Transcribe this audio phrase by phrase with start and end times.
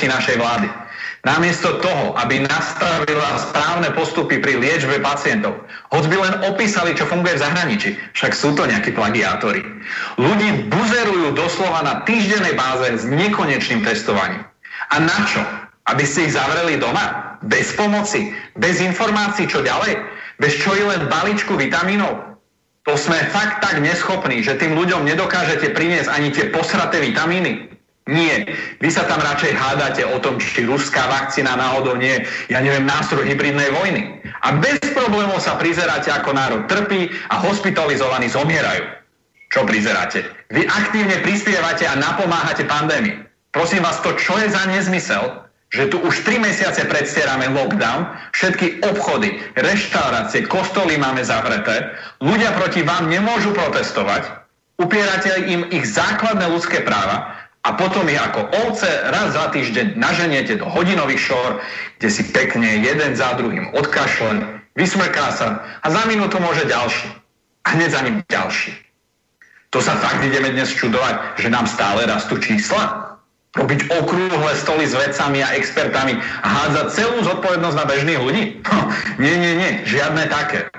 [0.00, 0.68] a hlúposti našej vlády.
[1.20, 5.52] Namiesto toho, aby nastavila správne postupy pri liečbe pacientov,
[5.92, 9.60] hoď by len opísali, čo funguje v zahraničí, však sú to nejakí plagiátori.
[10.16, 14.48] Ľudí buzerujú doslova na týždennej báze s nekonečným testovaním.
[14.88, 15.44] A na čo?
[15.92, 17.36] Aby ste ich zavreli doma?
[17.44, 18.32] Bez pomoci?
[18.56, 20.00] Bez informácií, čo ďalej?
[20.40, 22.32] Bez čo je len balíčku vitamínov?
[22.88, 27.79] To sme fakt tak neschopní, že tým ľuďom nedokážete priniesť ani tie posraté vitamíny.
[28.08, 28.48] Nie.
[28.80, 33.28] Vy sa tam radšej hádate o tom, či ruská vakcína náhodou nie ja neviem, nástroj
[33.28, 34.24] hybridnej vojny.
[34.40, 38.82] A bez problémov sa prizeráte, ako národ trpí a hospitalizovaní zomierajú.
[39.50, 40.24] Čo prizeráte?
[40.50, 43.26] Vy aktívne prispievate a napomáhate pandémii.
[43.50, 48.82] Prosím vás, to čo je za nezmysel, že tu už 3 mesiace predstierame lockdown, všetky
[48.82, 54.26] obchody, reštaurácie, kostoly máme zavreté, ľudia proti vám nemôžu protestovať,
[54.82, 60.56] upierate im ich základné ľudské práva a potom ich ako ovce raz za týždeň naženiete
[60.56, 61.60] do hodinových šor,
[62.00, 67.08] kde si pekne jeden za druhým odkašle, vysmrká sa a za minútu môže ďalší.
[67.68, 68.72] A hneď za ním ďalší.
[69.70, 73.10] To sa fakt ideme dnes čudovať, že nám stále rastú čísla?
[73.50, 78.42] robiť okrúhle stoly s vedcami a expertami a hádzať celú zodpovednosť na bežných ľudí?
[79.22, 80.70] nie, nie, nie, žiadne také.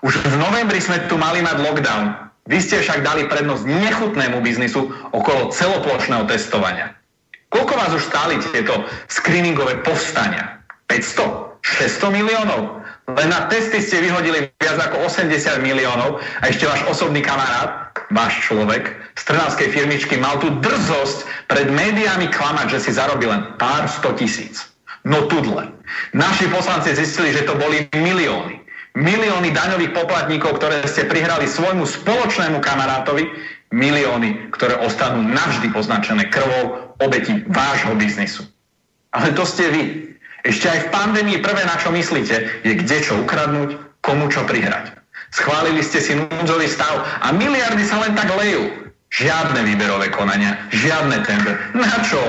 [0.00, 2.25] Už v novembri sme tu mali mať lockdown.
[2.46, 6.94] Vy ste však dali prednosť nechutnému biznisu okolo celoplošného testovania.
[7.50, 10.62] Koľko vás už stáli tieto screeningové povstania?
[10.86, 11.58] 500?
[11.62, 12.86] 600 miliónov?
[13.06, 18.42] Len na testy ste vyhodili viac ako 80 miliónov a ešte váš osobný kamarát, váš
[18.50, 23.86] človek z trnavskej firmičky mal tú drzosť pred médiami klamať, že si zarobil len pár
[23.86, 24.74] sto tisíc.
[25.06, 25.70] No tudle.
[26.18, 28.65] Naši poslanci zistili, že to boli milióny.
[28.96, 33.28] Milióny daňových poplatníkov, ktoré ste prihrali svojmu spoločnému kamarátovi,
[33.68, 38.48] milióny, ktoré ostanú navždy poznačené krvou obeti vášho biznisu.
[39.12, 39.82] Ale to ste vy.
[40.48, 44.96] Ešte aj v pandémii prvé, na čo myslíte, je kde čo ukradnúť, komu čo prihrať.
[45.34, 48.94] Schválili ste si núdzový stav a miliardy sa len tak lejú.
[49.12, 51.58] Žiadne výberové konania, žiadne tender.
[51.76, 52.20] Na čo?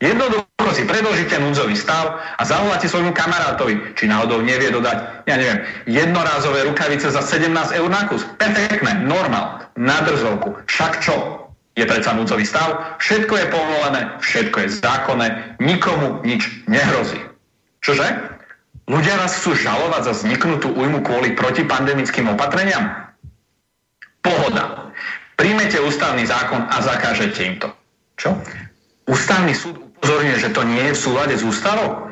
[0.00, 0.45] Jednoducho
[0.76, 6.68] si predložíte núdzový stav a zavoláte svojmu kamarátovi, či náhodou nevie dodať, ja neviem, jednorázové
[6.68, 8.28] rukavice za 17 eur na kus.
[8.36, 10.60] Perfektné, normál, na drzovku.
[10.68, 11.48] Však čo?
[11.76, 15.26] Je predsa núdzový stav, všetko je povolené, všetko je zákonné,
[15.60, 17.20] nikomu nič nehrozí.
[17.80, 18.36] Čože?
[18.86, 23.12] Ľudia vás chcú žalovať za vzniknutú újmu kvôli protipandemickým opatreniam?
[24.20, 24.92] Pohoda.
[25.36, 27.68] Príjmete ústavný zákon a zakážete im to.
[28.16, 28.40] Čo?
[29.04, 32.06] Ústavný súd upozorňuje, že to nie je v súlade s ústavou?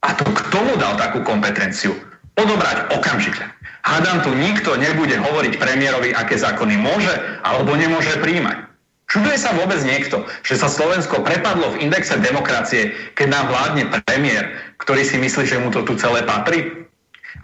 [0.00, 1.92] A to k tomu dal takú kompetenciu?
[2.40, 3.44] Odobrať okamžite.
[3.84, 7.12] Hádam tu nikto nebude hovoriť premiérovi, aké zákony môže
[7.44, 8.64] alebo nemôže príjmať.
[9.12, 14.56] Čuduje sa vôbec niekto, že sa Slovensko prepadlo v indexe demokracie, keď nám vládne premiér,
[14.80, 16.88] ktorý si myslí, že mu to tu celé patrí?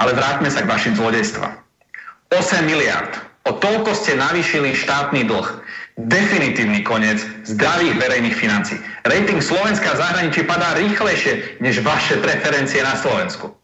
[0.01, 1.53] Ale vráťme sa k vašim zlodejstvám.
[2.33, 3.13] 8 miliard.
[3.45, 5.49] O toľko ste navýšili štátny dlh.
[6.01, 8.81] Definitívny koniec zdravých verejných financí.
[9.07, 13.55] Rating Slovenska v zahraničí padá rýchlejšie než vaše preferencie na Slovensku.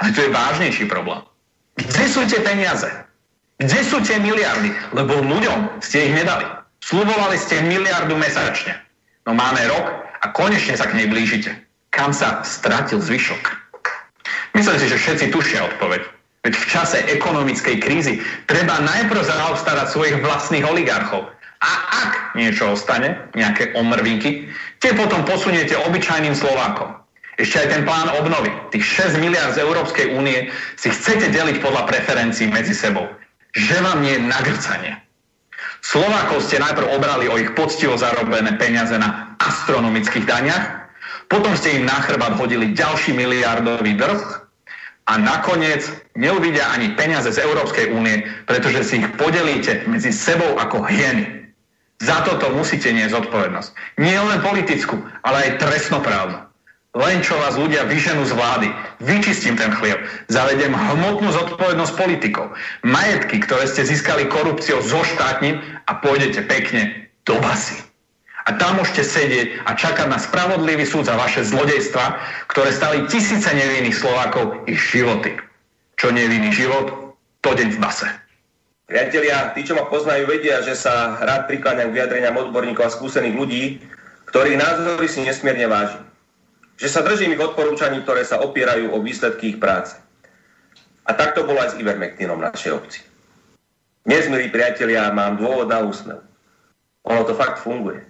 [0.00, 1.20] Ale to je vážnejší problém.
[1.76, 2.88] Kde sú tie peniaze?
[3.60, 4.72] Kde sú tie miliardy?
[4.96, 6.48] Lebo ľuďom ste ich nedali.
[6.80, 8.76] Slubovali ste miliardu mesačne.
[9.28, 9.86] No máme rok
[10.24, 11.52] a konečne sa k nej blížite.
[11.92, 13.60] Kam sa stratil zvyšok?
[14.56, 16.02] Myslím si, že všetci tušia odpoveď.
[16.40, 21.28] Veď v čase ekonomickej krízy treba najprv zaobstarať svojich vlastných oligarchov.
[21.60, 24.48] A ak niečo ostane, nejaké omrvinky,
[24.80, 26.96] tie potom posuniete obyčajným Slovákom.
[27.40, 28.84] Ešte aj ten plán obnovy, tých
[29.16, 33.08] 6 miliard z Európskej únie si chcete deliť podľa preferencií medzi sebou.
[33.56, 34.92] Že vám nie je nagrcanie.
[35.80, 40.64] Slovákov ste najprv obrali o ich poctivo zarobené peniaze na astronomických daniach,
[41.32, 44.20] potom ste im na chrbát hodili ďalší miliardový drh
[45.08, 50.84] a nakoniec neuvidia ani peniaze z Európskej únie, pretože si ich podelíte medzi sebou ako
[50.84, 51.39] hieny.
[52.00, 54.00] Za toto musíte niesť zodpovednosť.
[54.00, 56.48] Nie len politickú, ale aj trestnoprávnu.
[56.90, 58.68] len čo vás ľudia vyženú z vlády.
[58.98, 60.02] Vyčistím ten chlieb.
[60.26, 62.50] Zavedem hmotnú zodpovednosť politikov.
[62.82, 67.78] Majetky, ktoré ste získali korupciou, zoštátnim a pôjdete pekne do basy.
[68.48, 72.18] A tam môžete sedieť a čakať na spravodlivý súd za vaše zlodejstva,
[72.50, 75.38] ktoré stali tisíce nevinných Slovákov ich životy.
[75.94, 77.14] Čo nevinný život,
[77.44, 78.08] to deň v base.
[78.90, 83.38] Priatelia, tí, čo ma poznajú, vedia, že sa rád prikladám k vyjadreniam odborníkov a skúsených
[83.38, 83.64] ľudí,
[84.26, 86.10] ktorých názory si nesmierne vážim
[86.80, 90.00] že sa držím ich odporúčaní, ktoré sa opierajú o výsledky ich práce.
[91.04, 93.00] A tak to bolo aj s Ivermectinom našej obci.
[94.08, 96.24] Dnes, milí priatelia, mám dôvod na úsmev.
[97.04, 98.00] Ono to fakt funguje.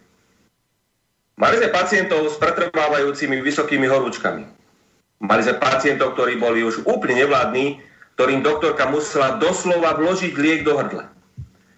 [1.35, 4.47] Mali sme pacientov s pretrvávajúcimi vysokými horúčkami.
[5.27, 7.83] Mali sme pacientov, ktorí boli už úplne nevládni,
[8.15, 11.07] ktorým doktorka musela doslova vložiť liek do hrdla.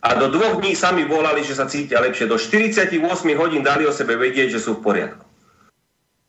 [0.02, 2.26] A do dvoch dní sami volali, že sa cítia lepšie.
[2.26, 2.90] Do 48
[3.38, 5.22] hodín dali o sebe vedieť, že sú v poriadku.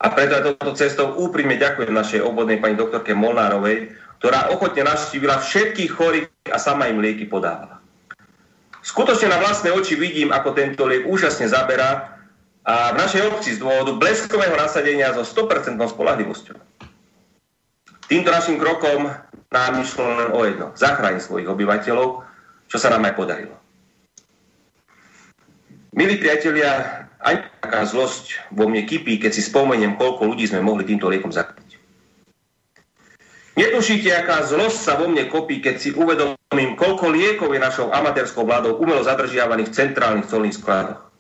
[0.04, 5.42] A preto aj touto cestou úprimne ďakujem našej obvodnej pani doktorke Molnárovej, ktorá ochotne navštívila
[5.42, 7.80] všetkých chorých a sama im lieky podávala.
[8.84, 12.20] Skutočne na vlastné oči vidím, ako tento liek úžasne zaberá
[12.68, 16.56] a v našej obci z dôvodu bleskového nasadenia so 100% spolahlivosťou.
[18.12, 19.08] Týmto našim krokom
[19.54, 20.68] nám išlo len o jedno.
[20.74, 22.26] Zachrániť svojich obyvateľov,
[22.66, 23.56] čo sa nám aj podarilo.
[25.94, 30.90] Milí priatelia, aj taká zlosť vo mne kypí, keď si spomeniem, koľko ľudí sme mohli
[30.90, 31.78] týmto liekom zakryť.
[33.54, 38.42] Netušíte, aká zlosť sa vo mne kopí, keď si uvedomím, koľko liekov je našou amatérskou
[38.42, 41.13] vládou umelo zadržiavaných v centrálnych colných skladoch.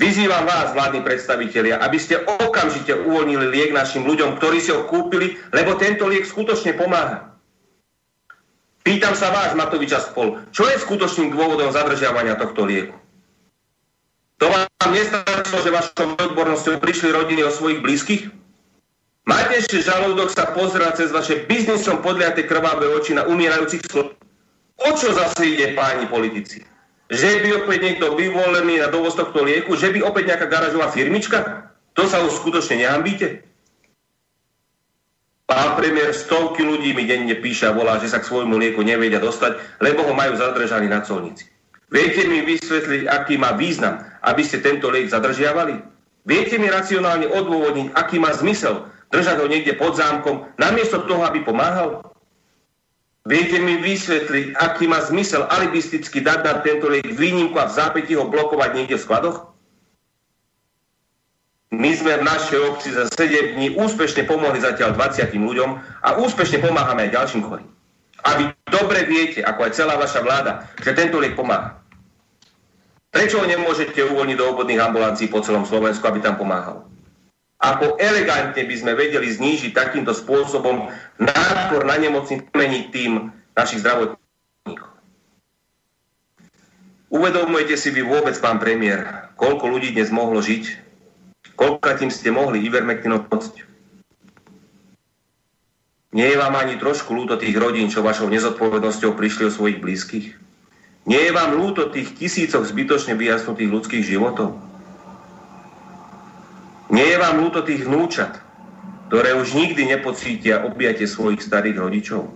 [0.00, 5.36] Vyzývam vás, vládni predstavitelia, aby ste okamžite uvoľnili liek našim ľuďom, ktorí si ho kúpili,
[5.52, 7.36] lebo tento liek skutočne pomáha.
[8.80, 12.96] Pýtam sa vás, Matoviča spol, čo je skutočným dôvodom zadržiavania tohto lieku?
[14.40, 18.32] To vám nestačilo, že vašou odbornosťou prišli rodiny o svojich blízkych?
[19.28, 24.16] Máte ešte žalúdok sa pozerať cez vaše biznisom podliate krvavé oči na umierajúcich slov?
[24.80, 26.69] O čo zase ide, páni politici?
[27.10, 29.74] Že by opäť niekto vyvolený na dovoz tohto lieku?
[29.74, 31.66] Že by opäť nejaká garážová firmička?
[31.98, 33.42] To sa už skutočne nehambíte?
[35.50, 39.18] Pán premiér, stovky ľudí mi denne píše a volá, že sa k svojmu lieku nevedia
[39.18, 41.50] dostať, lebo ho majú zadržaný na colnici.
[41.90, 45.82] Viete mi vysvetliť, aký má význam, aby ste tento liek zadržiavali?
[46.22, 51.42] Viete mi racionálne odôvodniť, aký má zmysel držať ho niekde pod zámkom, namiesto toho, aby
[51.42, 52.09] pomáhal?
[53.28, 58.16] Viete mi vysvetliť, aký má zmysel alibisticky dať na tento liek výnimku a v zápäti
[58.16, 59.52] ho blokovať niekde v skladoch?
[61.70, 65.70] My sme v našej obci za 7 dní úspešne pomohli zatiaľ 20 ľuďom
[66.02, 67.70] a úspešne pomáhame aj ďalším chorým.
[68.26, 71.78] A vy dobre viete, ako aj celá vaša vláda, že tento liek pomáha.
[73.14, 76.89] Prečo ho nemôžete uvoľniť do obvodných ambulancií po celom Slovensku, aby tam pomáhal?
[77.60, 80.88] Ako elegantne by sme vedeli znížiť takýmto spôsobom
[81.20, 84.88] nápor na nemocnic meniť tým našich zdravotníkov.
[87.12, 90.88] Uvedomujete si vy vôbec, pán premiér, koľko ľudí dnes mohlo žiť?
[91.58, 93.68] Koľko tým ste mohli Ivermectinom pomôcť?
[96.16, 100.26] Nie je vám ani trošku ľúto tých rodín, čo vašou nezodpovednosťou prišli o svojich blízkych?
[101.04, 104.69] Nie je vám ľúto tých tisícov zbytočne vyjasnutých ľudských životov?
[106.90, 108.34] Nie je vám ľúto tých vnúčat,
[109.06, 112.26] ktoré už nikdy nepocítia objatie svojich starých rodičov?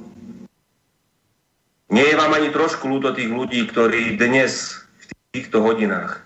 [1.91, 6.23] Nie je vám ani trošku ľúto tých ľudí, ktorí dnes v týchto hodinách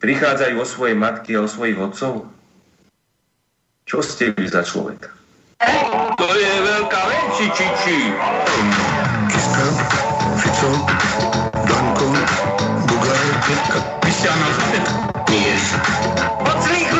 [0.00, 2.32] prichádzajú o svoje matky a o svojich otcov?
[3.84, 5.12] Čo ste vy za človek?
[6.16, 7.96] To je veľká vec, či, či.
[9.28, 9.64] Kiska,
[10.40, 10.70] Fico,
[14.00, 14.84] vy ste analfabet?
[15.28, 15.54] Nie.
[16.40, 16.90] Od zlých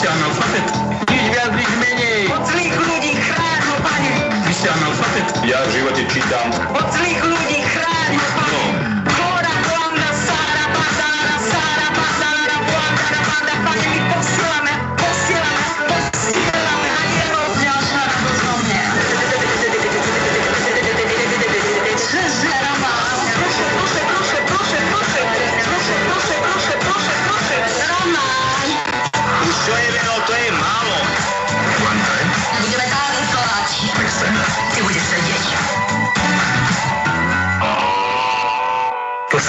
[0.00, 0.66] ste analfabet?
[1.12, 2.32] Nič viac, nič menej.
[2.32, 4.12] Od zlých ľudí chráň ho, pane.
[4.48, 5.28] Vy ste analfabet?
[5.44, 6.48] Ja v živote čítam.
[6.72, 7.59] Od zlých ľudí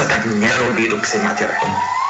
[0.02, 1.54] sa tak nerobí do psej matere.
[1.62, 2.01] No.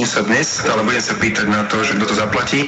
[0.00, 2.60] Teším sa dnes, ale budem sa pýtať na to, že kto to zaplatí.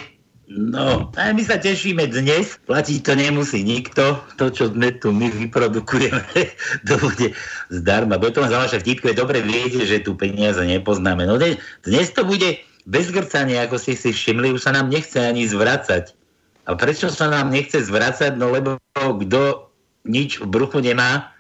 [0.53, 5.33] No, a my sa tešíme dnes, platiť to nemusí nikto, to, čo sme tu my
[5.33, 6.29] vyprodukujeme,
[6.93, 7.33] to bude
[7.73, 8.21] zdarma.
[8.21, 11.25] Bude to len za vaše vtipky, dobre viete, že tu peniaze nepoznáme.
[11.25, 15.49] No dnes to bude bez grcania, ako ste si všimli, už sa nám nechce ani
[15.49, 16.13] zvracať.
[16.69, 18.37] A prečo sa nám nechce zvracať?
[18.37, 19.73] No lebo kto
[20.05, 21.33] nič v bruchu nemá,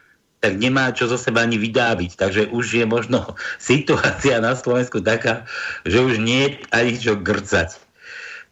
[0.43, 2.19] tak nemá čo zo seba ani vydáviť.
[2.19, 5.47] Takže už je možno situácia na Slovensku taká,
[5.87, 7.79] že už nie je ani čo grcať.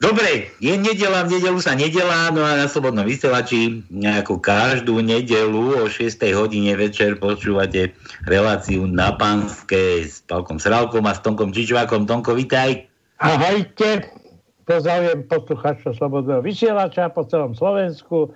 [0.00, 5.76] Dobre, je nedela, v nedelu sa nedelá, no a na Slobodnom vysielači nejakú každú nedelu
[5.76, 6.16] o 6.
[6.32, 7.92] hodine večer počúvate
[8.25, 12.09] reláciu na Pánske s Palkom Sralkom a s Tonkom Čičvákom.
[12.09, 12.88] Tonko, vitaj.
[13.20, 14.09] Ahojte,
[14.64, 18.32] pozdravujem poslucháčov Slobodného vysielača po celom Slovensku.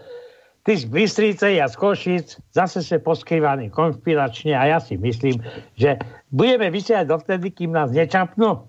[0.65, 5.45] Ty z Bystrice, ja z Košic, zase sa poskrývaný konšpiračne a ja si myslím,
[5.77, 6.01] že
[6.33, 8.65] budeme vysielať dovtedy, kým nás nečapnú.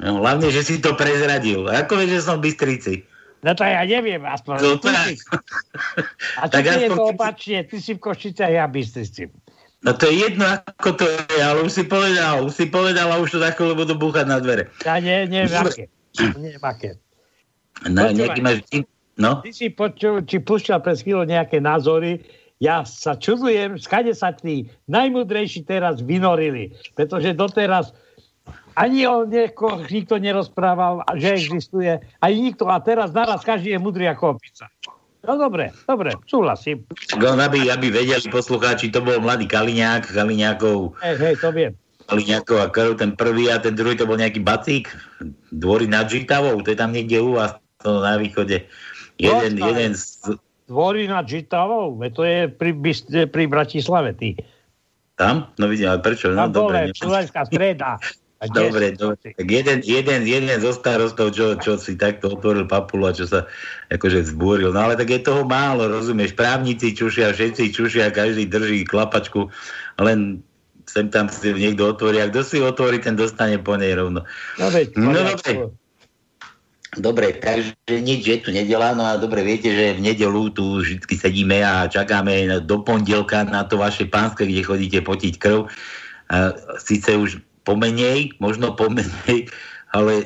[0.00, 1.68] No, hlavne, že si to prezradil.
[1.68, 2.94] Ako vieš, že som v Bystrici?
[3.44, 4.56] No to ja neviem, aspoň.
[4.56, 5.12] No, tak.
[5.12, 5.20] si.
[6.40, 7.58] A čo Tak ty je aspoň to opačne?
[7.68, 9.22] Ty si v Košiciach, ja v Bystrici.
[9.84, 13.20] No to je jedno, ako to je, ale už si povedal, už si povedal a
[13.20, 14.72] už to chvíľu budú búchať na dvere.
[14.80, 15.68] Ja nie, Dobre.
[15.76, 15.84] aké.
[16.40, 16.90] Neviem, aké.
[17.84, 18.16] Počúvaj.
[18.16, 18.56] nejaký máš...
[19.16, 22.20] No, Ty si počul, či púšťal pred chvíľou nejaké názory,
[22.60, 27.92] ja sa čudujem, skade sa tí najmudrejší teraz vynorili, pretože doteraz
[28.76, 34.04] ani o nieko, nikto nerozprával, že existuje, ani nikto, a teraz naraz každý je mudrý
[34.08, 34.68] ako opica.
[35.26, 36.86] No dobre, dobre, súhlasím.
[37.18, 41.72] no aby, aby vedeli poslucháči, to bol mladý Kaliňák, Kaliňákov, Hej, hej, to viem.
[42.06, 44.86] Kaliňákov a krv, ten prvý a ten druhý to bol nejaký bacík,
[45.50, 48.62] dvory nad Žitavou, to je tam niekde u vás, to na východe.
[49.16, 49.68] Jeden, Počkaj.
[49.68, 50.04] jeden z,
[50.66, 52.74] Dvory nad Žitavou, to je pri,
[53.26, 54.34] pri Bratislave, ty.
[55.14, 55.48] tam?
[55.56, 56.28] No vidím, ale prečo?
[56.28, 57.96] No, Tam dobre, Slovenská streda.
[58.36, 59.32] Dobre, dobre.
[59.32, 63.48] Tak jeden, jeden, jeden zo starostov, čo, čo si takto otvoril papulu a čo sa
[63.88, 64.76] akože zbúril.
[64.76, 66.36] No ale tak je toho málo, rozumieš?
[66.36, 69.48] Právnici čušia, všetci čušia, každý drží klapačku,
[69.96, 70.44] len
[70.84, 72.20] sem tam si niekto otvorí.
[72.20, 74.28] A kto si otvorí, ten dostane po nej rovno.
[74.60, 75.72] No No poriadku.
[75.72, 75.85] dobre.
[76.96, 81.04] Dobre, takže nič, je tu nedela, no a dobre viete, že v nedelu tu vždy
[81.12, 85.68] sedíme a čakáme do pondelka na to vaše pánske, kde chodíte potiť krv.
[86.32, 89.52] A síce už pomenej, možno pomenej,
[89.92, 90.24] ale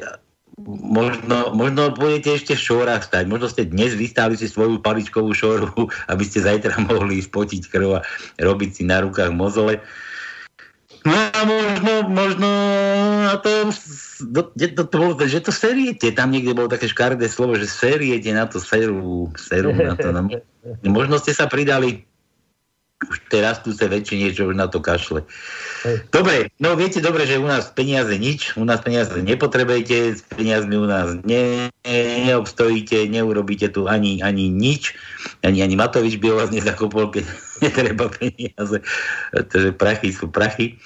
[0.67, 3.27] možno, možno budete ešte v šórach stať.
[3.27, 7.99] Možno ste dnes vystáli si svoju paličkovú šoru, aby ste zajtra mohli ísť potiť krv
[7.99, 8.00] a
[8.39, 9.83] robiť si na rukách mozole.
[11.00, 12.49] No a možno, možno
[13.25, 13.73] na to,
[14.21, 18.28] do, to, to bolo, že to seriete, tam niekde bolo také škaredé slovo, že seriete
[18.37, 20.12] na to seru, seru na to.
[20.12, 20.28] No,
[20.85, 22.04] možno ste sa pridali
[23.00, 25.25] už teraz tu sa väčšine, čo už na to kašle.
[26.12, 30.76] Dobre, no viete dobre, že u nás peniaze nič, u nás peniaze nepotrebujete, s peniazmi
[30.76, 31.73] u nás ne,
[32.28, 34.92] neobstojíte, neurobíte tu ani, ani nič,
[35.40, 37.25] ani, ani Matovič by o vás nezakopol, keď
[37.64, 38.85] netreba peniaze,
[39.33, 40.76] pretože prachy sú prachy.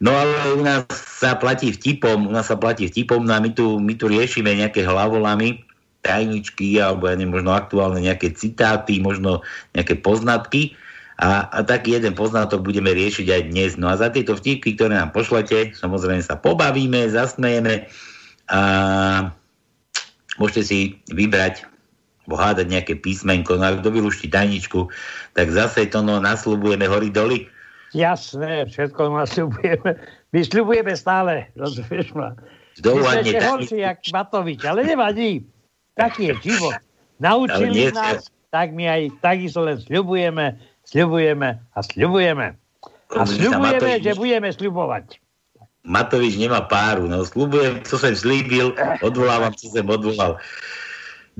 [0.00, 3.52] No ale u nás sa platí vtipom, u nás sa platí vtipom, no a my
[3.52, 5.62] tu, my tu riešime nejaké hlavolamy,
[6.00, 9.44] tajničky, alebo ja neviem, možno aktuálne nejaké citáty, možno
[9.76, 10.72] nejaké poznatky.
[11.20, 13.70] A, a taký jeden poznatok budeme riešiť aj dnes.
[13.76, 17.84] No a za tieto vtipky, ktoré nám pošlete, samozrejme sa pobavíme, zasmejeme
[18.48, 18.60] a
[20.40, 20.78] môžete si
[21.12, 21.68] vybrať
[22.24, 23.60] alebo hádať nejaké písmenko.
[23.60, 24.88] No a kto vylúšti tajničku,
[25.36, 27.50] tak zase to no, nasľubujeme hory doly.
[27.90, 29.98] Jasné, všetko nasľubujeme.
[30.30, 32.38] My sľubujeme stále, rozumieš ma.
[32.78, 35.42] Kto My sme horší, jak Matovič, ale nevadí.
[35.98, 36.78] Taký je život.
[37.18, 40.54] Naučili nás, tak my aj takisto len sľubujeme,
[40.90, 42.46] sľubujeme a sľubujeme.
[43.14, 45.06] A sľubujeme, Matovič- že budeme sľubovať.
[45.80, 50.36] Matovič nemá páru, no slúbujem, co som slíbil, odvolávam, čo som odvolal.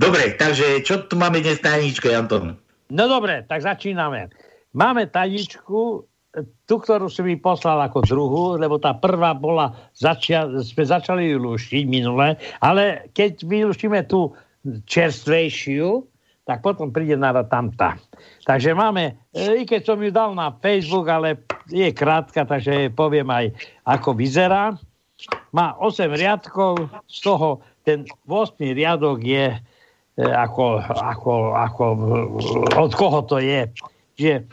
[0.00, 2.56] Dobre, takže čo tu máme dnes tajničke, Anton?
[2.88, 4.32] No dobre, tak začíname.
[4.72, 6.08] Máme tajničku,
[6.64, 11.36] tú, ktorú si mi poslal ako druhú, lebo tá prvá bola, začia, sme začali ju
[11.42, 14.32] lúštiť minule, ale keď vylúštime tú
[14.64, 16.06] čerstvejšiu,
[16.50, 17.94] tak potom príde na rad tamta.
[18.42, 21.38] Takže máme, e, i keď som ju dal na Facebook, ale
[21.70, 23.54] je krátka, takže poviem aj,
[23.86, 24.74] ako vyzerá.
[25.54, 29.58] Má 8 riadkov, z toho ten 8 riadok je e,
[30.26, 31.84] ako, ako, ako,
[32.74, 33.70] od koho to je.
[34.18, 34.50] Čiže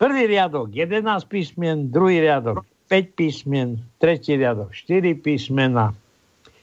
[0.00, 5.92] prvý riadok 11 písmen, druhý riadok 5 písmen, tretí riadok 4 písmena,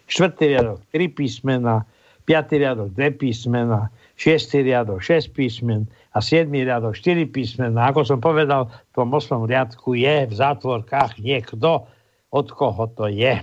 [0.09, 1.85] štvrtý riadok 3 písmena,
[2.25, 7.89] piatý riadok 2 písmena, šiestý riadok 6 písmen a siedmý riadok 4 písmena.
[7.89, 11.89] Ako som povedal, v tom 8 riadku je v zátvorkách niekto,
[12.29, 13.41] od koho to je.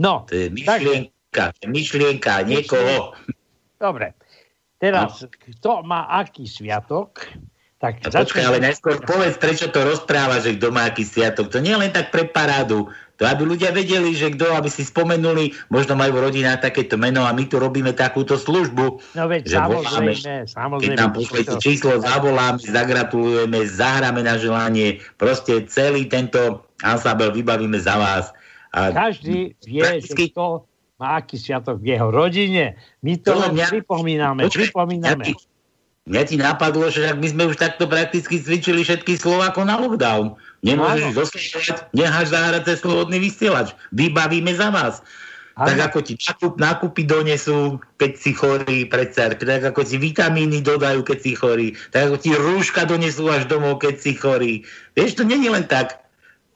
[0.00, 3.12] No, To je takže, myšlienka, myšlienka niekoho.
[3.76, 4.16] dobre.
[4.80, 7.28] Teraz, kto má aký sviatok,
[7.76, 11.52] tak A počkaj, ale najskôr povedz, prečo to rozpráva, že kto má aký sviatok.
[11.52, 12.88] To nie je len tak pre parádu.
[13.20, 17.20] To aby ľudia vedeli, že kto, aby si spomenuli, možno majú v rodinách takéto meno
[17.20, 18.86] a my tu robíme takúto službu.
[19.12, 19.84] No veď že voláme,
[20.16, 20.96] samozrejme, Keď samozrejme.
[20.96, 24.88] nám pošlete to- číslo, zavoláme, zagratulujeme, zahráme na želanie.
[25.14, 28.24] Proste celý tento ansábel vybavíme za vás.
[28.72, 30.64] A Každý vie, že Prakticky- kto
[30.96, 32.76] má aký sviatok v jeho rodine.
[33.00, 35.24] My to To len mňa- pripomíname, pripomíname.
[35.26, 35.32] Ti,
[36.08, 40.38] mňa ti napadlo, že ak my sme už takto prakticky cvičili všetky Slovákov na lockdown.
[40.64, 41.16] Nemôžeš Áno.
[41.24, 43.72] zostať, necháš zahrať cez slobodný vysielač.
[43.92, 45.00] Vybavíme za vás.
[45.60, 45.84] Tak Áno.
[45.92, 51.18] ako ti nákup, nákupy donesú, keď si chorý predsa, tak ako ti vitamíny dodajú, keď
[51.20, 54.64] si chorý, tak ako ti rúška donesú až domov, keď si chorý.
[54.96, 56.00] Vieš, to není len tak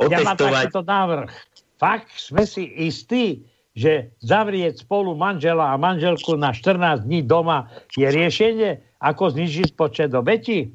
[0.00, 0.72] Ja mám otestovať.
[0.72, 1.28] návrh.
[1.76, 7.66] Fakt sme si istí, že zavrieť spolu manžela a manželku na 14 dní doma
[7.98, 10.70] je riešenie, ako znižiť počet obetí?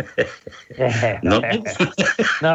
[1.20, 1.44] No,
[2.44, 2.52] no,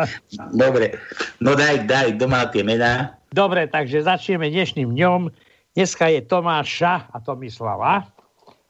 [0.57, 0.97] dobre.
[1.37, 3.13] No daj, daj, kto má tie mená?
[3.35, 5.27] dobre, takže začneme dnešným dňom.
[5.75, 8.07] Dneska je Tomáša a Tomislava.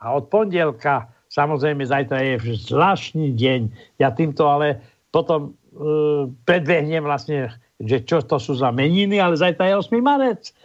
[0.01, 3.61] A od pondelka, samozrejme, zajtra je zvláštny deň.
[4.01, 4.81] Ja týmto ale
[5.13, 9.99] potom uh, predbehnem vlastne, že čo to sú za meniny, ale zajtra je 8.
[9.99, 10.55] marec.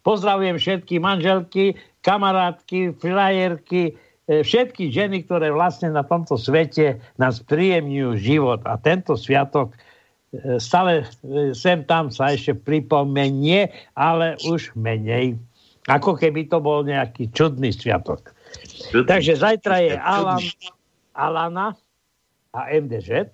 [0.00, 3.92] Pozdravujem všetky manželky, kamarátky, frajerky,
[4.24, 8.60] e, všetky ženy, ktoré vlastne na tomto svete nás príjemňujú život.
[8.64, 9.76] A tento sviatok
[10.32, 15.36] e, stále e, sem tam sa ešte pripomenie, ale už menej.
[15.90, 18.32] Ako keby to bol nejaký čudný sviatok.
[18.94, 20.42] Takže zajtra je Alan,
[21.12, 21.76] Alana
[22.56, 23.28] a MDŽ.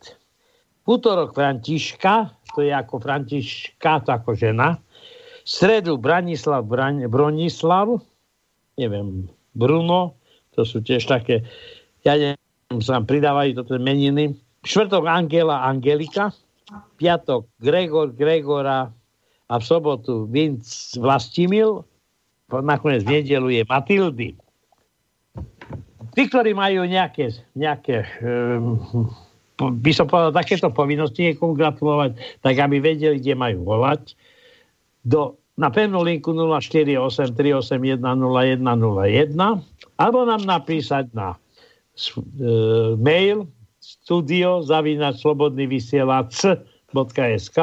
[0.87, 4.79] Útorok Františka, to je ako Františka, to ako žena.
[5.42, 7.99] V stredu Branislav Bran- Bronislav,
[8.79, 9.27] neviem,
[9.59, 10.14] Bruno,
[10.55, 11.42] to sú tiež také,
[12.07, 14.38] ja neviem, sa nám pridávajú toto meniny.
[14.62, 16.31] Štvrtok Angela Angelika,
[16.99, 18.90] piatok Gregor Gregora
[19.46, 20.66] a v sobotu Vinc
[20.99, 21.83] Vlastimil,
[22.51, 24.31] nakoniec v nedelu je Matildy.
[26.16, 28.81] Tí, ktorí majú nejaké, nejaké um,
[29.57, 34.12] by som povedal, takéto povinnosti niekomu gratulovať, tak aby vedeli, kde majú volať.
[35.07, 39.33] Do, na pevnú linku 048 381 0101
[39.97, 41.38] alebo nám napísať na e,
[43.01, 43.49] mail
[43.81, 47.59] studio zavínať slobodný vysielač.sk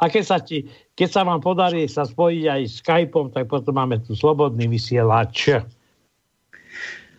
[0.00, 0.64] a keď sa, ti,
[0.96, 5.60] keď sa vám podarí sa spojiť aj s Skypeom, tak potom máme tu slobodný vysielač.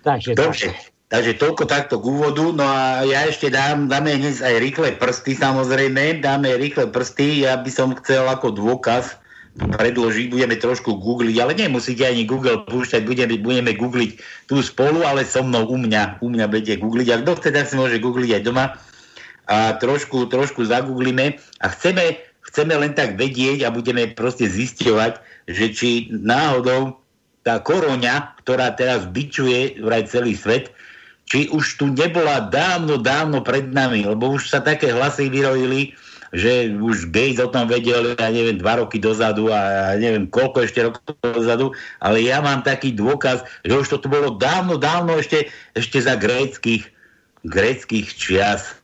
[0.02, 0.72] Takže Dobre,
[1.10, 2.46] takže toľko takto k úvodu.
[2.54, 6.22] No a ja ešte dám, dáme dnes aj rýchle prsty, samozrejme.
[6.22, 7.46] Dáme rýchle prsty.
[7.46, 9.20] Ja by som chcel ako dôkaz
[9.56, 14.20] predložiť, budeme trošku googliť, ale nemusíte ani Google púšťať, budeme, budeme googliť
[14.52, 17.08] tu spolu, ale so mnou u mňa, u mňa budete googliť.
[17.16, 18.76] A kto chce, tak si môže googliť aj doma.
[19.48, 22.20] A trošku, trošku zagooglíme a chceme,
[22.52, 27.00] chceme len tak vedieť a budeme proste zisťovať, že či náhodou
[27.46, 30.74] tá koroňa, ktorá teraz bičuje vraj celý svet,
[31.26, 35.98] či už tu nebola dávno, dávno pred nami, lebo už sa také hlasy vyrojili,
[36.36, 40.68] že už Gates o tom vedel, ja neviem, dva roky dozadu a ja neviem, koľko
[40.68, 41.72] ešte rokov dozadu,
[42.04, 46.20] ale ja mám taký dôkaz, že už to tu bolo dávno, dávno ešte, ešte za
[46.20, 46.84] gréckých,
[47.48, 48.76] gréckých čias.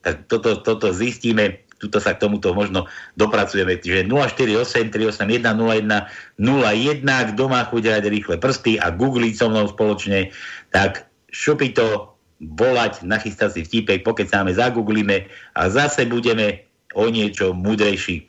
[0.00, 2.88] Tak toto, toto zistíme, tuto sa k tomuto možno
[3.20, 3.76] dopracujeme.
[3.76, 6.08] Čiže 048 381 01
[6.40, 10.32] 01, kto má chuť rýchle prsty a googliť so mnou spoločne,
[10.72, 16.64] tak šupi to, volať, nachystať si vtipek, pokecáme, zagooglíme a zase budeme
[16.96, 18.24] o niečo múdrejší.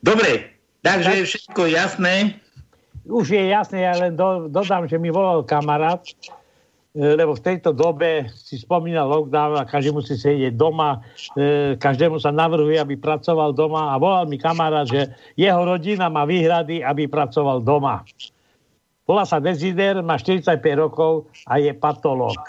[0.00, 0.54] Dobre,
[0.86, 2.38] takže je všetko jasné.
[3.04, 6.00] už je jasné, ja len do, dodám, že mi volal kamarát,
[6.94, 11.04] e, lebo v tejto dobe si spomínal lockdown a každý musí sedieť doma,
[11.36, 16.24] e, každému sa navrhuje, aby pracoval doma a volal mi kamarát, že jeho rodina má
[16.24, 18.06] výhrady, aby pracoval doma.
[19.04, 22.40] Volá sa Desider, má 45 rokov a je patológ.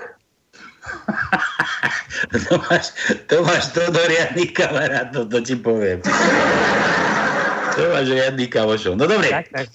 [2.48, 2.96] Tomáš,
[3.28, 6.00] Tomáš Todor riadný kamarát, no to ti poviem.
[7.76, 8.96] Tomáš riadný kamošov.
[8.96, 9.68] No dobre, Tak, tak.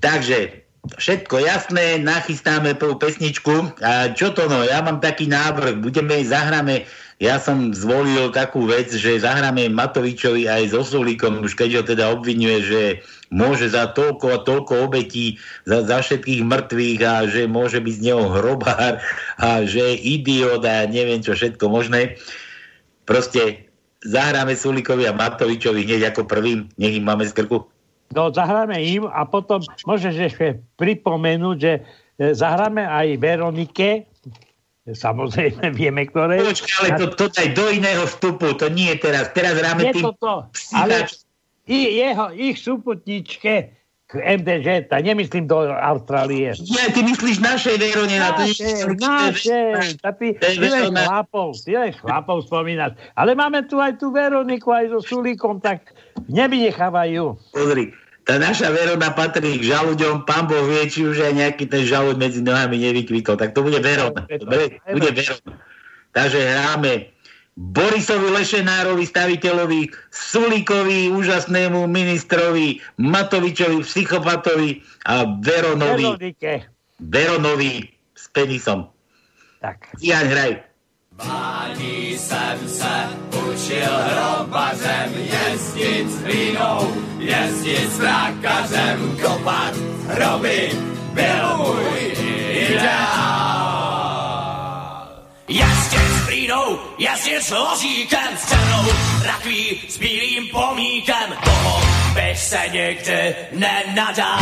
[0.00, 0.64] takže
[0.96, 3.76] všetko jasné, nachystáme prvú pesničku.
[3.84, 6.88] A čo to no, ja mám taký návrh, budeme, zahráme,
[7.22, 12.04] ja som zvolil takú vec, že zahráme Matovičovi aj s Osulíkom, už keď ho teda
[12.10, 12.82] obvinuje, že
[13.30, 18.04] môže za toľko a toľko obetí, za, za všetkých mŕtvych a že môže byť z
[18.10, 18.98] neho hrobár
[19.38, 22.18] a že je idiot a neviem čo všetko možné.
[23.06, 23.70] Proste
[24.02, 27.70] zahráme Sulíkovi a Matovičovi hneď ako prvým, nech im máme z krku.
[28.18, 31.72] No, zahráme im a potom môžeš ešte pripomenúť, že
[32.18, 34.10] e, zahráme aj Veronike,
[35.04, 36.42] samozrejme vieme, ktoré...
[36.42, 39.30] Počkaj, ale to, to aj do iného vstupu, to nie je teraz.
[39.30, 41.06] Teraz hráme Je tým to ale
[41.70, 43.54] i, jeho, ich súputničke
[44.12, 46.52] k MDŽ, nemyslím do Austrálie.
[46.52, 48.92] Ja, ty myslíš našej Verone, na to Naše,
[49.72, 52.92] naše, a ty, ty len chlapov, ty len chlapov spomínaš.
[53.16, 55.96] Ale máme tu aj tú Veroniku, aj so Sulíkom, tak
[56.28, 57.40] nevynechávajú.
[57.56, 61.82] Pozri, tá naša Verona patrí k žalúďom, pán Boh vie, či už aj nejaký ten
[61.82, 63.34] žalúď medzi nohami nevykvitol.
[63.34, 64.26] Tak to bude Verona.
[64.26, 65.58] Dobre, bude Verona.
[66.12, 67.12] Takže hráme
[67.52, 76.52] Borisovi Lešenárovi, staviteľovi, Sulíkovi, úžasnému ministrovi, Matovičovi, psychopatovi a Veronovi, Veronike.
[76.96, 78.88] Veronovi s penisom.
[79.60, 80.00] Tak.
[80.00, 80.71] Jan, hraj.
[81.24, 89.74] Mládí jsem se učil hrobařem jezdit s hlínou, jezdit s trákařem, kopat
[90.08, 90.70] hroby,
[91.12, 92.14] byl můj
[92.50, 93.52] ideál.
[95.48, 98.84] Jezdit s hlínou, jezdit s ložíkem, s černou
[99.26, 101.80] rakví, s bílým pomíkem, toho
[102.14, 104.38] bych se nikdy nenadal.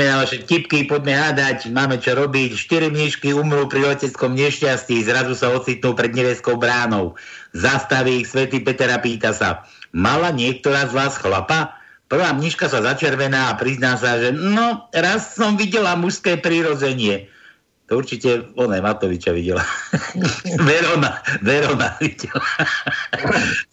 [0.00, 2.56] Poďme na vaše tipky, poďme hádať, máme čo robiť.
[2.56, 7.20] Štyri mníšky umrú pri leteckom nešťastí, zrazu sa ocitnú pred nebeskou bránou.
[7.52, 11.76] Zastaví ich svätý Peter a pýta sa, mala niektorá z vás chlapa?
[12.08, 17.28] Prvá mniška sa začervená a prizná sa, že no, raz som videla mužské prírodzenie.
[17.90, 19.66] To určite ona Matoviča videla.
[20.70, 22.38] Verona, Verona videla.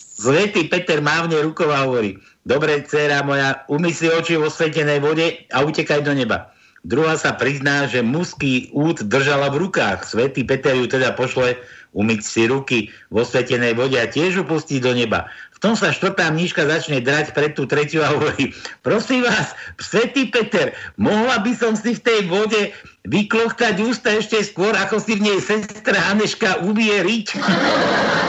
[0.01, 5.45] Svetý Peter mávne rukou a hovorí, dobre, dcera moja, umy si oči vo svetenej vode
[5.53, 6.49] a utekaj do neba.
[6.81, 10.01] Druhá sa prizná, že mužský út držala v rukách.
[10.09, 11.53] Svetý Peter ju teda pošle
[11.97, 12.77] umyť si ruky
[13.09, 15.25] vo svetenej vode a tiež ju pustí do neba.
[15.57, 18.53] V tom sa štvrtá mníška začne drať pred tú tretiu a hovorí,
[18.85, 22.69] prosím vás, Svetý Peter, mohla by som si v tej vode
[23.09, 27.27] vyklochtať ústa ešte skôr, ako si v nej sestra Haneška uvieriť?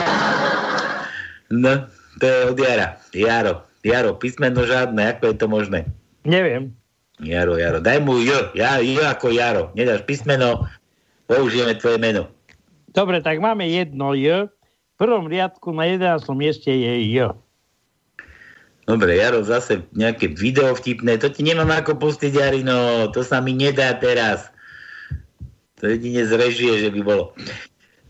[1.61, 1.85] no,
[2.17, 2.97] to je od Jara.
[3.13, 5.79] Jaro, Jaro, písmeno žiadne, ako je to možné?
[6.25, 6.73] Neviem.
[7.21, 7.77] Jaro, Jaro.
[7.77, 8.57] Daj mu J.
[8.57, 9.69] Ja, J ako Jaro.
[9.77, 10.65] Nedáš písmeno,
[11.29, 12.38] použijeme tvoje meno.
[12.89, 14.49] Dobre, tak máme jedno J.
[14.49, 16.25] V prvom riadku na 11.
[16.35, 17.37] mieste je J.
[18.89, 21.21] Dobre, Jaro, zase nejaké video vtipné.
[21.21, 23.07] To ti nemám ako pustiť, Jarino.
[23.13, 24.49] To sa mi nedá teraz.
[25.77, 27.37] To jedine z režie, že by bolo.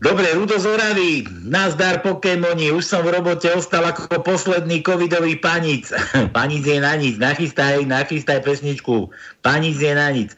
[0.00, 5.92] Dobre, Rudo z Oravy, nazdar Pokémoni, už som v robote ostal ako posledný covidový panic.
[6.36, 9.12] panic je na nic, nachystaj, nachystaj pesničku.
[9.44, 10.32] Panic je na nic.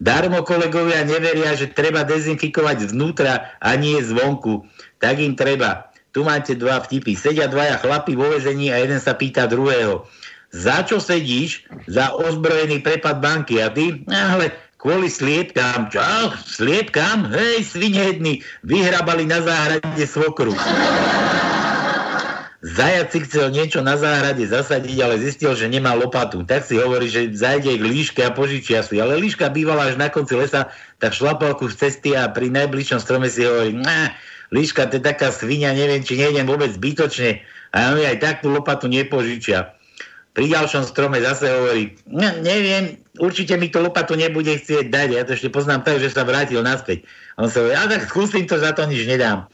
[0.00, 4.64] Darmo kolegovia neveria, že treba dezinfikovať znútra a nie zvonku.
[4.96, 5.92] Tak im treba.
[6.16, 7.12] Tu máte dva vtipy.
[7.14, 10.08] Sedia dvaja chlapi vo vezení a jeden sa pýta druhého.
[10.50, 11.68] Za čo sedíš?
[11.86, 13.60] Za ozbrojený prepad banky.
[13.60, 14.02] A ty?
[14.08, 15.92] Ale kvôli sliepkám.
[15.92, 16.32] Čo?
[16.48, 17.30] Sliepkám?
[17.30, 20.56] Hej, svinední, vyhrabali na záhrade svokru.
[22.60, 26.44] Zajac si chcel niečo na záhrade zasadiť, ale zistil, že nemá lopatu.
[26.44, 29.00] Tak si hovorí, že zajde k líške a požičia si.
[29.00, 30.68] Ale líška bývala až na konci lesa,
[31.00, 33.72] tak šlapal kus cesty a pri najbližšom strome si hovorí,
[34.52, 37.40] líška, to je taká svinia, neviem, či nejdem vôbec zbytočne.
[37.72, 39.72] A on aj takú lopatu nepožičia.
[40.36, 45.08] Pri ďalšom strome zase hovorí, ne, neviem, určite mi to lopatu nebude chcieť dať.
[45.16, 47.08] Ja to ešte poznám tak, že sa vrátil naspäť.
[47.40, 49.48] A on sa hovorí, ale tak skúsim to, za to nič nedám.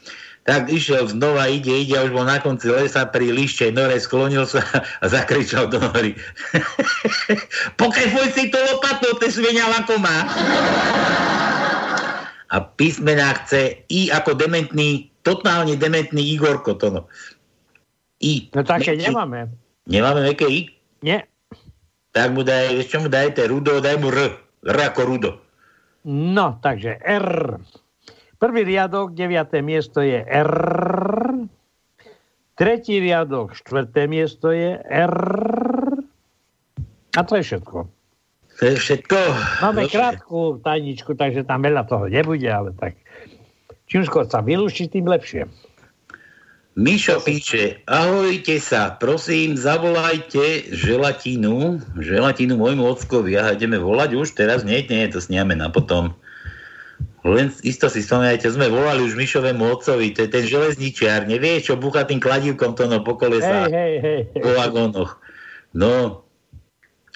[0.47, 4.63] Tak išiel znova, ide, ide, už bol na konci lesa pri lište nore, sklonil sa
[5.03, 6.15] a zakričal do hory.
[7.81, 10.23] Pokefuj si to lopatu, ty svinia ako má.
[12.47, 17.01] A písmená chce I ako dementný, totálne dementný Igorko, to no.
[18.23, 18.47] I.
[18.55, 19.51] No také nemáme.
[19.83, 20.71] Nemáme meké I?
[21.03, 21.27] Nie.
[22.15, 23.51] Tak mu daj, čo mu dajte?
[23.51, 24.39] Rudo, daj mu R.
[24.63, 25.31] R ako Rudo.
[26.07, 27.59] No, takže R.
[28.37, 30.53] Prvý riadok, deviaté miesto je R.
[32.53, 35.17] Tretí riadok, štvrté miesto je R.
[37.17, 37.77] A to je všetko.
[38.57, 39.17] To je všetko.
[39.61, 39.93] Máme Dobre.
[39.93, 42.97] krátku tajničku, takže tam veľa toho nebude, ale tak
[43.89, 45.45] čím skôr sa vylúši, tým lepšie.
[46.77, 53.33] Mišo píše, ahojte sa, prosím, zavolajte želatinu, želatinu môjmu ockovi.
[53.33, 54.61] Aha, ideme volať už teraz?
[54.61, 56.13] Nie, nie, to sniame na potom.
[57.25, 61.73] Len isto si spomínajte, sme volali už Mišovému otcovi, to je ten železničiar, nevie, čo
[61.73, 64.41] búcha tým kladívkom to no po kolesách, Hej, hej, hej.
[64.43, 65.17] po vagónoch.
[65.73, 66.23] No,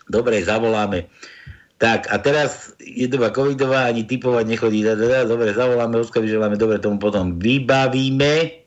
[0.10, 1.08] dobre, zavoláme.
[1.82, 4.86] Tak, a teraz je doba covidová, ani typovať nechodí.
[4.86, 8.62] Dobre, zavoláme, Oskovi želáme, dobre, tomu potom vybavíme.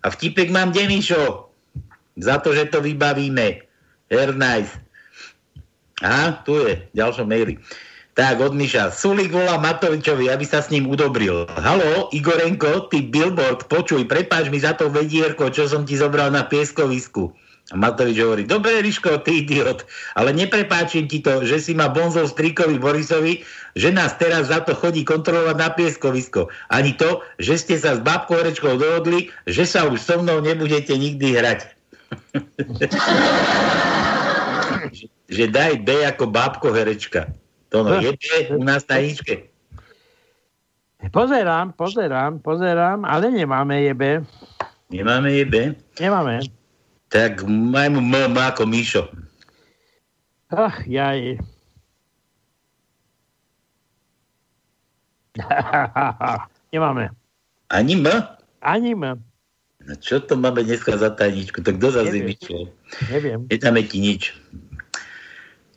[0.00, 1.50] A vtipek mám Demišo.
[2.14, 3.66] Za to, že to vybavíme.
[4.06, 4.70] Air nice.
[5.98, 7.58] Aha, tu je, v ďalšom maili.
[8.18, 8.90] Tak, od Miša.
[8.90, 11.46] Sulik volá Matovičovi, aby sa s ním udobril.
[11.46, 16.42] Halo, Igorenko, ty billboard, počuj, prepáč mi za to vedierko, čo som ti zobral na
[16.42, 17.30] pieskovisku.
[17.70, 19.86] A Matovič hovorí, dobre, Riško, ty idiot,
[20.18, 23.46] ale neprepáčim ti to, že si ma bonzol strikovi Borisovi,
[23.78, 26.50] že nás teraz za to chodí kontrolovať na pieskovisko.
[26.66, 30.98] Ani to, že ste sa s babkou Herečkou dohodli, že sa už so mnou nebudete
[30.98, 31.70] nikdy hrať.
[35.30, 37.30] že daj B ako bábko Herečka.
[37.70, 38.12] To no, je
[38.50, 39.46] u nás na ničke.
[41.08, 44.26] Pozerám, pozerám, pozerám, ale nemáme jebe.
[44.90, 45.54] Nemáme je B?
[46.02, 46.44] Nemáme.
[47.08, 49.08] Tak majme M, ako Míšo.
[50.50, 51.38] Ach, jaj.
[56.74, 57.14] nemáme.
[57.70, 58.06] Ani M?
[58.60, 59.22] Ani M.
[59.80, 61.62] No čo to máme dneska za tajničku?
[61.64, 62.36] Tak kto zase Neviem.
[63.08, 63.40] Neviem.
[63.48, 64.34] Nedáme ti nič.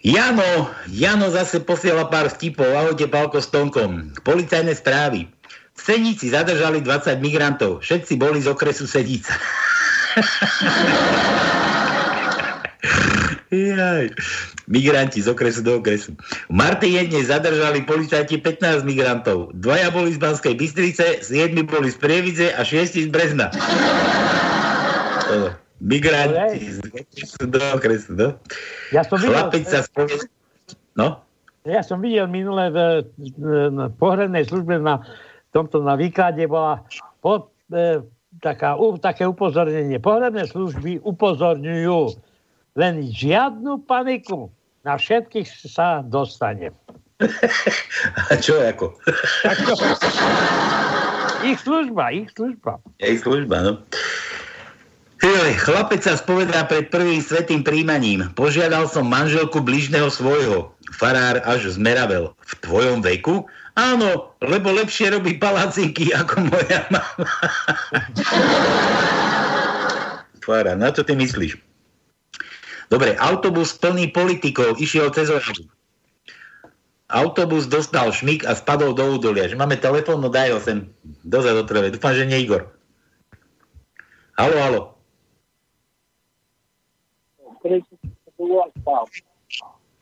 [0.03, 2.67] Jano, Jano zase posiela pár vtipov.
[2.75, 4.11] Ahojte, Pálko s Tonkom.
[4.27, 5.31] Policajné správy.
[5.73, 7.79] V Senici zadržali 20 migrantov.
[7.87, 9.31] Všetci boli z okresu Sedica.
[13.47, 14.11] Jaj.
[14.67, 16.11] Migranti z okresu do okresu.
[16.19, 19.55] V Martijedne zadržali policajti 15 migrantov.
[19.55, 23.55] Dvaja boli z Banskej Bystrice, 7 boli z Prievidze a 6 z Brezna.
[25.83, 28.27] Migranti z okresu do okresu, no.
[28.95, 29.83] Ja som videl, Chlapec sa.
[30.95, 31.19] No?
[31.67, 32.77] ja som videl minule v,
[33.39, 35.03] v pohrednej službe na
[35.51, 36.83] tomto na výklade bola
[37.19, 37.99] pod, e,
[38.39, 40.01] taká, u, také upozornenie.
[40.01, 42.15] Pohrebné služby upozorňujú
[42.79, 44.49] len žiadnu paniku.
[44.83, 46.75] Na všetkých sa dostane.
[48.31, 48.99] A čo ako?
[49.47, 49.71] Ako?
[51.43, 52.79] Ich služba, ich služba.
[53.03, 53.71] Ich služba, no.
[55.63, 58.27] Chlapec sa spovedá pred prvým svetým príjmaním.
[58.35, 60.75] Požiadal som manželku bližného svojho.
[60.91, 62.35] Farár až zmeravel.
[62.35, 63.47] V tvojom veku?
[63.79, 67.23] Áno, lebo lepšie robí palacinky ako moja mama.
[70.43, 71.55] Farár, na čo ty myslíš?
[72.91, 75.63] Dobre, autobus plný politikov išiel cez Oravu.
[77.07, 79.47] Autobus dostal šmik a spadol do údolia.
[79.47, 80.91] Že máme telefón, no daj ho sem
[81.23, 81.95] dozad do treve.
[81.95, 82.67] Dúfam, že nie Igor.
[84.35, 84.92] Halo, halo.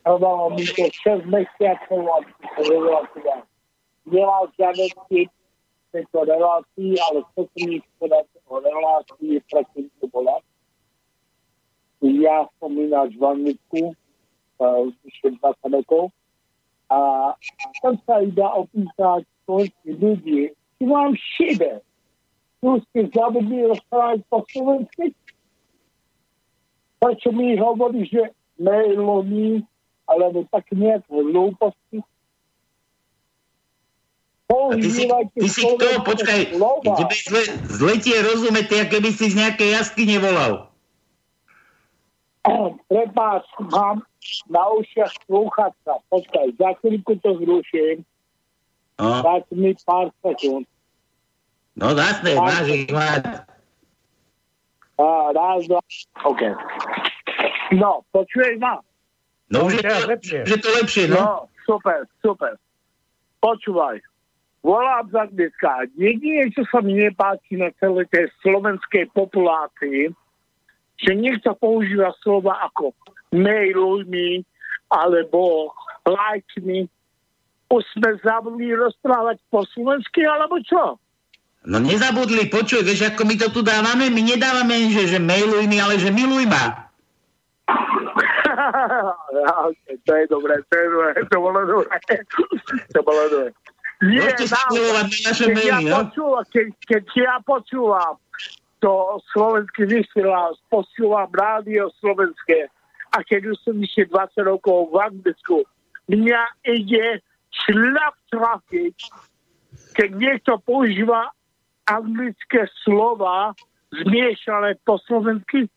[0.02, 2.17] Trvalo mi to 6 mesiacov a
[2.58, 3.45] relácia.
[4.10, 5.30] Nemal žiaden typ
[5.93, 10.41] tejto relácii, ale chcem mi povedať o relácii, predtým to bola.
[12.02, 13.93] Ja som ináč v Anglicku,
[15.06, 16.10] vyše 20 rokov,
[16.89, 17.32] a
[17.86, 21.86] tam sa iba opýtať slovenských ľudí, či vám šibe,
[22.60, 25.13] tu ste zabudli rozprávať po slovensky?
[27.01, 28.29] Prečo mi hovorí, že
[28.61, 29.65] mailom
[30.05, 32.05] alebo tak nejaké hlúposti?
[34.51, 36.03] Ty si, ty si kto?
[36.03, 40.67] Počkaj, tebe zle, zle ti je rozumieť, ty, keby si z nejakej jaskyne volal.
[42.91, 44.03] Prepáč, mám
[44.51, 46.03] na ušiach slúchatka.
[46.11, 48.03] Počkaj, za chvíľku to zruším.
[48.99, 50.67] No, Dať mi pár sekúnd.
[51.73, 53.23] no jasné, máš ich mať.
[55.01, 55.81] A, raz, dva.
[56.29, 56.41] OK.
[57.73, 58.77] No, počuješ ma?
[59.49, 60.39] No, je teraz to, lepšie.
[60.45, 61.17] že to lepšie, no.
[61.17, 61.33] No,
[61.65, 62.53] super, super.
[63.41, 63.99] Počúvaj.
[64.61, 65.89] Volám z Anglicka.
[65.97, 70.13] Jedine, čo sa mi nepáči na celej tej slovenskej populácii,
[71.01, 72.93] že niekto používa slova ako
[73.33, 74.45] mailuj mi,
[74.93, 75.73] alebo
[76.05, 76.85] like mi.
[77.73, 81.00] Už sme zabudli rozprávať po slovensky, alebo čo?
[81.62, 84.10] No nezabudli, počuj, vieš, ako my to tu dávame?
[84.10, 86.89] My nedávame, že, že mailuj mi, ale že miluj ma.
[90.06, 91.93] to je dobré, to je dobré, to bolo dobré.
[92.89, 93.54] to bolo dobré.
[94.02, 96.10] Nie, na keď ja, no?
[96.10, 98.17] počúvam, keď, keď ja počúvam
[98.82, 102.65] to slovenský vysielal, počúvam rádio slovenské
[103.13, 105.62] a keď už som ešte 20 rokov v Anglicku,
[106.10, 107.21] mňa ide
[107.54, 108.97] šľap trafiť,
[109.93, 111.30] keď niekto používa
[111.91, 113.51] anglické slova
[113.91, 115.67] zmiešané po slovensky.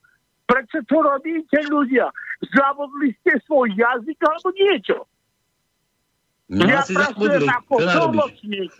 [0.44, 2.12] Prečo to robíte ľudia?
[2.52, 4.98] Zavodli ste svoj jazyk alebo niečo?
[6.52, 8.72] No, ja pracujem ako tlmočník.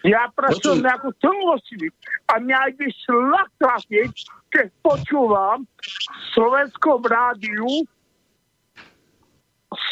[0.00, 0.94] Ja pracujem Počuj.
[0.96, 1.94] ako tlmočník
[2.32, 4.14] a mňa ide šlak trafiť,
[4.48, 7.84] keď počúvam v slovenskom rádiu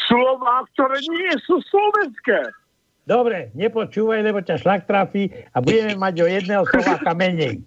[0.09, 2.41] slova, ktoré nie sú slovenské.
[3.09, 7.57] Dobre, nepočúvaj, lebo ťa šlak trafí a budeme mať o jedného Slováka menej.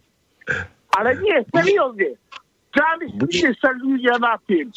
[0.94, 2.14] Ale nie, seriózne.
[2.70, 4.70] Zamyslite sa ľudia nad tým.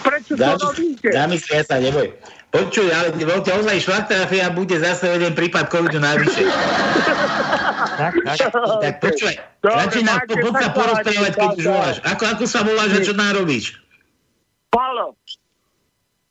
[0.00, 1.08] Prečo to Zamys- robíte?
[1.12, 2.08] Zamyslia sa, neboj.
[2.50, 6.48] Počuj, ale ťa ozaj šlak trafia a bude zase jeden prípad covidu navyše.
[7.96, 8.36] Tak, tak.
[8.82, 9.32] Tak počuj,
[9.64, 11.96] radšej nám po- poď sa porozprávať, keď už voláš.
[12.04, 13.80] Ako, ako sa voláš a čo nám robíš?
[14.68, 15.16] Palo,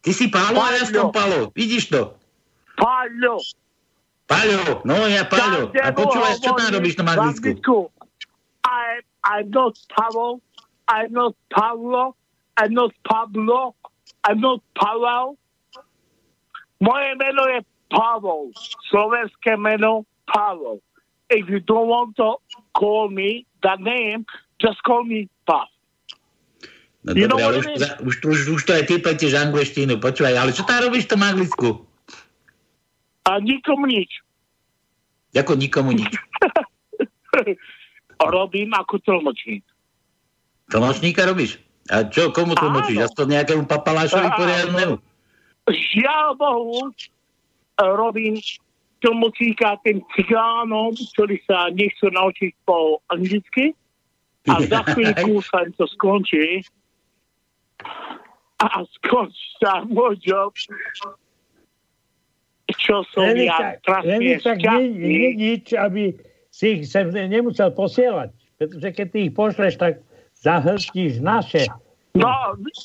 [0.05, 1.49] Ty si Pálo a ja som Paľo.
[1.49, 1.57] Pálo.
[1.57, 2.13] Vidíš to?
[2.75, 3.39] Paľo.
[4.25, 5.69] Paľo, no ja Paľo.
[5.75, 7.89] A počúvaj, čo tam robíš na Anglicku?
[8.65, 10.41] I, I'm not Pavel,
[10.89, 12.17] I'm not Pavlo,
[12.57, 13.75] I'm not Pablo,
[14.25, 15.37] I'm not Pavel.
[16.81, 17.59] Moje meno je
[17.93, 18.51] Pavel.
[18.89, 20.81] Slovenské meno Pavel.
[21.29, 22.37] If you don't want to
[22.77, 24.25] call me that name,
[24.61, 25.69] just call me Pav.
[27.05, 30.01] No You dobre, ale už, za- už, už, už to aj ty pletieš angličtinu.
[30.01, 31.69] Počúvaj, ale čo tam robíš v tom Anglicku?
[33.25, 34.21] A nikomu nič.
[35.35, 36.09] Ako nikomu nič.
[38.35, 39.65] Robím ako tlmočník.
[40.71, 41.59] Tlmočníka robíš?
[41.91, 43.11] A čo, komu tlmočíš?
[43.11, 44.95] Aspoň nejakému papalášovi poriadnemu?
[45.69, 46.89] Žiaľ Bohu,
[47.77, 48.39] robím
[49.03, 53.75] tlmočníka tým cigánom, ktorí sa nechcú naučiť po anglicky.
[54.49, 56.65] A za chvíľku sa im to skončí.
[58.63, 58.67] A
[59.01, 60.55] skončí sa môj job.
[62.65, 66.17] Čo som Len ja tak, len tak nie, nie nič, aby
[66.49, 68.33] si ich sem nemusel posielať.
[68.57, 70.01] Pretože keď ty ich pošleš, tak
[70.39, 71.69] zahltíš naše.
[72.15, 72.31] No,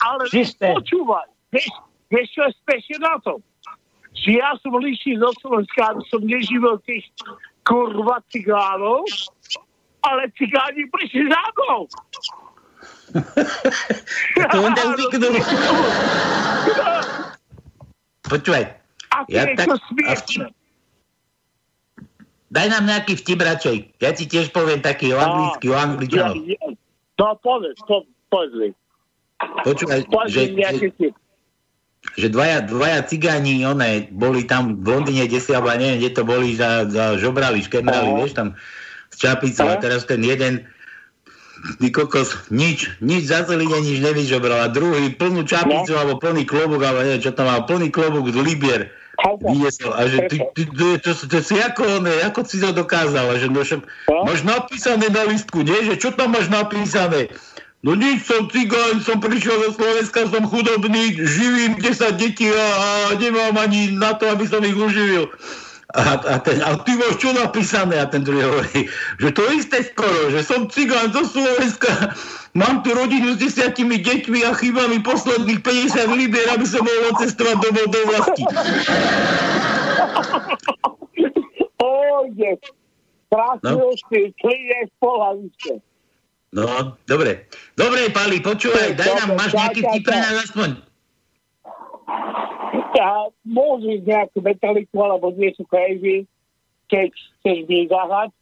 [0.04, 0.74] ale Čisté.
[0.74, 1.30] počúvaj.
[1.54, 1.70] Vieš,
[2.10, 3.38] vieš, čo je spešne na tom?
[4.10, 7.06] Že ja som liší zo Slovenska, som neživil tých
[7.62, 9.06] kurva cigánov,
[10.02, 11.82] ale cigáni prišli za mnou.
[14.54, 15.34] To on ťa zvyknul.
[18.30, 18.79] počúvaj.
[19.28, 20.46] Ja je tak- to smiešne.
[22.50, 23.76] Daj nám nejaký vtip radšej.
[24.02, 26.34] Ja ti tiež poviem taký o anglicky, o Ja, angličanov.
[26.42, 26.66] ja,
[27.14, 28.74] no povedz, to povedz.
[29.62, 30.88] Počúvaj, že, že,
[32.18, 36.10] že dvaja, dvaja cigáni, one, boli tam v Londýne, kde si, alebo ja neviem, kde
[36.10, 38.58] to boli, za, za žobrali, škemrali, vieš, tam
[39.08, 40.66] s čapicou a teraz ten jeden
[41.60, 45.98] Ty kokos, nič, nič za celý deň nič nevyžobral a druhý plnú čapicu No.
[46.00, 48.88] alebo plný klobúk, alebo neviem, čo tam mal, plný klobúk z Libier.
[49.40, 52.72] Vyniesol a že ty, ty, ty, to, to, to si ako, ne, ako si to
[52.72, 54.24] dokázal, a že no, však, No.
[54.24, 57.28] máš napísané na listku, nie, že čo tam máš napísané?
[57.80, 62.88] No nič, som cigán, som prišiel zo Slovenska, som chudobný, živím 10 detí a, a
[63.16, 65.32] nemám ani na to, aby som ich uživil.
[65.96, 67.98] A, a, ten, a ty máš čo napísané?
[67.98, 68.86] A ten druhý hovorí,
[69.18, 72.14] že to isté skoro, že som cigán zo Slovenska,
[72.54, 77.12] mám tu rodinu s desiatimi deťmi a chýba mi posledných 50 libier, aby som mohol
[77.20, 78.44] cestovať domov do vlasti.
[81.80, 82.50] Pôjde.
[83.30, 83.94] Krásny No.
[84.98, 85.72] po hlavičke.
[86.50, 87.46] No, dobre.
[87.78, 90.70] Dobre, Pali, počúvaj, daj nám, máš nejaký vtip pre nás aspoň.
[93.00, 96.26] A môžeš nejakú metaliku alebo niečo crazy,
[96.90, 98.34] keď chceš vyzahať,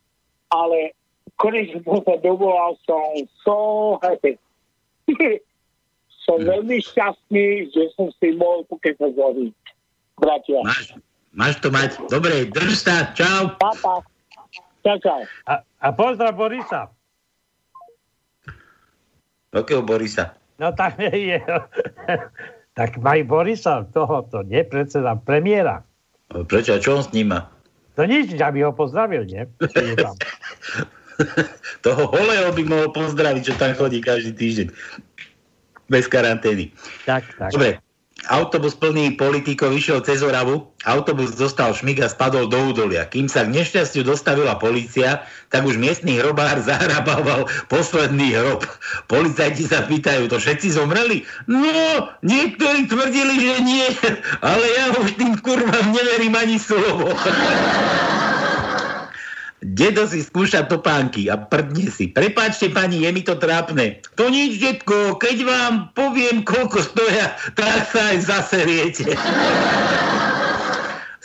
[0.48, 0.96] ale
[1.39, 3.59] konečne som sa dovolal, som so
[4.03, 4.36] happy.
[6.28, 9.49] som veľmi šťastný, že som si mohol pokecať vami.
[10.20, 10.61] Bratia.
[10.66, 10.99] Máš,
[11.32, 11.97] máš to mať.
[12.12, 13.57] Dobre, drž sa, čau.
[13.57, 14.05] Papa.
[14.84, 15.20] Čau, čau.
[15.49, 16.93] A, a pozdrav Borisa.
[19.55, 20.36] Akého Borisa?
[20.61, 21.41] No tak je.
[22.76, 25.86] tak maj Borisa, tohoto, nie predseda premiéra.
[26.28, 26.76] Prečo?
[26.76, 27.49] A čo on s ním má?
[27.97, 29.49] To nič, aby ho pozdravil, nie?
[31.87, 34.69] Toho holého by mohol pozdraviť, čo tam chodí každý týždeň.
[35.89, 36.71] Bez karantény.
[37.09, 37.51] Tak, tak.
[37.51, 37.81] Dobre,
[38.29, 43.07] autobus plný politikov išiel cez Oravu, autobus dostal šmik a spadol do údolia.
[43.09, 48.66] Kým sa k nešťastiu dostavila polícia, tak už miestny hrobár zahrabával posledný hrob.
[49.07, 51.25] Policajti sa pýtajú, to všetci zomreli?
[51.47, 53.87] No, niektorí tvrdili, že nie,
[54.51, 57.14] ale ja už tým kurvám neverím ani slovo.
[59.59, 62.14] Dedo si skúša topánky a prdne si.
[62.14, 63.98] Prepáčte pani, je mi to trápne.
[64.14, 69.18] To nič, detko, keď vám poviem, koľko stoja, tak sa aj zaseriete.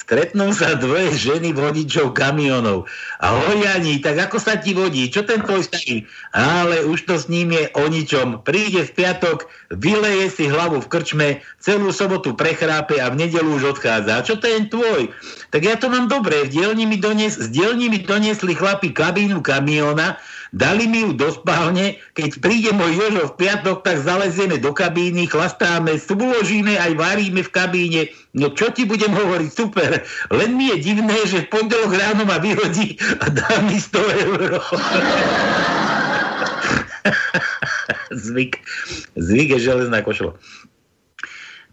[0.03, 2.91] Stretnú sa dvoje ženy vodičov kamionov.
[3.23, 5.07] Ahoj Jani, tak ako sa ti vodí?
[5.07, 6.03] Čo ten tvoj starý?
[6.35, 8.43] Ale už to s ním je o ničom.
[8.43, 11.29] Príde v piatok, vyleje si hlavu v krčme,
[11.63, 14.19] celú sobotu prechrápe a v nedelu už odchádza.
[14.19, 15.07] A čo ten tvoj?
[15.55, 16.51] Tak ja to mám dobre.
[16.51, 20.19] V dielni mi donies, z dielni mi doniesli chlapi kabínu kamiona,
[20.53, 25.25] dali mi ju do spálne, keď príde môj Jožo v piatok, tak zalezieme do kabíny,
[25.25, 28.01] chlastáme, súložíme, aj varíme v kabíne.
[28.37, 30.05] No čo ti budem hovoriť, super.
[30.29, 34.41] Len mi je divné, že v pondelok ráno ma vyhodí a dá mi 100 eur.
[38.13, 38.61] Zvyk.
[39.17, 40.37] Zvyk je železná košela.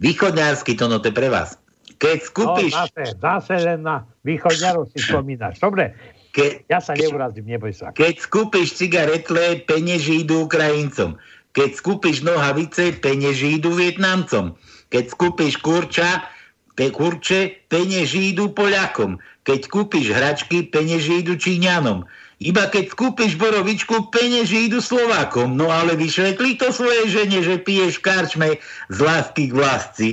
[0.01, 1.61] Východňársky to, no to je pre vás.
[2.01, 2.73] Keď No, skúpiš...
[2.73, 5.61] zase, zase len na východňarov si spomínaš.
[5.61, 5.93] Dobre,
[6.31, 7.91] Ke, ja sa neurazím, neboj sa.
[7.91, 11.19] Keď skúpiš cigaretle, penieži idú Ukrajincom.
[11.51, 14.55] Keď skúpiš nohavice, penieži idú Vietnamcom.
[14.95, 16.31] Keď skúpiš kurča,
[16.79, 19.19] pe, kurče, penieži idú Poliakom.
[19.43, 22.07] Keď kúpiš hračky, penieži idú Číňanom.
[22.41, 25.59] Iba keď skúpiš borovičku, penieži idú Slovákom.
[25.59, 28.49] No ale vyšvetli to svoje žene, že piješ v karčme
[28.89, 30.09] z lásky k vlastci.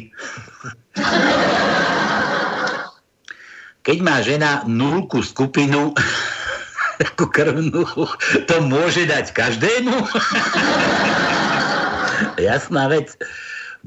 [3.88, 5.96] Keď má žena nulku skupinu,
[7.08, 7.88] ako krvnú,
[8.44, 9.96] to môže dať každému?
[12.52, 13.16] Jasná vec.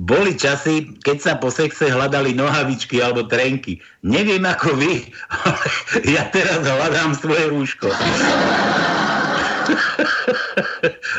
[0.01, 3.85] Boli časy, keď sa po sexe hľadali nohavičky alebo trenky.
[4.01, 5.67] Neviem ako vy, ale
[6.09, 7.93] ja teraz hľadám svoje rúško.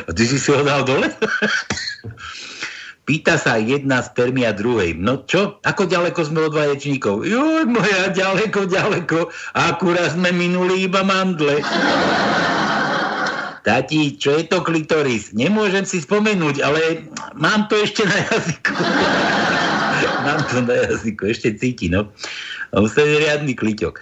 [0.02, 1.08] A ty si si ho dal dole?
[3.02, 4.94] Pýta sa jedna spermia druhej.
[4.94, 5.58] No čo?
[5.66, 7.26] Ako ďaleko sme od vaječníkov?
[7.26, 9.26] Juj, moja, ďaleko, ďaleko.
[9.58, 11.58] Akurát sme minuli iba mandle.
[13.62, 15.34] Tati, čo je to klitoris?
[15.34, 18.74] Nemôžem si spomenúť, ale mám to ešte na jazyku.
[20.26, 22.10] mám to na jazyku, ešte cíti, no.
[22.74, 23.98] On sa je riadny kliťok.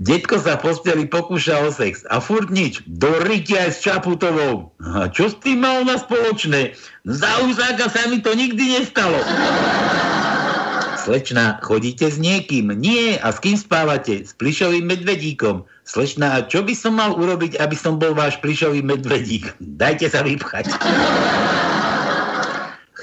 [0.00, 2.80] Detko sa v posteli pokúša o sex a furt nič.
[2.88, 4.72] Do aj s Čaputovou.
[4.80, 6.72] A čo s tým mal na spoločné?
[7.04, 9.20] Za úzáka sa mi to nikdy nestalo.
[11.04, 12.72] Slečna, chodíte s niekým?
[12.80, 13.20] Nie.
[13.20, 14.24] A s kým spávate?
[14.24, 15.68] S plišovým medvedíkom.
[15.84, 19.52] Slečna, a čo by som mal urobiť, aby som bol váš plišový medvedík?
[19.60, 20.72] Dajte sa vypchať.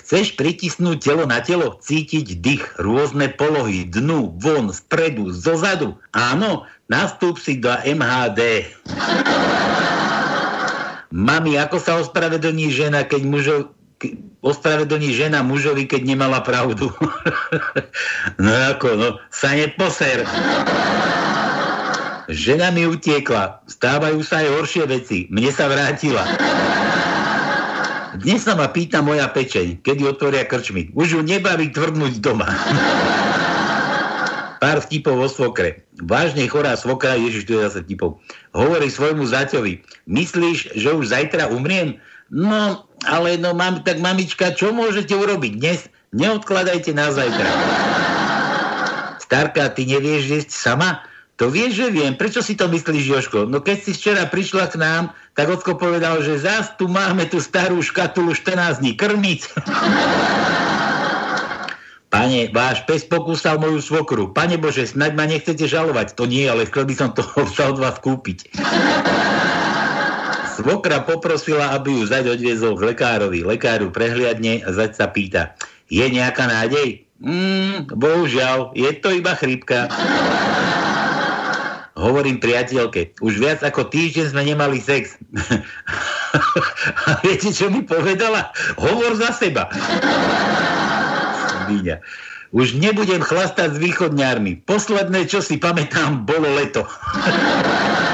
[0.07, 5.99] Chceš pritisnúť telo na telo, cítiť dých, rôzne polohy, dnu, von, spredu, zozadu.
[6.15, 8.67] Áno, nastúp si do MHD.
[11.11, 13.59] Mami, ako sa ospravedlní žena, keď mužov,
[13.95, 16.91] ke- ospravedlní žena mužovi, keď nemala pravdu?
[18.43, 20.27] no ako, no, sa neposer.
[22.27, 26.27] Žena mi utiekla, stávajú sa aj horšie veci, mne sa vrátila.
[28.19, 30.91] Dnes sa ma pýta moja pečeň, kedy otvoria krčmy.
[30.91, 32.49] Už ju nebaví tvrdnúť doma.
[34.57, 35.85] Pár vtipov o svokre.
[36.01, 38.17] Vážne chorá svokra, ježiš, tu je zase vtipov.
[38.53, 42.01] Hovorí svojmu zaťovi, myslíš, že už zajtra umriem?
[42.33, 45.79] No, ale no, mam, tak mamička, čo môžete urobiť dnes?
[46.11, 47.49] Neodkladajte na zajtra.
[49.21, 51.03] Starka, ty nevieš jesť sama?
[51.37, 52.17] To vieš, že viem.
[52.17, 53.45] Prečo si to myslíš, Joško?
[53.45, 57.37] No keď si včera prišla k nám, tak Ocko povedal, že zás tu máme tú
[57.37, 59.41] starú škatulu 14 dní krmiť.
[62.17, 64.33] Pane, váš pes pokúsal moju svokru.
[64.33, 66.17] Pane Bože, snaď ma nechcete žalovať.
[66.17, 67.21] To nie, ale chcel by som to
[67.53, 68.57] sa od vás kúpiť.
[70.57, 73.45] Svokra poprosila, aby ju zať odviezol k lekárovi.
[73.45, 75.53] Lekáru prehliadne a zať sa pýta,
[75.93, 77.05] je nejaká nádej?
[77.21, 79.85] Mm, bohužiaľ, je to iba chrípka.
[81.97, 85.17] Hovorím priateľke, už viac ako týždeň sme nemali sex.
[87.09, 88.53] A viete, čo mi povedala?
[88.77, 89.65] Hovor za seba.
[91.67, 91.99] Svíňa.
[92.55, 94.63] Už nebudem chlastať s východňármi.
[94.63, 96.87] Posledné, čo si pamätám, bolo leto.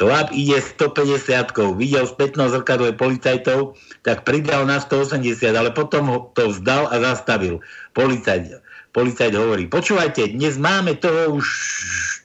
[0.00, 6.48] Chlap ide 150 videl spätno zrkadle policajtov, tak pridal na 180, ale potom ho to
[6.48, 7.60] vzdal a zastavil.
[7.92, 8.64] Policajt,
[8.96, 11.44] policajt hovorí, počúvajte, dnes máme toho už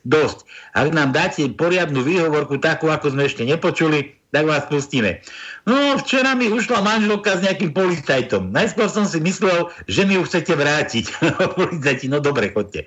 [0.07, 0.47] dosť.
[0.71, 5.23] Ak nám dáte poriadnu výhovorku, takú, ako sme ešte nepočuli, tak vás pustíme.
[5.63, 8.51] No, včera mi ušla manželka s nejakým policajtom.
[8.51, 11.07] Najskôr som si myslel, že mi ju chcete vrátiť.
[11.59, 12.83] Policajti, no dobre, chodte.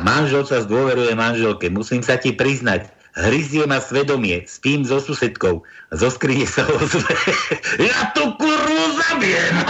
[0.00, 1.68] Manžel sa zdôveruje manželke.
[1.68, 2.88] Musím sa ti priznať.
[3.20, 4.48] Hryzie ma svedomie.
[4.48, 5.60] Spím so susedkou.
[5.92, 7.12] Zo skrine sa ozve.
[7.92, 9.56] Ja tu kurvu zabijem!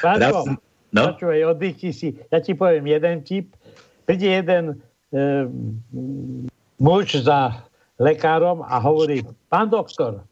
[0.00, 0.56] Paťo,
[0.88, 1.12] No?
[1.12, 2.16] počúvaj, oddychni si.
[2.32, 3.52] Ja ti poviem jeden tip.
[4.08, 5.44] Príde jeden e,
[6.80, 7.60] muž za
[8.00, 9.20] lekárom a hovorí,
[9.52, 10.24] pán doktor,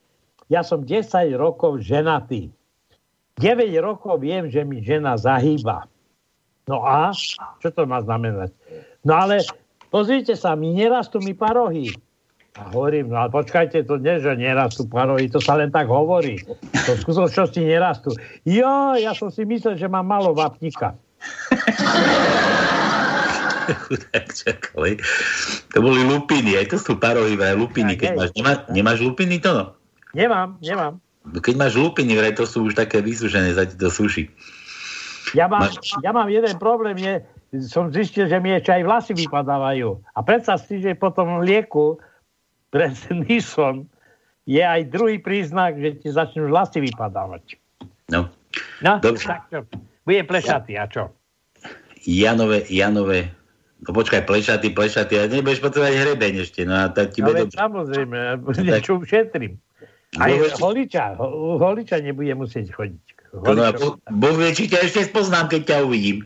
[0.49, 2.49] ja som 10 rokov ženatý.
[3.37, 5.85] 9 rokov viem, že mi žena zahýba.
[6.65, 7.13] No a?
[7.61, 8.57] Čo to má znamenať?
[9.05, 9.45] No ale
[9.93, 11.93] pozrite sa, mi nerastú mi parohy.
[12.57, 16.41] A hovorím, no ale počkajte, to nie, že nerastú parohy, to sa len tak hovorí.
[16.89, 18.17] To v skutočnosti nerastú.
[18.49, 20.97] Jo, ja som si myslel, že mám malo vapníka.
[23.75, 25.01] Chudák, čakali.
[25.75, 27.99] To boli lupiny, aj to sú parohy, vraj lupiny.
[27.99, 29.65] Keď máš, nemá, nemáš lupiny to no?
[30.15, 31.03] Nemám, nemám.
[31.27, 34.31] Keď máš lupiny, vraj to sú už také vysúšené, za ti to suší.
[35.35, 35.67] Ja mám,
[36.01, 37.15] ja mám jeden problém, je,
[37.67, 39.99] som zistil, že mi ešte aj vlasy vypadávajú.
[40.15, 41.99] A predstav si, že po tom lieku
[42.71, 42.95] pre
[43.27, 43.91] Nison
[44.47, 47.59] je aj druhý príznak, že ti začnú vlasy vypadávať.
[48.15, 48.31] No.
[48.81, 49.21] No, Dobre.
[49.21, 49.61] tak čo?
[50.07, 51.11] Bude plešatý, a čo?
[52.07, 53.35] Janové, Janové,
[53.79, 57.53] no počkaj, plešaty, plešaty, a nebudeš potrebovať hrebeň ešte, no a tak ti No veď
[57.63, 59.61] samozrejme, tak- niečo ušetrím.
[60.17, 63.05] Aj No, veď- holiča, ho- holiča nebude musieť chodiť.
[63.35, 66.25] No, no, Holiča- Boh- Boh vie, či ťa ešte spoznám, keď ťa uvidím.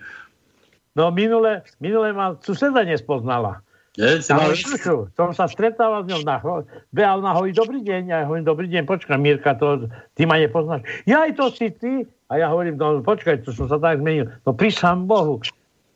[0.93, 3.63] No minule, minule ma suseda nespoznala.
[3.99, 8.17] Ale slušu, som sa stretával s ňou na ho- behal na hoji, dobrý deň, a
[8.17, 10.87] ja hovorím, dobrý deň, počkaj, Mirka, to, ty ma nepoznáš.
[11.05, 11.93] Ja aj to si ty.
[12.27, 14.31] A ja hovorím, no počkaj, to som sa tak zmenil.
[14.41, 15.43] No prísam Bohu.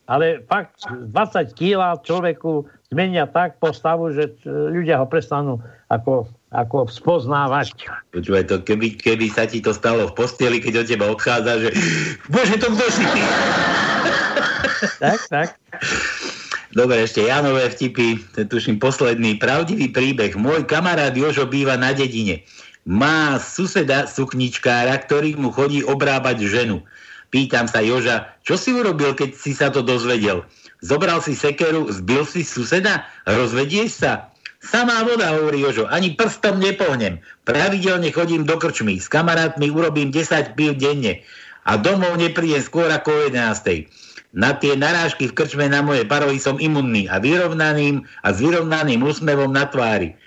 [0.05, 5.57] Ale fakt 20 kg človeku zmenia tak postavu, že e, ľudia ho prestanú
[5.89, 7.89] ako, ako spoznávať.
[8.13, 11.69] Počúvaj to, keby, keby sa ti to stalo v posteli, keď od teba odchádza, že
[12.29, 13.21] bože, to kto si ty?
[15.01, 15.47] Tak, tak.
[16.75, 19.39] Dobre, ešte Janové vtipy, ten tuším posledný.
[19.39, 20.35] Pravdivý príbeh.
[20.35, 22.43] Môj kamarát Jožo býva na dedine.
[22.83, 26.83] Má suseda sukničkára, ktorý mu chodí obrábať ženu.
[27.33, 30.45] Pýtam sa Joža, čo si urobil, keď si sa to dozvedel?
[30.79, 33.07] Zobral si sekeru, zbil si suseda?
[33.25, 34.29] Rozvedieš sa?
[34.65, 37.21] Samá voda, hovorí Jožo, ani prstom nepohnem.
[37.45, 41.21] Pravidelne chodím do krčmy, s kamarátmi urobím 10 pív denne
[41.65, 43.89] a domov neprídem skôr ako o 11.
[44.33, 49.05] Na tie narážky v krčme na moje parohy som imunný a vyrovnaným a s vyrovnaným
[49.05, 50.17] úsmevom na tvári.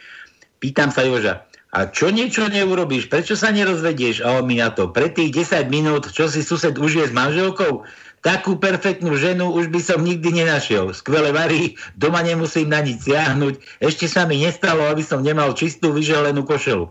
[0.58, 3.12] Pýtam sa Joža, A čo niečo neurobíš?
[3.12, 4.24] Prečo sa nerozvedieš?
[4.24, 7.84] A on mi na to, pre tých 10 minút, čo si sused užije s manželkou,
[8.24, 10.96] takú perfektnú ženu už by som nikdy nenašiel.
[10.96, 13.84] Skvelé varí, doma nemusím na nič siahnuť.
[13.84, 16.88] Ešte sa mi nestalo, aby som nemal čistú vyželenú košelu.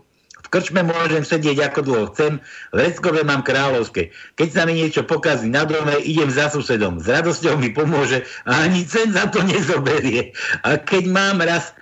[0.48, 2.40] V krčme môžem sedieť ako dlho chcem,
[2.72, 4.16] v Reckove mám kráľovské.
[4.40, 7.04] Keď sa mi niečo pokazí na dome, idem za susedom.
[7.04, 10.32] S radosťou mi pomôže a ani cen za to nezoberie.
[10.64, 11.76] A keď mám raz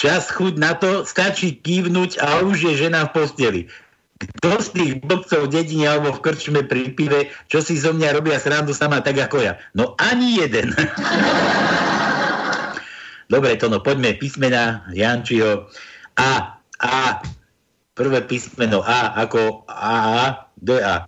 [0.00, 3.60] čas chuť na to, stačí kývnuť a už je žena v posteli.
[4.20, 8.16] Kto z tých blbcov v dedine alebo v krčme pri pive, čo si zo mňa
[8.16, 9.60] robia srandu sama tak ako ja?
[9.76, 10.72] No ani jeden.
[13.32, 15.68] Dobre, to no, poďme písmena Jančiho.
[16.16, 17.20] A, A,
[17.92, 21.04] prvé písmeno A ako A, D, A.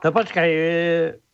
[0.00, 0.62] No počkaj, e,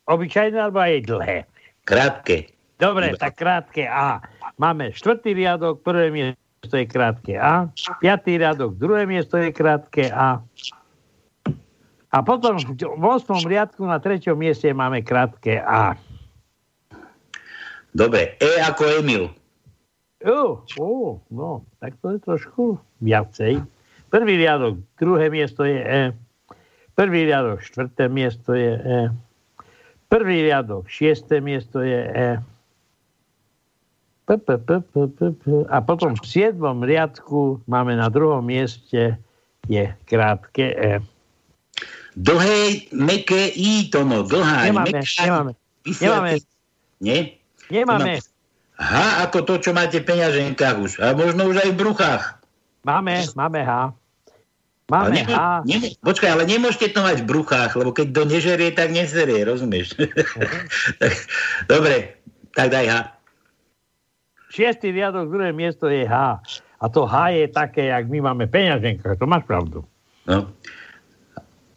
[0.08, 1.38] obyčajné alebo aj dlhé?
[1.86, 2.50] Krátke.
[2.76, 4.20] Dobre, tak krátke A.
[4.60, 7.70] Máme štvrtý riadok, prvé miesto je krátke A.
[8.02, 10.42] Piatý riadok, druhé miesto je krátke A.
[12.10, 13.46] A potom v 8.
[13.46, 15.94] riadku na treťom mieste máme krátke A.
[17.94, 19.30] Dobre, E ako Emil.
[20.26, 23.62] Uh, uh, no, tak to je trošku viacej.
[24.10, 26.02] Prvý riadok, druhé miesto je E.
[26.96, 29.00] Prvý riadok, štvrté miesto je E.
[30.08, 32.28] Prvý riadok, šiesté miesto je E.
[35.70, 39.14] A potom v siedmom riadku máme na druhom mieste
[39.70, 40.98] je krátke E.
[42.16, 44.66] Dlhé, meké I, to no, dlhá.
[44.66, 45.52] Nemáme, meká, nemáme.
[45.86, 46.32] Nemáme.
[46.98, 47.38] Nie?
[47.70, 48.18] Nemáme.
[48.76, 48.92] H
[49.24, 50.92] ako to, čo máte v peňaženkách už.
[51.00, 52.24] A možno už aj v bruchách.
[52.82, 53.72] Máme, máme H.
[54.86, 55.42] Ale Máme nemo, H.
[55.66, 59.98] nemo, počkaj, ale nemôžete to mať v bruchách, lebo keď to nežerie, tak neserie, rozumieš?
[61.02, 61.12] tak,
[61.66, 62.22] dobre,
[62.54, 63.15] tak daj H.
[64.56, 66.40] Šiestý riadok, druhé miesto je H.
[66.80, 69.20] A to H je také, jak my máme peňaženka.
[69.20, 69.84] To máš pravdu.
[70.24, 70.48] No.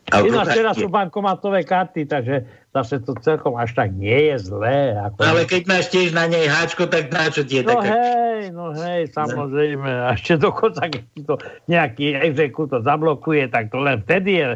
[0.10, 2.42] A Ináč teraz sú bankomatové karty, takže
[2.74, 4.96] zase to celkom až tak nie je zlé.
[4.96, 5.22] Ako...
[5.22, 7.94] Ale keď máš tiež na nej háčko, tak na čo ti je No taká...
[7.94, 9.86] hej, no hej, samozrejme.
[9.86, 11.36] A ešte dokonca, keď to
[11.70, 14.48] nejaký exekútor zablokuje, tak to len vtedy je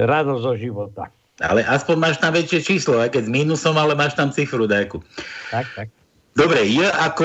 [0.00, 1.12] radosť zo života.
[1.44, 5.04] Ale aspoň máš tam väčšie číslo, aj keď s mínusom, ale máš tam cifru dajku.
[5.52, 5.88] Tak, tak.
[6.36, 7.24] Dobre, J ako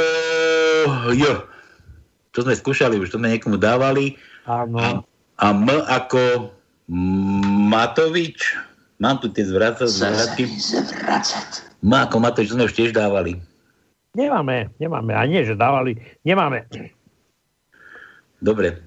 [1.11, 1.23] J.
[2.31, 4.15] To sme skúšali už, to sme niekomu dávali.
[4.47, 4.79] Áno.
[4.79, 4.87] A,
[5.43, 6.55] a M ako
[7.67, 8.55] Matovič.
[9.03, 10.47] Mám tu tie zvraca, zvratky.
[11.83, 13.35] M ako Matovič, to sme už tiež dávali.
[14.15, 15.11] Nemáme, nemáme.
[15.15, 15.99] A nie, že dávali.
[16.23, 16.67] Nemáme.
[18.39, 18.79] Dobre.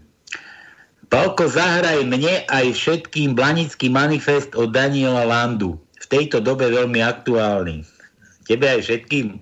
[1.09, 5.81] Palko, zahraj mne aj všetkým Blanický manifest od Daniela Landu.
[6.01, 7.85] V tejto dobe veľmi aktuálny.
[8.45, 9.41] Tebe aj všetkým.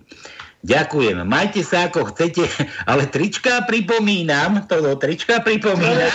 [0.62, 1.26] Ďakujem.
[1.26, 2.46] Majte sa ako chcete,
[2.90, 6.10] ale trička pripomínam, to do trička pripomínam.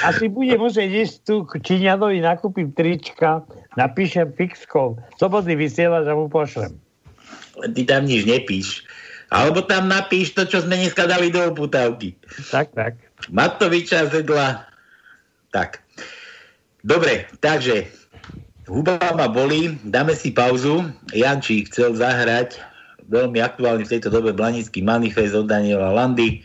[0.00, 3.44] Asi bude musieť ísť tu k Číňanovi, nakúpim trička,
[3.76, 4.96] napíšem fixkou.
[5.20, 6.72] Slobodný vysielač a mu pošlem.
[7.54, 8.82] Ty tam nič nepíš.
[9.28, 12.16] Alebo tam napíš to, čo sme dneska dali do oputávky.
[12.50, 12.96] Tak, tak.
[13.28, 14.66] Matoviča zedla.
[15.52, 15.84] Tak.
[16.84, 17.88] Dobre, takže
[18.68, 20.88] huba ma bolí, dáme si pauzu.
[21.12, 22.60] Jančík chcel zahrať
[23.08, 26.40] veľmi aktuálny v tejto dobe Blanický manifest od Daniela Landy.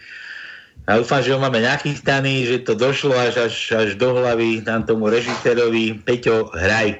[0.89, 4.82] A dúfam, že ho máme nachystaný, že to došlo až, až, až do hlavy tam
[4.84, 6.01] tomu režisérovi.
[6.01, 6.97] Peťo, hraj.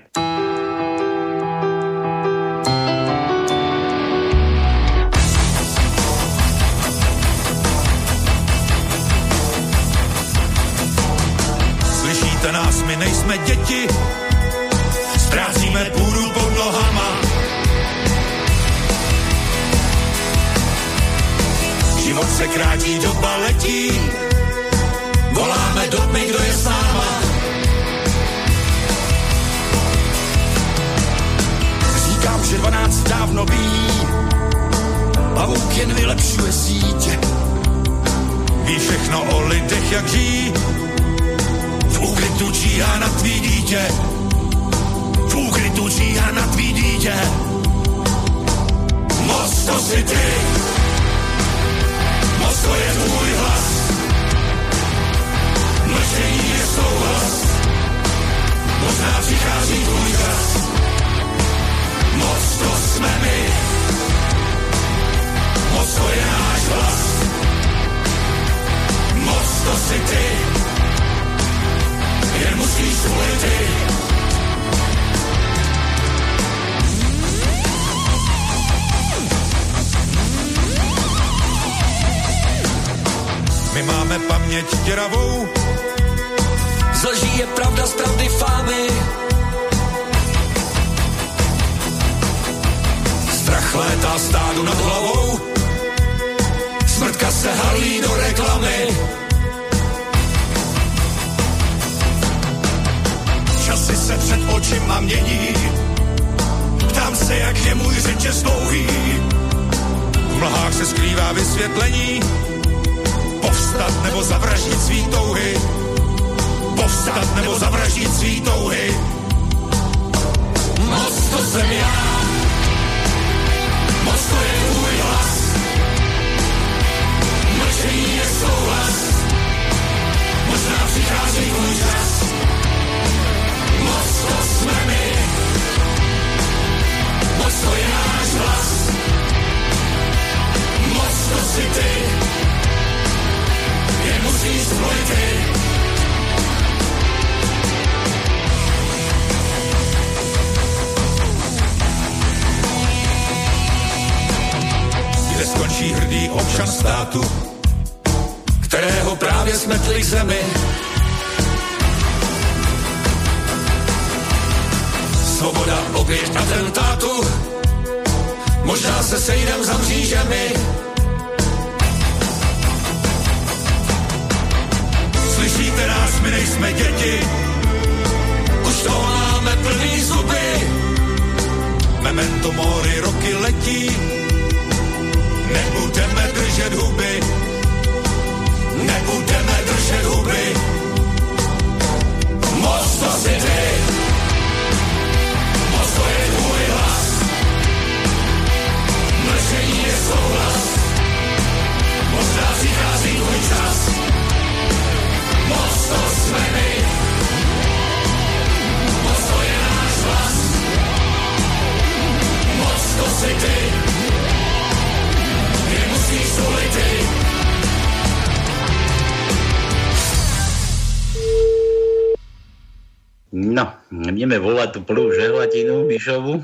[224.20, 226.44] Ideme volať tú prvú žehlatinu Mišovu.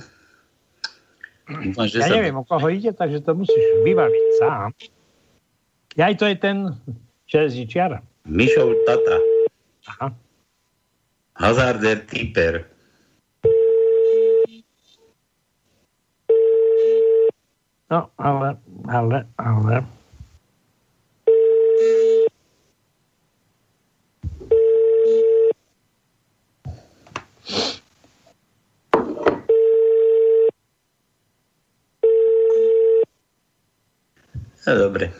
[1.43, 2.15] Dúfam, že Ja sa...
[2.15, 4.71] neviem, o koho ide, takže to musíš vybaviť sám.
[5.99, 6.71] Aj to je ten
[7.27, 7.99] železný čiara.
[8.23, 9.19] Mišov tata.
[9.91, 10.07] Aha.
[11.35, 12.63] Hazarder typer.
[17.91, 18.55] No, ale,
[18.87, 19.83] ale, ale.
[34.65, 35.13] No, dobre.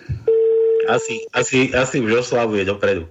[0.89, 3.10] Asi, asi, asi už oslavuje dopredu.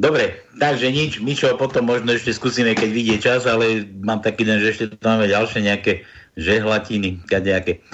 [0.00, 4.56] Dobre, takže nič, Mičo, potom možno ešte skúsime, keď vidie čas, ale mám taký den,
[4.56, 6.08] že ešte tu máme ďalšie nejaké
[6.40, 7.84] žehlatiny, kadejaké.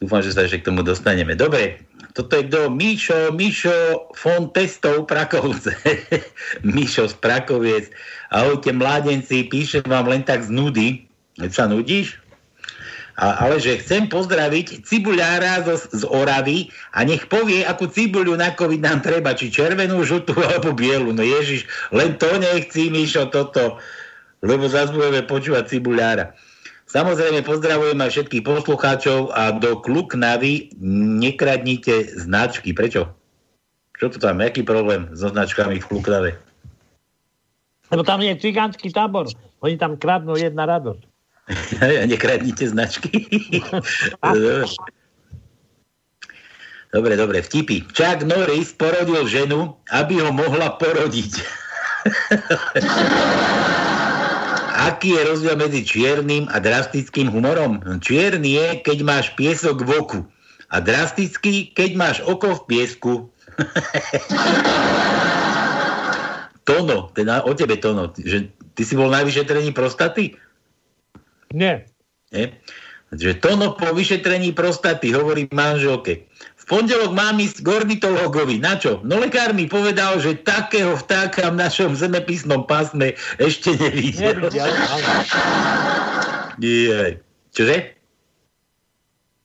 [0.00, 1.36] Dúfam, že sa ešte k tomu dostaneme.
[1.36, 1.84] Dobre,
[2.16, 2.72] toto je kto?
[2.72, 5.76] Mišo, Mišo von Testov Prakovce.
[6.64, 7.92] Mišo z Prakoviec.
[8.32, 11.04] Ahojte mládenci, píšem vám len tak z nudy.
[11.52, 12.23] Sa nudíš?
[13.14, 18.50] A, ale že chcem pozdraviť cibuľára zo, z Oravy a nech povie, akú cibuľu na
[18.50, 21.14] COVID nám treba, či červenú, žltú alebo bielu.
[21.14, 23.78] No Ježiš, len to nechci, Mišo, toto,
[24.42, 26.34] lebo zase budeme počúvať cibuľára.
[26.90, 30.74] Samozrejme pozdravujem aj všetkých poslucháčov a do Kluknavy
[31.22, 32.74] nekradnite značky.
[32.74, 33.10] Prečo?
[33.94, 34.42] Čo to tam?
[34.42, 36.30] Jaký problém so značkami v Kluknave?
[37.94, 39.30] Lebo tam je cigánsky tábor.
[39.62, 41.13] Oni tam kradnú jedna radosť.
[42.10, 43.10] Nekradnite značky.
[46.94, 47.16] dobre.
[47.16, 47.84] dobre, vtipy.
[47.92, 51.32] Chuck Norris porodil ženu, aby ho mohla porodiť.
[54.74, 57.80] Aký je rozdiel medzi čiernym a drastickým humorom?
[58.02, 60.20] Čierny je, keď máš piesok v oku.
[60.68, 63.30] A drastický, keď máš oko v piesku.
[66.66, 70.34] Tono, teda o tebe Tono, že ty si bol na vyšetrení prostaty?
[71.54, 71.86] Nie.
[72.34, 72.50] Nie?
[73.14, 76.26] Že Tono po vyšetrení prostaty hovorí manželke.
[76.58, 78.58] V pondelok mám ísť k ornitológovi.
[78.58, 78.98] Na čo?
[79.06, 84.50] No lekár mi povedal, že takého vtáka v našom zemepisnom pásme ešte nevidel.
[86.58, 87.22] Nevidel.
[87.54, 87.94] Čože?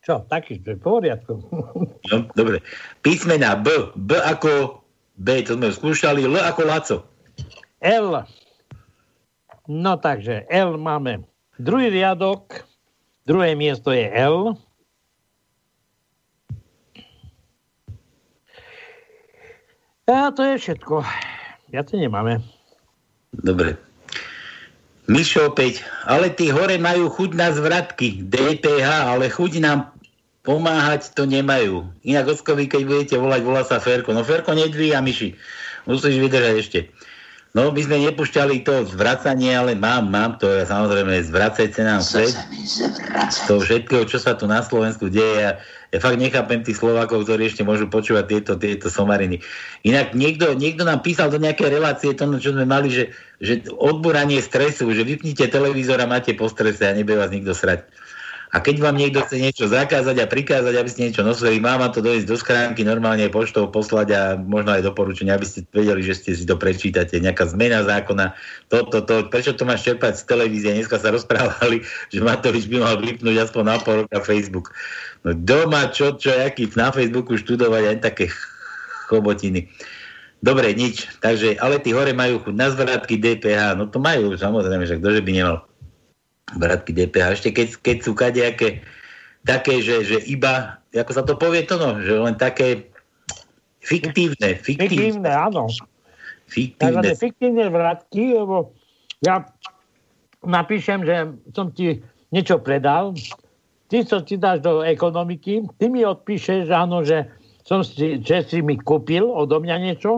[0.02, 1.34] Čo, taký, je v poriadku.
[2.10, 2.66] No, dobre.
[3.06, 3.70] Písmena B.
[3.94, 4.82] B ako
[5.22, 6.26] B, to sme skúšali.
[6.26, 6.98] L ako Laco.
[7.86, 8.26] L.
[9.70, 11.22] No takže, L máme.
[11.60, 12.64] Druhý riadok,
[13.28, 14.56] druhé miesto je L.
[20.08, 21.04] A to je všetko.
[21.76, 22.40] Ja to nemáme.
[23.36, 23.76] Dobre.
[25.12, 29.92] Mišo opäť, ale tí hore majú chuť na zvratky, DPH, ale chuť nám
[30.48, 31.92] pomáhať to nemajú.
[32.08, 34.16] Inak Oskovi, keď budete volať, volá sa Ferko.
[34.16, 35.36] No Ferko nedvíja, Miši.
[35.92, 36.80] Musíš vydržať ešte.
[37.50, 42.38] No, my sme nepúšťali to zvracanie, ale mám, mám to, ja samozrejme, zvracajte nám svet.
[43.50, 45.50] To všetkého, čo sa tu na Slovensku deje.
[45.50, 45.52] Ja,
[45.90, 49.42] ja fakt nechápem tých Slovákov, ktorí ešte môžu počúvať tieto, tieto somariny.
[49.82, 54.46] Inak niekto, niekto nám písal do nejakej relácie to, čo sme mali, že, že odboranie
[54.46, 57.82] stresu, že vypnite televízor a máte po strese a nebude vás nikto srať.
[58.50, 61.94] A keď vám niekto chce niečo zakázať a prikázať, aby ste niečo nosili, má vám
[61.94, 66.18] to dojsť do schránky, normálne poštou poslať a možno aj doporučenia, aby ste vedeli, že
[66.18, 67.22] ste si to prečítate.
[67.22, 68.34] Nejaká zmena zákona,
[68.66, 70.74] toto, to, to, prečo to máš čerpať z televízie?
[70.74, 74.74] Dneska sa rozprávali, že Matovič by mal vypnúť aspoň na pol roka Facebook.
[75.22, 78.34] No doma, čo, čo, aký na Facebooku študovať aj také
[79.14, 79.70] chobotiny.
[80.42, 81.06] Dobre, nič.
[81.22, 85.22] Takže, ale tí hore majú chuť na zvratky DPH, no to majú, samozrejme, že ktože
[85.22, 85.69] by nemal
[86.58, 87.38] vratky DPH.
[87.38, 88.82] Ešte keď, keď sú kadejaké
[89.46, 92.90] také, že, že iba, ako sa to povie to no, že len také
[93.84, 94.58] fiktívne.
[94.58, 95.70] Fiktívne, fiktívne áno.
[96.50, 97.14] Fiktívne.
[97.14, 98.74] fiktívne vratky, lebo
[99.22, 99.46] ja
[100.42, 101.16] napíšem, že
[101.54, 102.02] som ti
[102.34, 103.14] niečo predal,
[103.90, 107.30] ty, čo ti dáš do ekonomiky, ty mi odpíšeš, áno, že
[107.66, 110.18] som si, že si mi kúpil odo mňa niečo.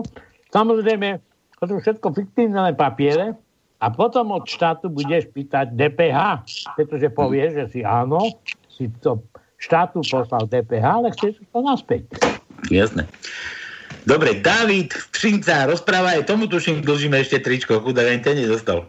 [0.52, 1.20] Samozrejme,
[1.60, 3.36] to sú všetko fiktívne papiere,
[3.82, 6.46] a potom od štátu budeš pýtať DPH,
[6.78, 8.30] pretože povieš, že si áno,
[8.70, 9.18] si to
[9.58, 12.06] štátu poslal DPH, ale chceš to naspäť.
[12.70, 13.10] Jasné.
[14.06, 18.86] Dobre, David Třinca rozpráva aj tomu tuším, dlžíme ešte tričko, chudá, ten nedostal.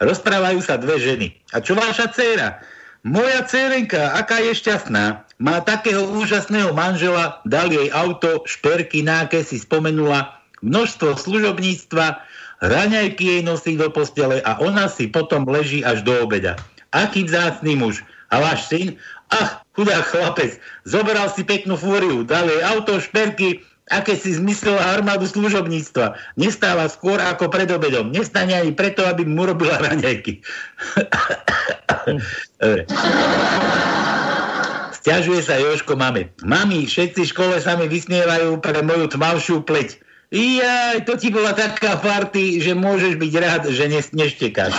[0.00, 1.28] Rozprávajú sa dve ženy.
[1.52, 2.60] A čo vaša dcéra?
[3.04, 9.56] Moja dcerenka, aká je šťastná, má takého úžasného manžela, dal jej auto, šperky, náke si
[9.56, 12.20] spomenula, množstvo služobníctva,
[12.58, 16.58] Raňajky jej nosí do postele a ona si potom leží až do obeda.
[16.90, 18.02] Aký vzácný muž.
[18.28, 18.98] A váš syn?
[19.30, 20.56] Ach, chudák chlapec,
[20.88, 26.16] zobral si peknú fúriu, dal jej auto, šperky, aké si zmyslela armádu služobníctva.
[26.36, 28.12] Nestáva skôr ako pred obedom.
[28.12, 30.40] Nestane ani preto, aby mu robila raňajky.
[34.98, 36.36] Sťažuje sa Joško mame.
[36.44, 40.07] Mami, všetci v škole sa mi vysmievajú pre moju tmavšiu pleť.
[40.28, 44.76] Jaj, to ti bola taká party, že môžeš byť rád, že ne, neštekáš.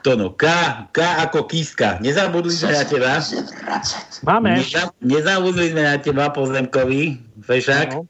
[0.00, 0.48] To no, K,
[0.96, 0.98] K
[1.28, 2.00] ako kíska.
[2.00, 3.20] Nezabudli sme na teba?
[4.24, 4.64] Máme.
[4.64, 8.00] Neza, nezabudli sme na teba, pozemkový, fešák?
[8.00, 8.08] No.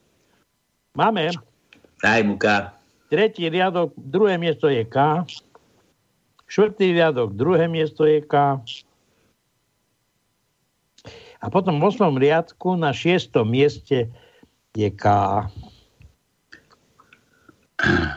[0.94, 1.34] Máme.
[1.98, 2.70] Daj mu K.
[3.11, 5.26] Tretí riadok, druhé miesto je K.
[6.46, 8.62] Štvrtý riadok, druhé miesto je K.
[11.42, 14.07] A potom v osmom riadku na šiestom mieste
[14.77, 15.05] je K.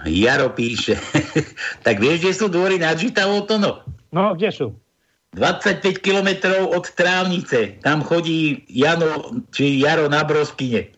[0.06, 1.00] Jaro píše.
[1.86, 3.82] tak vieš, kde sú dvory nad Žitavou, Tono?
[4.12, 4.68] No, kde sú?
[5.34, 7.82] 25 kilometrov od Trávnice.
[7.82, 10.94] Tam chodí Jano, či Jaro na Broskine.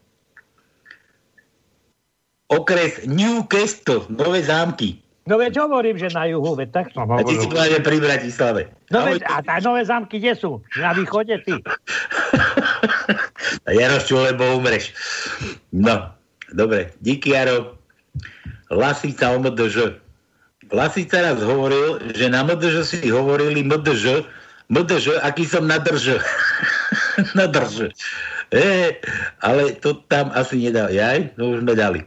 [2.51, 4.99] Okres Newcastle, Nové zámky.
[5.25, 7.25] No veď hovorím, že na juhu, veď tak som hovoril.
[7.25, 8.61] A ty si povedal, pri Bratislave.
[8.93, 10.61] No veď, a tá nové zámky kde sú?
[10.77, 11.57] Na východe ty.
[13.65, 14.93] a Jarošču, lebo umreš.
[15.71, 16.11] No,
[16.53, 16.93] dobre.
[17.01, 17.77] Díky, Jaro.
[18.71, 20.01] Lasica o MDŽ.
[20.73, 24.25] Lasica raz hovoril, že na MDŽ si hovorili MDŽ,
[24.73, 26.17] MDŽ, aký som nadrž.
[27.37, 27.93] nadrž.
[28.49, 28.97] E,
[29.41, 30.89] ale to tam asi nedal.
[30.89, 32.01] Jaj, no už sme dali.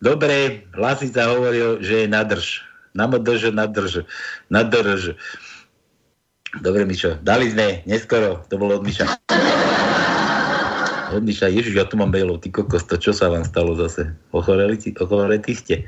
[0.00, 2.64] Dobre, Lasica hovoril, že je nadrž.
[2.96, 4.08] Namodrž, nadrž.
[4.48, 5.16] Nadrž.
[6.60, 9.08] Dobre, Mišo, dali sme, neskoro, to bolo od Miša.
[11.12, 14.16] Od Miša, Ježiš, ja tu mám mailov, ty kokos, to čo sa vám stalo zase?
[14.32, 15.84] Ochoreli, ochoreli ste?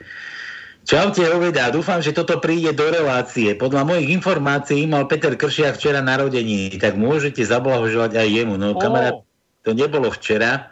[0.85, 3.57] Čaute, Oveda, dúfam, že toto príde do relácie.
[3.57, 8.61] Podľa mojich informácií mal Peter Kršiak včera narodení, tak môžete zablahožovať aj jemu.
[8.61, 9.25] No, kamarát,
[9.65, 10.69] to nebolo včera,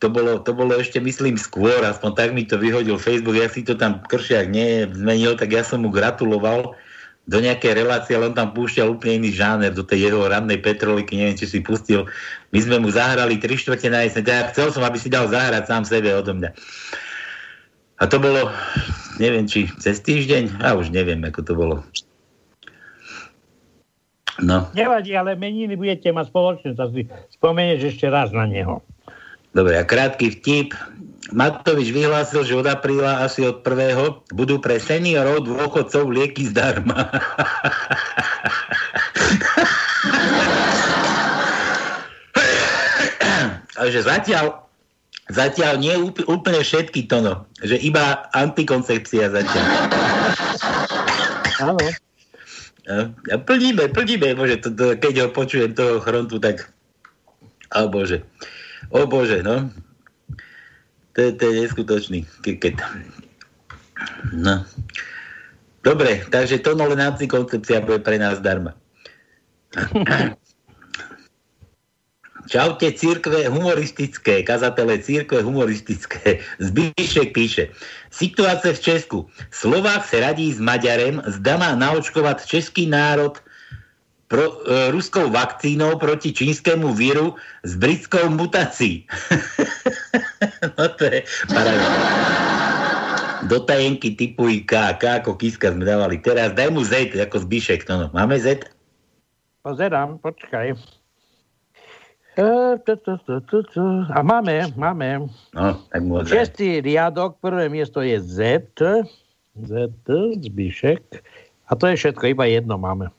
[0.00, 3.60] to bolo, to bolo ešte, myslím, skôr, aspoň tak mi to vyhodil Facebook, ja si
[3.68, 6.72] to tam Kršiak nezmenil, tak ja som mu gratuloval
[7.28, 11.12] do nejakej relácie, ale on tam púšťal úplne iný žáner do tej jeho rannej petroliky,
[11.12, 12.08] neviem, či si pustil.
[12.56, 15.68] My sme mu zahrali tri štvrte na jeseň, teda chcel som, aby si dal zahrať
[15.68, 16.50] sám sebe odo mňa.
[18.00, 18.48] A to bolo,
[19.20, 21.76] neviem, či cez týždeň, a už neviem, ako to bolo.
[24.40, 24.70] No.
[24.72, 28.80] Nevadí, ale meniny budete mať spoločne, tak si spomenieš ešte raz na neho.
[29.52, 30.76] Dobre, a krátky vtip.
[31.28, 37.12] Matovič vyhlásil, že od apríla asi od prvého budú pre seniorov dôchodcov lieky zdarma.
[43.76, 44.68] Takže zatiaľ
[45.28, 47.44] Zatiaľ nie úpl- úplne všetky to, no.
[47.60, 49.64] Že iba antikoncepcia zatiaľ.
[51.60, 51.76] Áno.
[52.88, 56.72] A- A plníme, plníme, bože, to, to, keď ho počujem toho chrontu, tak...
[57.76, 58.24] O bože.
[58.90, 59.70] O bože, no.
[61.12, 62.78] To, je- to je neskutočný kriket.
[64.32, 64.62] No.
[65.82, 68.74] Dobre, takže to no len antikoncepcia bude pre nás darma.
[72.48, 76.40] Čaute, církve humoristické, kazatele církve humoristické.
[76.56, 77.68] Zbyšek píše.
[78.08, 79.18] Situácia v Česku.
[79.52, 83.36] Slovák sa radí s Maďarem, zda má naočkovať český národ
[84.28, 89.08] pro, e, ruskou vakcínou proti čínskemu víru s britskou mutácií.
[90.78, 91.88] no to je paráda.
[93.48, 96.20] Do tajenky typuj K, K ako Kiska sme dávali.
[96.20, 97.88] Teraz daj mu Z ako Zbyšek.
[97.88, 98.06] No, no.
[98.12, 98.68] Máme Z?
[99.62, 100.76] Pozerám, počkaj.
[102.38, 102.48] E.
[104.14, 105.26] A máme, máme.
[105.54, 106.22] No, tak mu.
[106.22, 108.38] Šestý riadok, prvé miesto je Z.
[109.58, 109.72] Z,
[110.38, 111.02] Zbyšek.
[111.68, 113.10] A to je všetko, iba jedno máme.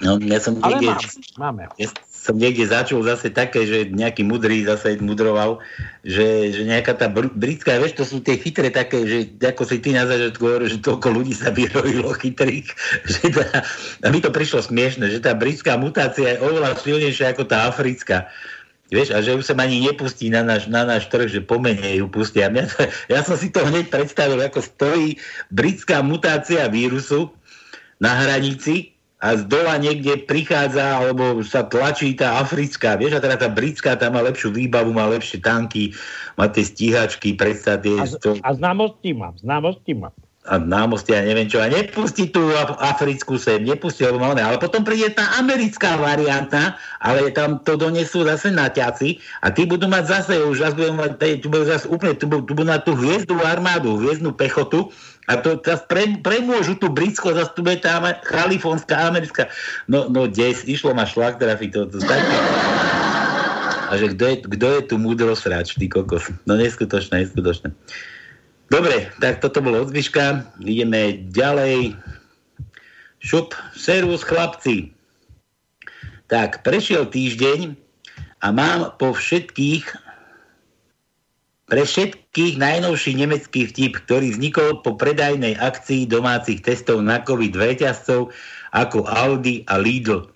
[0.00, 1.04] No, ja som Ale niekde,
[1.36, 1.76] máme, máme.
[1.76, 5.58] ja som niekde začul zase také, že nejaký mudrý zase mudroval,
[6.06, 9.82] že, že nejaká tá br- britská, vieš, to sú tie chytré také, že ako si
[9.82, 12.70] ty na začiatku hovoril, že toľko ľudí sa vyrojilo chytrých,
[13.10, 13.66] že tá,
[14.00, 18.30] a mi to prišlo smiešne, že tá britská mutácia je oveľa silnejšia ako tá africká.
[18.92, 22.12] Vieš, a že už sa ani nepustí na náš, na náš trh, že pomenej ju
[22.12, 22.52] pustia.
[22.52, 25.16] Mňa to, ja som si to hneď predstavil, ako stojí
[25.48, 27.32] britská mutácia vírusu
[27.96, 28.91] na hranici
[29.22, 33.94] a z dola niekde prichádza, alebo sa tlačí tá africká, vieš, a teda tá britská,
[33.94, 35.94] tá má lepšiu výbavu, má lepšie tanky,
[36.34, 40.10] má tie stíhačky, predstav tie, A, z- to, a známosti mám, známosti mám.
[40.42, 44.58] a námosti, ja neviem čo, a nepustí tú af- africkú sem, nepustí, lebo má ale
[44.58, 50.04] potom príde tá americká varianta, ale tam to donesú zase naťaci a tí budú mať
[50.18, 52.92] zase, už zase budú mať, tu budú zase úplne, tu budú, tu budú mať tú
[52.98, 54.90] hviezdnu armádu, hviezdnu pechotu
[55.30, 59.46] a to zase pre, premôžu tú britskú, a zase tu bude tá chalifónska, americká,
[59.86, 62.14] no, no des, išlo ma šlak trafiť, to, to, to
[63.92, 66.32] a že kto je, kto je tu múdrosráč, ty kokos.
[66.48, 67.76] No neskutočné, neskutočné.
[68.72, 69.92] Dobre, tak toto bolo od.
[70.64, 71.92] Ideme ďalej.
[73.20, 74.96] Šup, servus chlapci.
[76.32, 77.76] Tak, prešiel týždeň
[78.40, 79.84] a mám po všetkých
[81.72, 88.28] pre všetkých najnovší nemecký vtip, ktorý vznikol po predajnej akcii domácich testov na COVID reťazcov
[88.76, 90.28] ako Aldi a Lidl.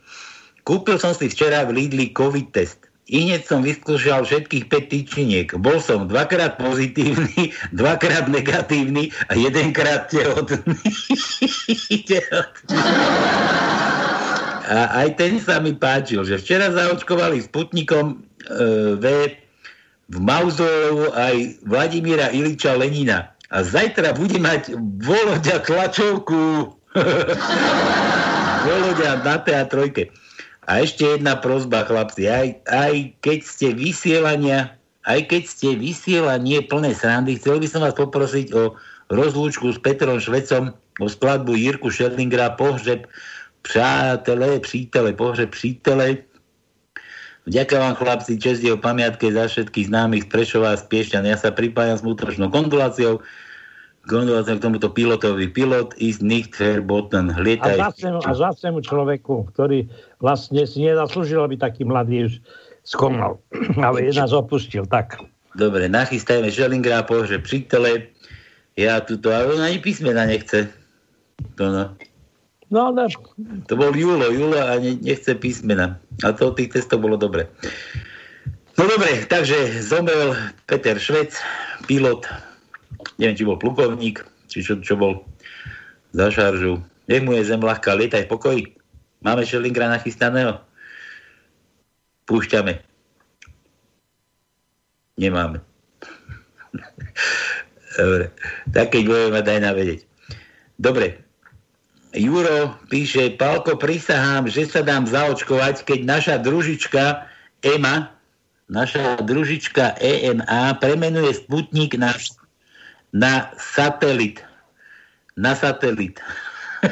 [0.64, 2.88] Kúpil som si včera v Lidli COVID test.
[3.12, 5.48] I hneď som vyskúšal všetkých 5 tyčiniek.
[5.60, 7.52] Bol som dvakrát pozitívny,
[7.84, 10.72] dvakrát negatívny a jedenkrát tehotný.
[12.08, 12.80] tehotný.
[14.66, 19.06] A aj ten sa mi páčil, že včera zaočkovali Sputnikom e, V
[20.06, 23.30] v mauzoleu aj Vladimíra Iliča Lenina.
[23.50, 26.74] A zajtra bude mať Voloďa tlačovku.
[28.66, 30.10] Voloďa na TA3.
[30.66, 32.26] A ešte jedna prozba, chlapci.
[32.26, 34.74] Aj, aj keď ste vysielania,
[35.06, 38.74] aj keď ste vysielanie plné srandy, chcel by som vás poprosiť o
[39.14, 43.06] rozlúčku s Petrom Švecom, o skladbu Jirku Šerlingra, pohřeb
[43.62, 46.26] přátelé, přítele, pohřeb přítele,
[47.46, 51.30] Ďakujem vám chlapci, čest jeho pamiatke za všetkých známych z Prešova a z Piešťan.
[51.30, 53.22] Ja sa pripájam s útračnou kondoláciou,
[54.10, 55.46] kondoláciou k tomuto pilotovi.
[55.46, 57.30] Pilot is nicht verboten.
[57.30, 57.78] A Lietaj.
[57.78, 59.86] zásnemu, a zásnemu človeku, ktorý
[60.18, 62.42] vlastne si nezaslúžil, aby taký mladý už
[62.82, 63.38] skonal.
[63.86, 65.14] Ale je nás opustil, tak.
[65.54, 68.10] Dobre, nachystajme Šelingra, pohřeb přítele.
[68.76, 70.68] Ja tuto, ale on ani písmena nechce.
[71.56, 71.96] To no.
[72.70, 73.06] No ale
[73.70, 76.02] To bol Julo, Julo a ne, nechce písmena.
[76.26, 77.46] A to tých testov bolo dobre.
[78.76, 80.36] No dobre, takže zomrel
[80.68, 81.32] Peter Švec,
[81.88, 82.28] pilot,
[83.16, 85.24] neviem, či bol plukovník, či čo, čo bol
[86.12, 86.82] za šaržu.
[87.06, 88.62] Nech mu je zem ľahká, lietaj v pokoji.
[89.22, 90.60] Máme Šelingra nachystaného?
[92.26, 92.82] Púšťame.
[95.16, 95.62] Nemáme.
[97.96, 98.28] Dobre,
[98.76, 100.00] tak keď budeme daj navedieť.
[100.76, 101.25] Dobre,
[102.14, 107.26] Juro píše, Palko, prisahám, že sa dám zaočkovať, keď naša družička
[107.66, 108.12] EMA,
[108.70, 112.14] naša družička EMA premenuje Sputnik na,
[113.10, 114.44] na satelit.
[115.34, 116.22] Na satelit.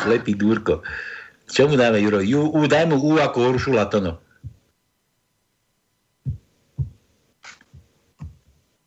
[0.00, 0.80] Slepý dúrko.
[1.50, 2.22] Čo mu dáme, Juro?
[2.22, 4.22] Ju, u, daj mu U ako Uršula Tono.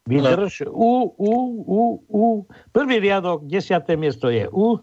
[0.07, 0.67] Vydrž.
[0.67, 1.33] U, U,
[1.63, 2.25] U, U.
[2.71, 4.79] Prvý riadok, desiaté miesto je U.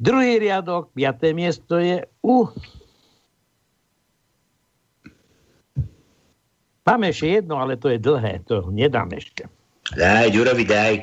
[0.00, 2.48] Druhý riadok, piaté miesto je U.
[6.86, 9.50] Máme ešte jedno, ale to je dlhé, to nedám ešte.
[9.98, 10.94] Daj, Ďurovi, daj.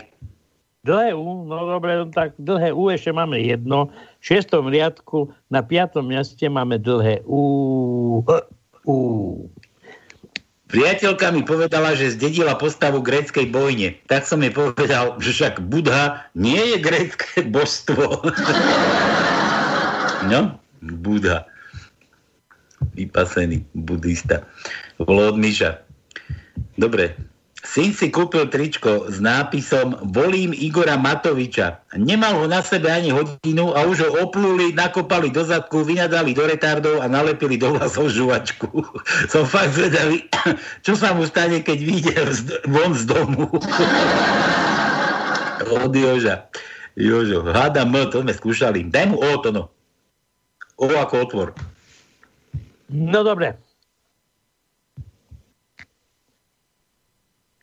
[0.84, 3.92] Dlhé U, no dobre, no tak dlhé U ešte máme jedno.
[4.20, 8.24] V šiestom riadku na piatom mieste máme dlhé U.
[8.88, 8.96] U.
[10.74, 13.94] Priateľka mi povedala, že zdedila postavu gréckej bojne.
[14.10, 18.26] Tak som jej povedal, že však Budha nie je grécké božstvo.
[20.34, 21.46] no, Budha.
[22.98, 24.42] Vypasený budista.
[24.98, 25.78] Bolo od Myša.
[26.82, 27.14] Dobre,
[27.64, 31.80] Syn si kúpil tričko s nápisom Volím Igora Matoviča.
[31.96, 36.44] Nemal ho na sebe ani hodinu a už ho opluli, nakopali do zadku, vynadali do
[36.44, 38.68] retardov a nalepili do vlasov žuvačku.
[39.32, 40.28] Som fakt zvedavý,
[40.86, 42.14] čo sa mu stane, keď vyjde
[42.68, 43.48] von z domu.
[45.88, 46.52] Od Joža.
[47.00, 48.92] Jožo, hada M, to sme skúšali.
[48.92, 49.72] Daj mu O to no.
[50.76, 51.50] O ako otvor.
[52.92, 53.56] No dobre.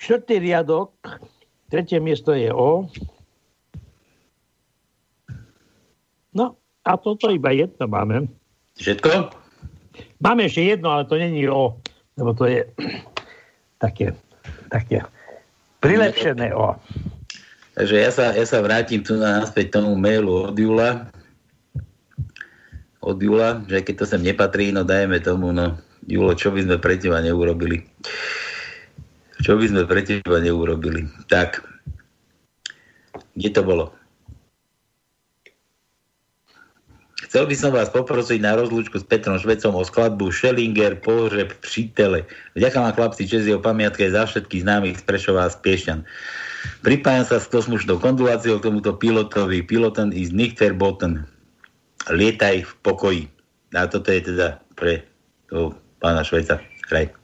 [0.01, 0.97] Štvrtý riadok,
[1.69, 2.89] tretie miesto je O.
[6.33, 6.57] No
[6.89, 8.25] a toto iba jedno máme.
[8.81, 9.29] Všetko?
[10.25, 11.77] Máme ešte jedno, ale to není O,
[12.17, 12.65] lebo to je
[13.77, 14.17] také,
[14.73, 15.05] také
[15.85, 16.81] prilepšené O.
[17.77, 21.13] Takže ja sa, ja sa vrátim tu na naspäť tomu mailu od Jula.
[23.05, 25.77] Od Jula, že keď to sem nepatrí, no dajme tomu, no
[26.09, 27.85] Julo, čo by sme pre teba neurobili.
[29.41, 31.09] Čo by sme pre teba neurobili?
[31.33, 31.65] Tak,
[33.37, 33.97] kde to bolo?
[37.31, 42.27] Chcel by som vás poprosiť na rozlúčku s Petrom Švecom o skladbu Schellinger, Pohřeb, Přítele.
[42.59, 46.01] Vďaka vám chlapci čest jeho pamiatke za všetkých známych z Prešova a z Piešťan.
[46.83, 49.63] Pripájam sa s kosmučnou konduláciou k tomuto pilotovi.
[49.63, 51.23] Piloten is nicht verboten.
[52.11, 53.25] Lietaj v pokoji.
[53.79, 55.07] A toto je teda pre
[55.47, 56.59] toho pána Šveca.
[56.91, 57.15] Hraj.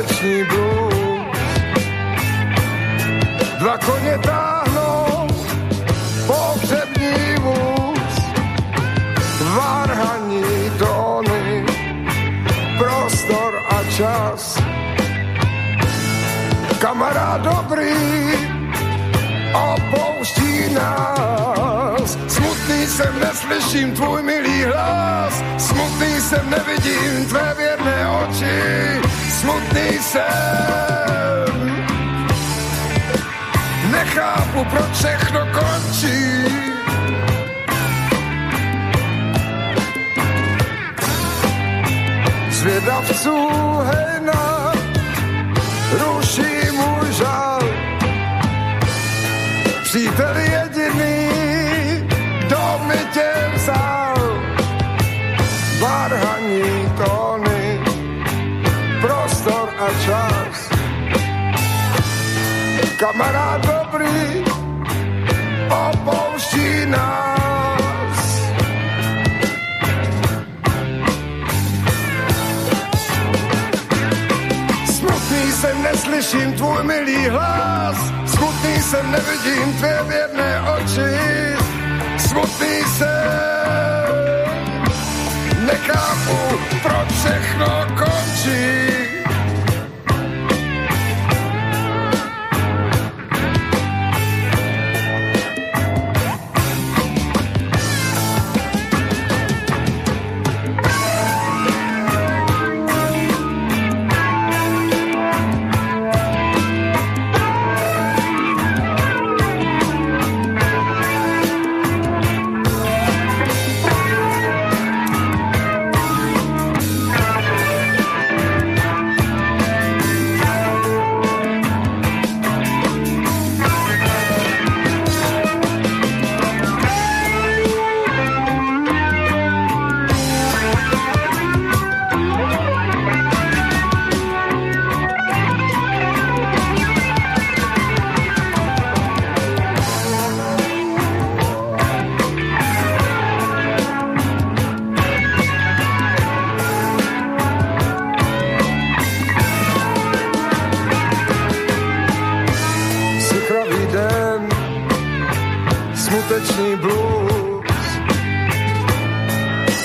[0.00, 0.59] Let me.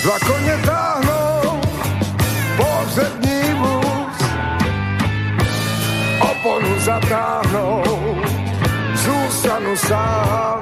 [0.05, 1.61] Dva koně táhnou
[2.57, 4.17] pohřební vůz,
[6.21, 7.83] oponu zatáhnou,
[8.95, 10.61] zůstanu sám.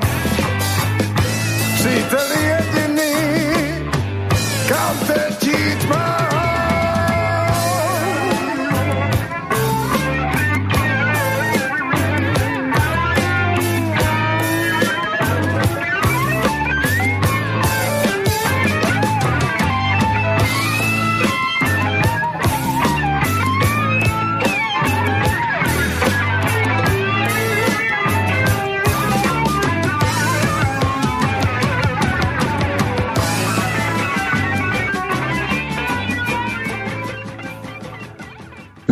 [1.75, 2.42] Přítel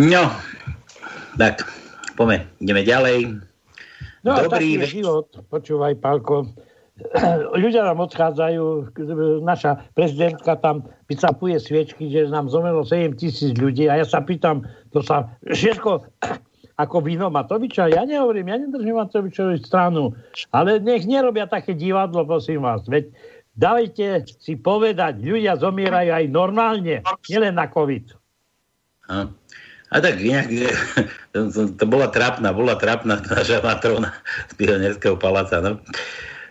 [0.01, 0.33] No,
[1.37, 1.61] tak,
[2.17, 3.19] poďme, ideme ďalej.
[4.25, 6.49] No, Dobrý taký je ve- život, počúvaj, Pálko.
[7.61, 8.97] Ľudia nám odchádzajú,
[9.45, 14.65] naša prezidentka tam vycapuje sviečky, že nám zomrelo 7 tisíc ľudí a ja sa pýtam,
[14.89, 16.01] to sa všetko
[16.81, 20.17] ako víno Matoviča, ja nehovorím, ja nedržím Matovičovi stranu,
[20.49, 23.13] ale nech nerobia také divadlo, prosím vás, veď
[23.53, 28.17] dajte si povedať, ľudia zomierajú aj normálne, nielen na COVID.
[29.11, 29.29] A,
[29.91, 30.47] a tak inak,
[31.35, 34.15] to, to, bola trápna, bola trápna naša matrona
[34.47, 35.83] z pionierského paláca, no.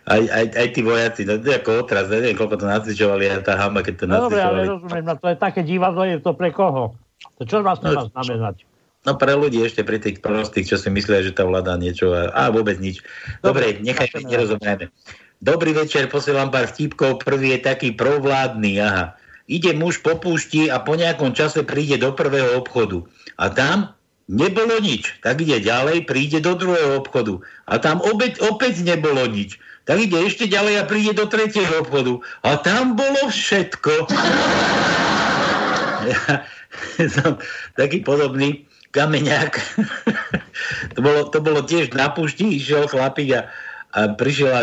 [0.04, 3.44] Aj, aj, aj tí vojaci, no to je ako otraz, neviem, koľko to nacvičovali, a
[3.44, 4.68] tá hamba, keď to No dobre, ale nacvičovali.
[4.68, 6.96] rozumiem, no to je také divadlo, je to pre koho?
[7.40, 8.64] To čo vlastne má znamenať?
[9.00, 12.28] No pre ľudí ešte, pre tých prostých, čo si myslia, že tá vláda niečo a,
[12.36, 13.00] a vôbec nič.
[13.40, 14.92] Dobre, Dobre, nechajme, nerozumieme.
[15.40, 17.24] Dobrý večer, posielam pár vtipkov.
[17.24, 19.16] Prvý je taký provládny, aha.
[19.50, 23.02] Ide muž po púšti a po nejakom čase príde do prvého obchodu.
[23.34, 23.90] A tam
[24.30, 25.18] nebolo nič.
[25.26, 27.42] Tak ide ďalej, príde do druhého obchodu.
[27.66, 29.58] A tam opäť, opäť nebolo nič.
[29.90, 32.22] Tak ide ešte ďalej a príde do tretieho obchodu.
[32.46, 34.06] A tam bolo všetko.
[36.06, 36.46] Ja
[37.18, 37.42] som
[37.74, 39.52] taký podobný kameňák.
[40.94, 43.50] to, bolo, to bolo tiež na púšti, išiel chlapík a,
[43.90, 44.62] a prišiel a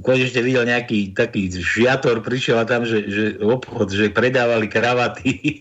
[0.00, 5.60] konečne videl nejaký taký žiator, prišiel a tam, že, že obchod, že predávali kravaty.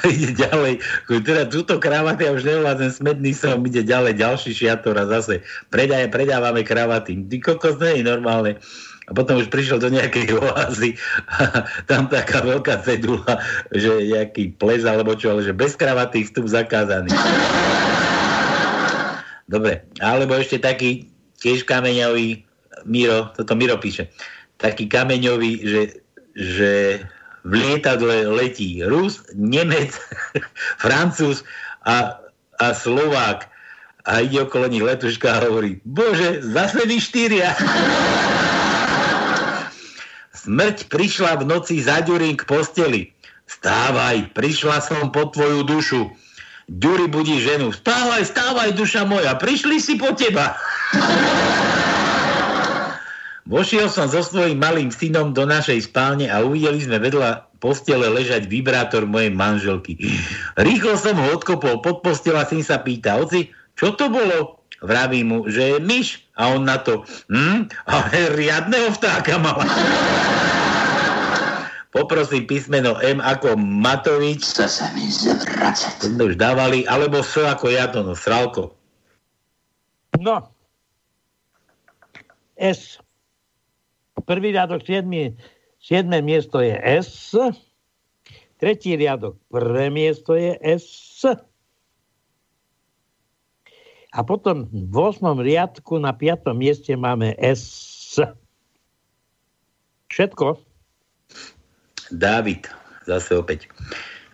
[0.00, 0.80] a ide ďalej.
[1.20, 6.08] Teda túto kravaty ja už nevládzem, smedný som, ide ďalej, ďalší šiator a zase predaj,
[6.08, 7.20] predávame kravaty.
[7.20, 8.64] Ty kokos, nie je normálne.
[9.06, 10.96] A potom už prišiel do nejakej oázy
[11.30, 16.48] a tam taká veľká cedula, že nejaký ples alebo čo, ale že bez kravaty vstup
[16.48, 17.12] zakázaný.
[19.46, 21.06] Dobre, alebo ešte taký
[21.46, 22.42] tiež kameňový,
[22.90, 24.10] Miro, toto Miro píše,
[24.58, 25.82] taký kameňový, že,
[26.34, 26.72] že
[27.46, 29.94] v lietadle letí Rus, Nemec,
[30.82, 31.46] Francúz
[31.86, 32.18] a,
[32.58, 33.46] a Slovák
[34.10, 37.54] a ide okolo nich letuška a hovorí, bože, zase vy štyria.
[40.46, 43.14] Smrť prišla v noci za k posteli.
[43.46, 46.10] Stávaj, prišla som po tvoju dušu.
[46.66, 47.70] Ďuri budí ženu.
[47.70, 50.58] Stávaj, stávaj, duša moja, prišli si po teba.
[53.46, 58.50] Vošiel som so svojím malým synom do našej spálne a uvideli sme vedľa postele ležať
[58.50, 59.94] vibrátor mojej manželky.
[60.58, 64.58] Rýchlo som ho odkopol pod postel a syn sa pýta, oci, čo to bolo?
[64.82, 66.26] Vraví mu, že je myš.
[66.36, 69.64] A on na to, hm, ale riadného vtáka mala.
[71.96, 74.52] Poprosím písmeno M ako Matovič.
[74.60, 76.04] To sa mi zvracať.
[76.04, 78.76] To sme už dávali, alebo S ako ja to, no, Sralko.
[80.20, 80.52] No.
[82.60, 83.00] S.
[84.28, 85.40] Prvý riadok, siedmi,
[85.80, 87.32] siedme miesto je S.
[88.60, 91.24] Tretí riadok, prvé miesto je S.
[94.12, 95.20] A potom v 8.
[95.40, 96.52] riadku na 5.
[96.52, 98.20] mieste máme S.
[100.12, 100.75] Všetko.
[102.10, 102.66] Dávid,
[103.06, 103.70] zase opäť.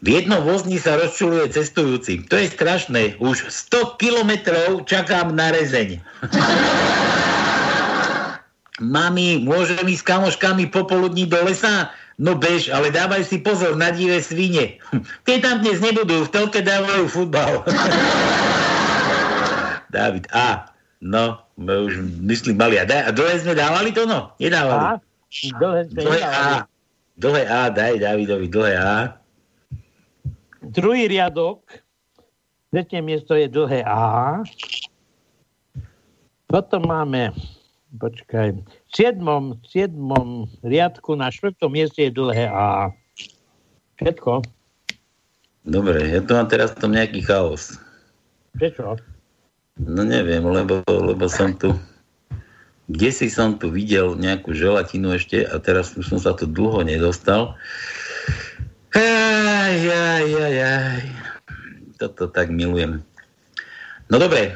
[0.02, 2.26] V jednom vozni sa rozčuluje cestujúci.
[2.26, 3.22] To je strašné.
[3.22, 6.02] Už 100 kilometrov čakám na rezeň.
[8.82, 11.94] Mami, môžem ísť s kamoškami popoludní do lesa?
[12.18, 14.82] No bež, ale dávaj si pozor na divé svine.
[15.26, 17.62] Tie tam dnes nebudú, v telke dávajú futbal.
[19.94, 20.72] David, a,
[21.04, 22.80] no, my už myslím mali.
[22.80, 24.32] A, a dlhé sme dávali to, no?
[24.40, 24.82] Nedávali.
[24.82, 24.92] A?
[25.30, 26.58] Dlhé sme Dlhé nedávali.
[26.58, 26.71] A.
[27.16, 28.96] Dlhé A, daj Davidovi dlhé A.
[30.62, 31.60] Druhý riadok,
[32.72, 34.40] tretie miesto je dlhé A.
[36.48, 37.36] Potom máme,
[38.00, 42.92] počkaj, v siedmom, siedmom riadku na štvrtom mieste je dlhé A.
[44.00, 44.44] Všetko.
[45.68, 47.76] Dobre, ja tu mám teraz v tom nejaký chaos.
[48.56, 48.98] Prečo?
[49.78, 51.72] No neviem, lebo, lebo som tu
[52.92, 56.84] kde si som tu videl nejakú želatinu ešte a teraz už som sa tu dlho
[56.84, 57.56] nedostal.
[58.92, 61.00] Aj, aj, aj, aj.
[61.96, 63.00] Toto tak milujem.
[64.12, 64.52] No dobre,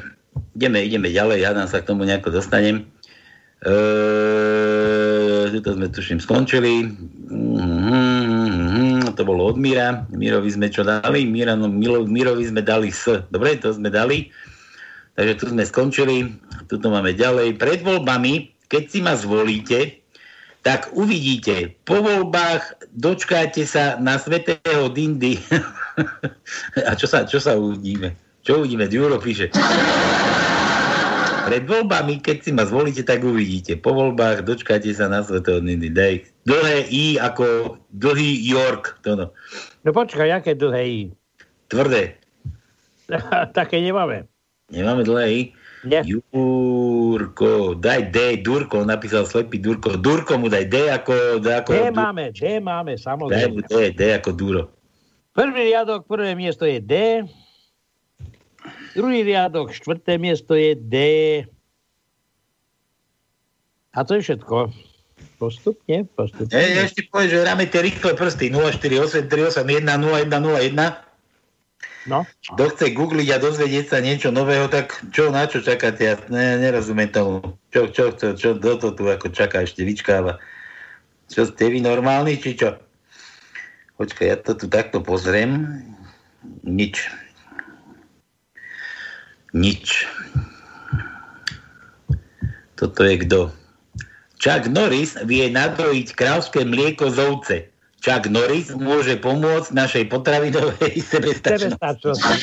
[0.53, 2.85] ideme, ideme ďalej, ja sa k tomu nejako dostanem.
[3.65, 6.93] Eee, tuto sme tuším skončili.
[7.33, 10.05] Mm-hmm, to bolo od Míra.
[10.13, 11.25] Mírovi sme čo dali?
[11.25, 13.09] Míra, no, Milo, Mírovi sme dali S.
[13.33, 14.29] Dobre, to sme dali.
[15.17, 16.29] Takže tu sme skončili.
[16.69, 17.57] Tuto máme ďalej.
[17.57, 20.05] Pred voľbami, keď si ma zvolíte,
[20.61, 21.73] tak uvidíte.
[21.89, 25.41] Po voľbách dočkáte sa na svetého Dindy.
[26.89, 28.13] A čo sa, čo sa uvidíme?
[28.45, 28.85] Čo uvidíme?
[28.85, 29.49] Ďuro píše.
[31.49, 33.73] Pred voľbami, keď si ma zvolíte, tak uvidíte.
[33.81, 35.89] Po voľbách dočkáte sa na svetého Dindy.
[35.89, 36.29] Daj.
[36.45, 39.01] Dlhé I ako dlhý York.
[39.01, 39.25] To no.
[39.81, 41.01] No počkaj, aké dlhé I?
[41.73, 42.21] Tvrdé.
[43.57, 44.36] Také nemáme.
[44.67, 45.41] Nemáme dlhé I?
[45.87, 46.03] Nie.
[46.03, 49.95] Jurko, daj D, Durko, napísal slepý Durko.
[49.95, 51.39] Durko mu daj D ako...
[51.39, 53.53] D, ako D máme, D máme, Daj samozrejme.
[53.55, 54.67] mu D, D ako Duro.
[55.31, 57.23] Prvý riadok, prvé miesto je D.
[58.97, 60.95] Druhý riadok, štvrté miesto je D.
[63.93, 64.73] A to je všetko.
[65.37, 66.57] Postupne, postupne.
[66.57, 70.73] Ja, ja ešte poviem, že hráme tie rýchle prsty 0483810101.
[72.07, 72.23] No.
[72.55, 76.07] Kto chce googliť a dozvedieť sa niečo nového, tak čo, na čo čakáte?
[76.07, 77.59] Ja ne, nerozumiem tomu.
[77.75, 80.39] Čo, čo, čo, čo, kto to tu ako čaká, ešte vyčkáva?
[81.27, 82.79] Čo, ste vy normálni, či čo?
[83.99, 85.83] Počkaj, ja to tu takto pozriem.
[86.63, 87.11] Nič.
[89.51, 90.07] Nič.
[92.79, 93.51] Toto je kto?
[94.37, 97.57] Chuck Norris vie nadrojiť krávské mlieko z ovce.
[98.07, 102.35] Chuck Norris môže pomôcť našej potravinovej sebestačnosti.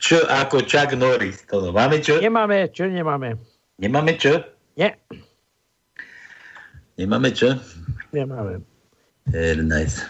[0.00, 1.44] Čo ako Chuck Norris?
[1.52, 1.68] To.
[1.68, 2.16] Máme čo?
[2.16, 3.36] Nemáme, čo nemáme?
[3.76, 4.40] Nemáme čo?
[4.72, 4.96] Nie,
[6.96, 7.60] Nemáme čo?
[8.12, 8.64] nemáme.
[9.28, 10.00] Very nice.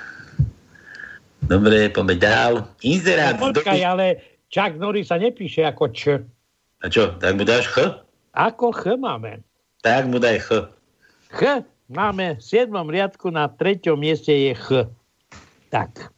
[1.43, 2.52] Dobre, poďme dál.
[2.81, 3.39] Inzerát.
[3.39, 4.07] No, počkaj, ale
[4.47, 6.02] Chuck Norris sa nepíše ako Č.
[6.81, 7.78] A čo, tak mu dáš Ch?
[8.35, 9.43] Ako Ch máme.
[9.82, 10.51] Tak mu daj Ch.
[11.31, 11.43] Ch
[11.91, 12.71] máme v 7.
[12.71, 13.83] riadku na 3.
[13.99, 14.87] mieste je Ch.
[15.69, 16.15] Tak.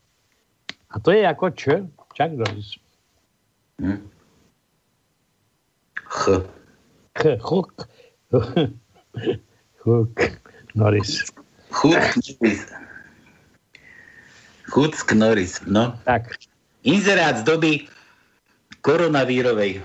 [0.93, 1.63] A to je ako Č.
[2.13, 2.77] Chuck Norris.
[3.81, 4.01] Hm.
[5.97, 6.23] Ch.
[7.17, 7.25] Ch.
[7.41, 7.89] Chuk.
[9.81, 10.17] Chuk.
[10.77, 11.33] Norris.
[11.73, 12.69] Norris.
[14.73, 15.97] Chud Norris, no.
[16.05, 16.33] Tak.
[16.85, 17.73] Inzerát z doby
[18.81, 19.85] koronavírovej.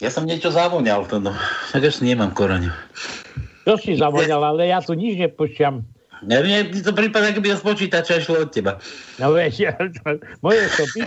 [0.00, 1.36] Ja som niečo zavoňal to, no.
[1.70, 2.72] Tak ešte nemám koronu.
[3.62, 5.86] To si zavoňal, ale ja tu nič nepočítam.
[6.22, 8.78] Ja, mne to prípada, keby to z počítača išlo od teba.
[9.18, 9.74] No vieš, ja,
[10.38, 11.00] moje to by...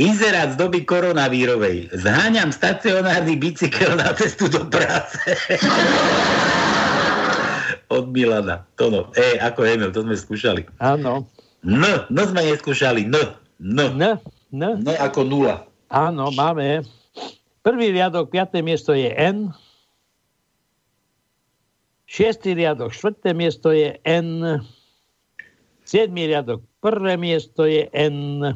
[0.00, 1.92] Inzerát z doby koronavírovej.
[1.92, 5.20] Zháňam stacionárny bicykel na cestu do práce.
[7.92, 8.64] Od Milana.
[8.80, 9.00] To no.
[9.12, 10.64] E, ako Emil, to sme skúšali.
[10.80, 11.28] Áno.
[11.60, 13.04] N, no sme neskúšali.
[13.12, 13.16] N,
[13.60, 13.78] N.
[14.00, 14.04] N,
[14.56, 14.62] N.
[14.84, 15.68] N ako nula.
[15.92, 16.80] Áno, máme.
[17.60, 19.52] Prvý riadok, piaté miesto je N.
[22.06, 24.62] Šiestý riadok, štvrté miesto je N.
[25.82, 28.46] Siedmý riadok, prvé miesto je N.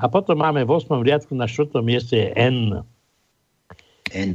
[0.00, 2.80] A potom máme v osmom riadku na štvrtom mieste je N.
[4.16, 4.32] N.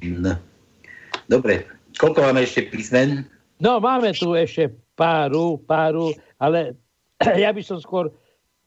[1.25, 1.65] Dobre.
[1.97, 3.25] Koľko máme ešte písmen?
[3.57, 6.77] No, máme tu ešte páru, páru, ale
[7.43, 8.13] ja by som skôr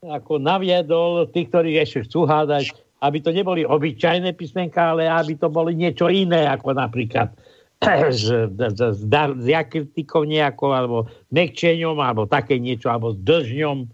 [0.02, 5.46] ako naviedol tých, ktorí ešte chcú hádať, aby to neboli obyčajné písmenka, ale aby to
[5.46, 7.30] boli niečo iné, ako napríklad
[8.10, 13.86] s, s, s, jakritikou nejakou, alebo mekčeňom, alebo také niečo, alebo s dlžňom.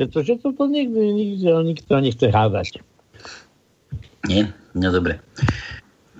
[0.00, 2.80] Pretože toto nikto, nikto, nikto nechce hádať.
[4.26, 4.48] Nie?
[4.72, 5.20] No dobre.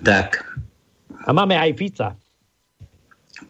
[0.05, 0.45] Tak.
[1.25, 2.09] A máme aj Fica.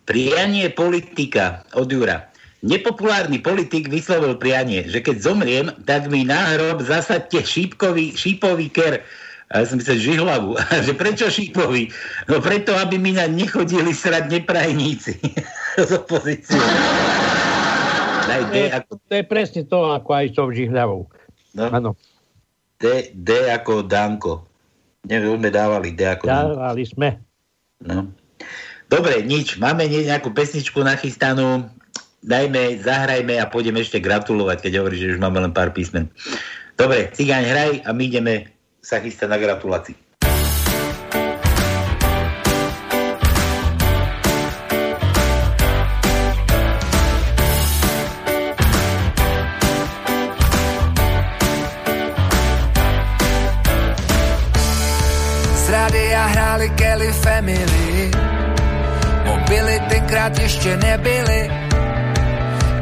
[0.08, 2.30] Prianie politika od Jura.
[2.64, 9.04] Nepopulárny politik vyslovil prianie, že keď zomriem, tak mi na hrob zasadte šípkový, šípový ker.
[9.54, 10.58] A ja som myslel, žihlavu.
[10.74, 11.94] A že prečo šípový?
[12.26, 15.22] No preto, aby mi na nechodili srať neprajníci
[15.88, 16.58] z opozície.
[18.24, 21.02] Daj D To je, ako, to je presne to, ako aj s tou žihľavou.
[21.54, 21.92] no, Áno.
[22.82, 24.50] D, D ako Danko.
[25.06, 26.58] Neviem, dávali D ako Danko.
[26.58, 27.22] Dávali sme.
[27.86, 28.10] No.
[28.90, 29.62] Dobre, nič.
[29.62, 31.70] Máme nejakú pesničku nachystanú.
[32.24, 36.08] Dajme, zahrajme a pôjdeme ešte gratulovať, keď hovoríš, že už máme len pár písmen.
[36.80, 38.53] Dobre, cigáň hraj a my ideme
[38.84, 39.96] sa chystať na gratulácii.
[55.74, 58.12] Rádia hráli Kelly Family.
[59.26, 61.50] Mobily tenkrát ještě nebyly.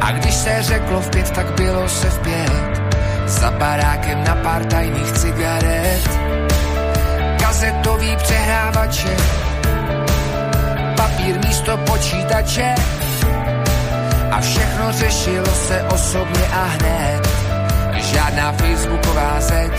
[0.02, 2.81] A když se řeklo v pět, tak bylo se v pět.
[3.32, 6.04] Za barákem na pár tajných cigaret.
[7.40, 9.16] Kazetový přehrávače.
[10.98, 12.76] Papír místo počítače.
[14.32, 17.24] A všechno řešilo se osobně a hned.
[17.96, 19.76] Žádná facebooková zeď.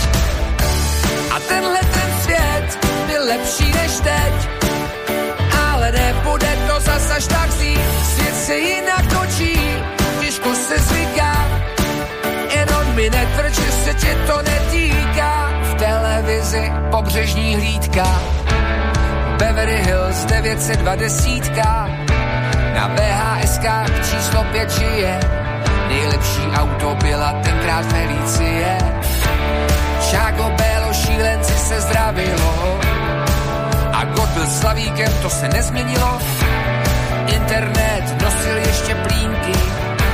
[1.36, 2.68] A tenhle ten svět
[3.06, 4.34] byl lepší než teď.
[5.68, 7.78] Ale nebude to zas až tak zlý.
[8.14, 9.60] Svět se jinak točí,
[10.20, 11.41] těžko se zvyká.
[12.94, 15.50] Mi netvrd, že se tě to netýká.
[15.62, 18.22] V televizi pobřežní hlídka.
[19.38, 21.56] Beverly Hills 920
[22.74, 23.64] na VHSK
[24.10, 25.20] číslo 5 žije.
[25.88, 28.78] Nejlepší auto byla tenkrát Felicie.
[30.10, 32.80] Čáko Bélo šílenci se zdravilo.
[33.92, 36.18] A God byl slavíkem, to se nezměnilo.
[37.26, 39.58] Internet nosil ještě plínky,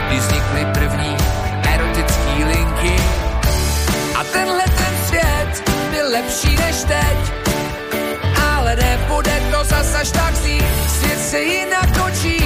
[0.08, 1.16] kdy vznikly první
[4.32, 7.18] tenhle ten svět byl lepší než teď.
[8.52, 10.62] Ale nebude to zas až tak zlý.
[10.98, 12.38] Svět se jinak točí,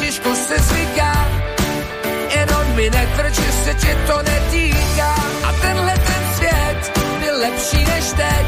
[0.00, 1.28] těžko se zvyká.
[2.36, 5.14] Jenom mi netvrd, že se tě to netýká.
[5.44, 8.46] A tenhle ten svět byl lepší než teď.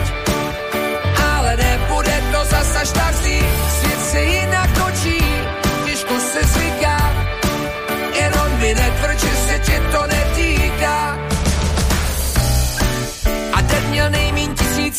[1.34, 3.40] Ale nebude to zas až tak zlý.
[3.80, 4.75] Svět se jinak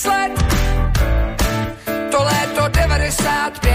[0.06, 0.32] let,
[2.12, 3.72] to léto 95.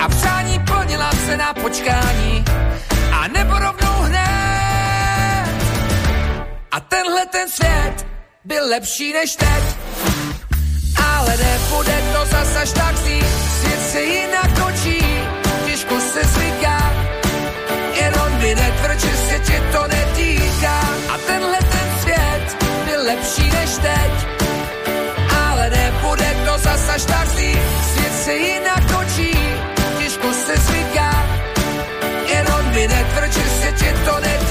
[0.00, 2.44] A přání plnila se na počkání
[3.12, 5.48] a nebo rovnou hned.
[6.70, 8.06] A tenhle ten svět
[8.44, 9.64] byl lepší než teď.
[11.14, 13.22] Ale nebude to zas až tak zlý,
[13.60, 15.04] svět se jinak točí,
[15.66, 16.92] těžko se zvyká.
[17.94, 20.80] Jenom mi netvrd, že se tě to netýká.
[21.14, 21.71] A tenhle
[23.02, 24.12] lepší než teď.
[25.46, 27.52] Ale nebude to zas až tak zlý,
[27.92, 29.38] svět se jinak točí,
[29.98, 31.26] těžko se zvyká.
[32.26, 34.41] Jenom mi netvrd, že se tě to netýká.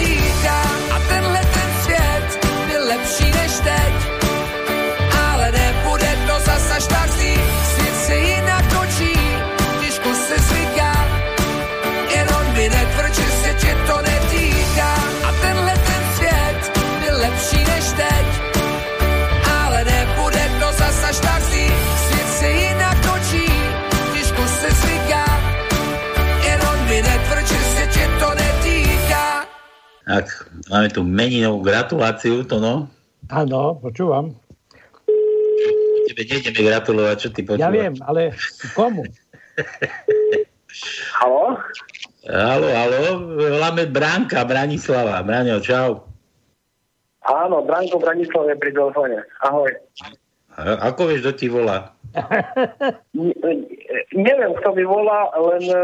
[30.12, 30.28] Tak,
[30.68, 32.92] máme tu meninovú gratuláciu, to no.
[33.32, 34.36] Áno, počúvam.
[36.12, 37.64] Tebe nejdeme gratulovať, čo ty počúvaš?
[37.64, 38.36] Ja viem, ale
[38.76, 39.08] komu?
[41.24, 41.56] Halo?
[42.28, 43.00] Halo, halo,
[43.40, 45.24] voláme Bránka, Branislava.
[45.24, 46.04] Braňo, čau.
[47.24, 49.24] Áno, Branko Branislav je pri telefóne.
[49.48, 49.72] Ahoj.
[50.60, 51.96] A, ako vieš, kto ti volá?
[53.16, 53.64] Ne-
[54.12, 55.84] neviem, kto mi volá, len e,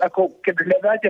[0.00, 1.08] ako keď hľadáte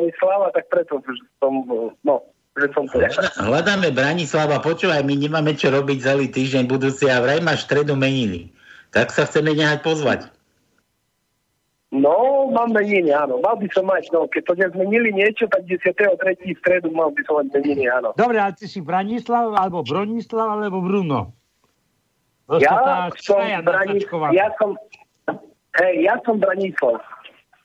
[0.00, 2.24] Branislava, tak preto že som, e, no,
[2.56, 3.04] že som to.
[3.52, 8.48] Hľadáme Branislava, počúvaj, my nemáme čo robiť celý týždeň budúci a vraj máš stredu meniny.
[8.96, 10.32] Tak sa chceme nehať pozvať.
[11.90, 13.42] No, mám meniny, áno.
[13.42, 16.38] Mal by som mať, no, keď to nezmenili niečo, tak 10.3.
[16.38, 18.14] v stredu mal by som mať meniny, áno.
[18.14, 21.34] Dobre, ale ty si Branislav, alebo Bronislav, alebo Bruno?
[22.62, 22.78] Ja
[23.18, 24.34] som naznačková.
[24.34, 24.78] Ja som,
[25.82, 26.98] hej, ja som Branislav.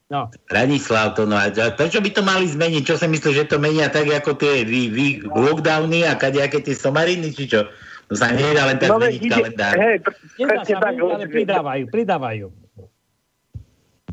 [0.05, 0.29] No.
[0.45, 2.83] Branislav, to no a prečo by to mali zmeniť?
[2.83, 6.77] Čo si myslíš, že to menia tak, ako tie vy, vy, lockdowny a kadejaké tie
[6.77, 7.65] somariny, či čo?
[8.05, 9.73] To sa nedá len tak No, zmeniť ide- kalendár.
[9.73, 10.93] hej, pr- presne sa tak.
[10.93, 12.47] meniť, ale pridávajú, pridávajú.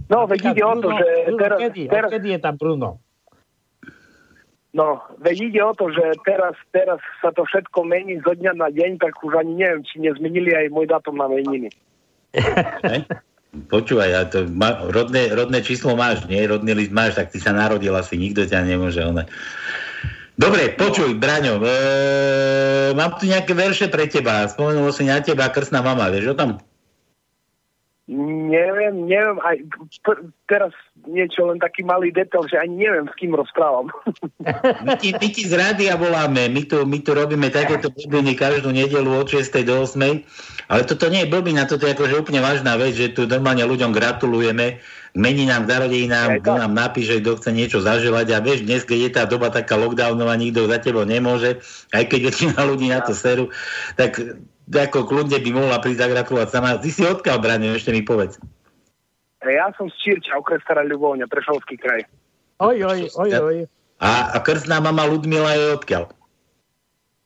[0.09, 2.89] No, veď ide o to, že Bruno, teraz, kedy, teraz, kedy je tam Bruno?
[4.73, 4.89] no,
[5.19, 8.97] veď ide o to, že teraz, teraz sa to všetko mení zo dňa na deň,
[8.97, 11.69] tak už ani neviem, či nezmenili aj môj dátum na meniny.
[13.53, 16.41] Počúvaj, a to ma, rodné, rodné číslo máš, nie?
[16.49, 19.05] Rodný list máš, tak ty sa narodil asi, nikto ťa nemôže.
[19.05, 19.29] One.
[20.41, 21.69] Dobre, počuj, Braňo, e,
[22.97, 24.49] mám tu nejaké verše pre teba.
[24.49, 26.51] Spomenulo si na teba krstná mama, vieš o tom?
[28.49, 29.57] Neviem, neviem, aj
[30.49, 30.73] teraz
[31.07, 33.91] niečo, len taký malý detail, že ani neviem, s kým rozprávam.
[34.87, 38.75] My ti, my ti z rádia voláme, my tu, my tu robíme takéto blbiny každú
[38.75, 39.47] nedelu od 6.
[39.63, 40.03] do 8.
[40.67, 43.95] Ale toto nie je blbina, toto je akože úplne vážna vec, že tu normálne ľuďom
[43.95, 44.83] gratulujeme,
[45.15, 48.99] mení nám k narodinám, kto nám napíše, kto chce niečo zaželať a vieš, dnes, keď
[48.99, 51.63] je tá doba taká lockdownová, nikto za tebo nemôže,
[51.95, 53.53] aj keď väčšina ľudí na to seru,
[53.95, 54.19] tak
[54.73, 56.81] ako kľudne by mohla prísť zagratulovať sama.
[56.81, 58.41] Ty si odkiaľ, Braňo, ešte mi povedz.
[59.43, 62.07] Ja som z Čírča, okres Stará Ľubovňa, Prešovský kraj.
[62.63, 63.57] Oj, oj, oj, oj.
[63.99, 66.05] A, a krstná mama Ludmila je odkiaľ?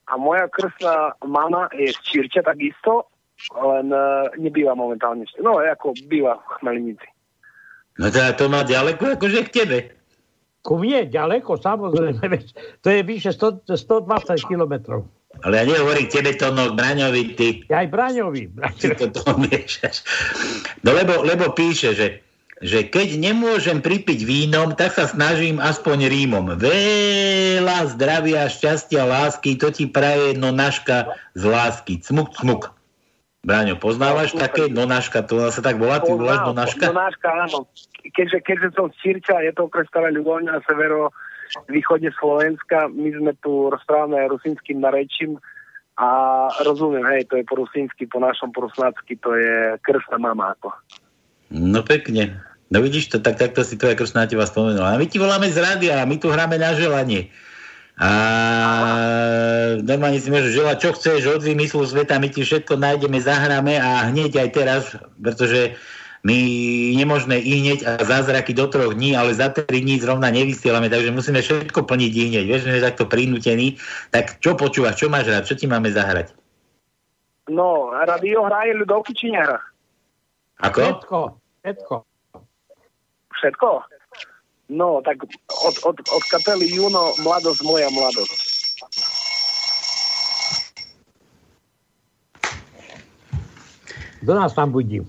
[0.06, 3.12] A moja krstná mama je z Čírča takisto,
[3.52, 5.28] len uh, nebýva momentálne.
[5.44, 7.09] No, ako býva v Chmelnici.
[8.01, 9.78] No teda to má ďaleko akože k tebe.
[10.64, 12.36] Ku mne ďaleko, samozrejme,
[12.84, 15.05] to je vyše 100, 120 kilometrov.
[15.44, 17.48] Ale ja nehovorím k tebe to, no Braňovi, ty.
[17.68, 18.48] Ja aj Braňovi.
[18.80, 20.06] Ty to, to miešaš.
[20.80, 22.24] No lebo, lebo píše, že,
[22.64, 26.46] že keď nemôžem pripiť vínom, tak sa snažím aspoň rímom.
[26.56, 32.00] Veľa zdravia, šťastia, lásky, to ti praje nonaška z lásky.
[32.00, 32.72] Cmuk, cmuk.
[33.46, 35.22] Braňo, poznávaš také nonaška?
[35.30, 36.90] To sa tak volá, ty voláš nonaška?
[36.90, 37.70] Nonáška, áno.
[38.10, 41.14] Keďže, keďže som z Čírča, je to okres Stará Ľubovňa, severo
[41.70, 45.39] východne Slovenska, my sme tu rozprávame rusínskym narečím
[45.97, 46.09] a
[46.60, 50.52] rozumiem, hej, to je po rusínsky, po našom po rusnácky, to je krstná mama.
[50.59, 50.68] Ako.
[51.52, 52.36] No pekne.
[52.66, 54.93] No vidíš to, tak takto si tvoja krstná teba spomenula.
[54.93, 57.31] A my ti voláme z rádia my tu hráme na želanie.
[57.97, 58.10] A
[59.81, 64.12] normálne si môžeš želať, čo chceš od vymyslu sveta, my ti všetko nájdeme, zahráme a
[64.12, 64.82] hneď aj teraz,
[65.16, 65.81] pretože
[66.27, 66.39] my
[66.98, 71.15] nemôžeme i hneď a zázraky do troch dní, ale za tri dní zrovna nevysielame, takže
[71.15, 72.44] musíme všetko plniť i hneď.
[72.51, 73.78] Vieš, že takto prinútený.
[74.11, 76.35] Tak čo počúvaš, čo máš rád, čo ti máme zahrať?
[77.47, 79.62] No, radio hraje ľudovky či nehra?
[80.66, 80.82] Ako?
[80.82, 81.19] Všetko,
[81.62, 81.94] všetko.
[83.39, 83.69] Všetko?
[84.74, 88.40] No, tak od, od, od kapely Juno Mladosť moja mladosť.
[94.27, 95.07] Kto nás tam budí?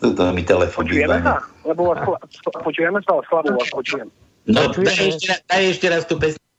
[0.00, 1.40] Toto mi telefon Počujeme sa?
[1.64, 4.08] Lebo vás, sla- počujeme sa, ale slabo vás počujem.
[4.46, 6.52] No, daj ešte, raz- daj ešte raz tú pesničku.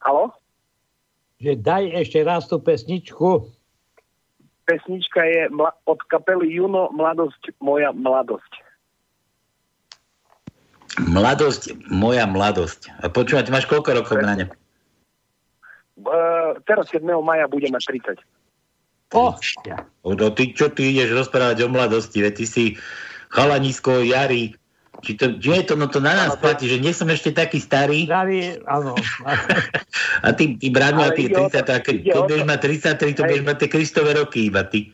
[0.00, 0.24] Halo?
[1.42, 3.28] Že daj ešte raz tú pesničku.
[4.64, 8.52] Pesnička je mla- od kapely Juno Mladosť moja mladosť.
[10.98, 12.90] Mladosť, moja mladosť.
[13.04, 14.50] A počúvať, máš koľko rokov, Braňo?
[15.98, 17.02] Uh, teraz 7.
[17.22, 18.18] maja budeme 30.
[19.16, 19.32] Oh,
[20.04, 22.20] No ty, čo ty ideš rozprávať o mladosti?
[22.20, 22.64] Veď ty si
[23.32, 24.52] chalanisko, jari.
[24.98, 27.62] Či to, či je to, no to na nás platí, že nie som ešte taký
[27.62, 28.10] starý.
[28.10, 28.98] Starý, áno.
[30.26, 32.58] A ty, ty Braňo, a ty ide o 30, to- a keď budeš mať
[32.98, 34.90] 33, to budeš mať tie Kristové roky iba ty.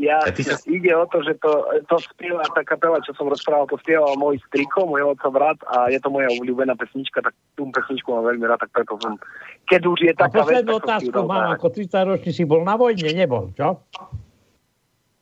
[0.00, 1.52] Ja, A ty sa- ide o to, že to,
[1.84, 5.92] to spieva tá kapela, čo som rozprával, to spieval môj striko, môj otco brat a
[5.92, 9.20] je to moja obľúbená pesnička, tak tú pesničku mám veľmi rád, tak preto som,
[9.68, 12.64] keď už je A taká vec, poslednú tak otázku mám, ako 30 ročný si bol
[12.64, 13.84] na vojne, nebol, čo?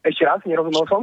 [0.07, 1.03] Ešte raz, nerozumel som?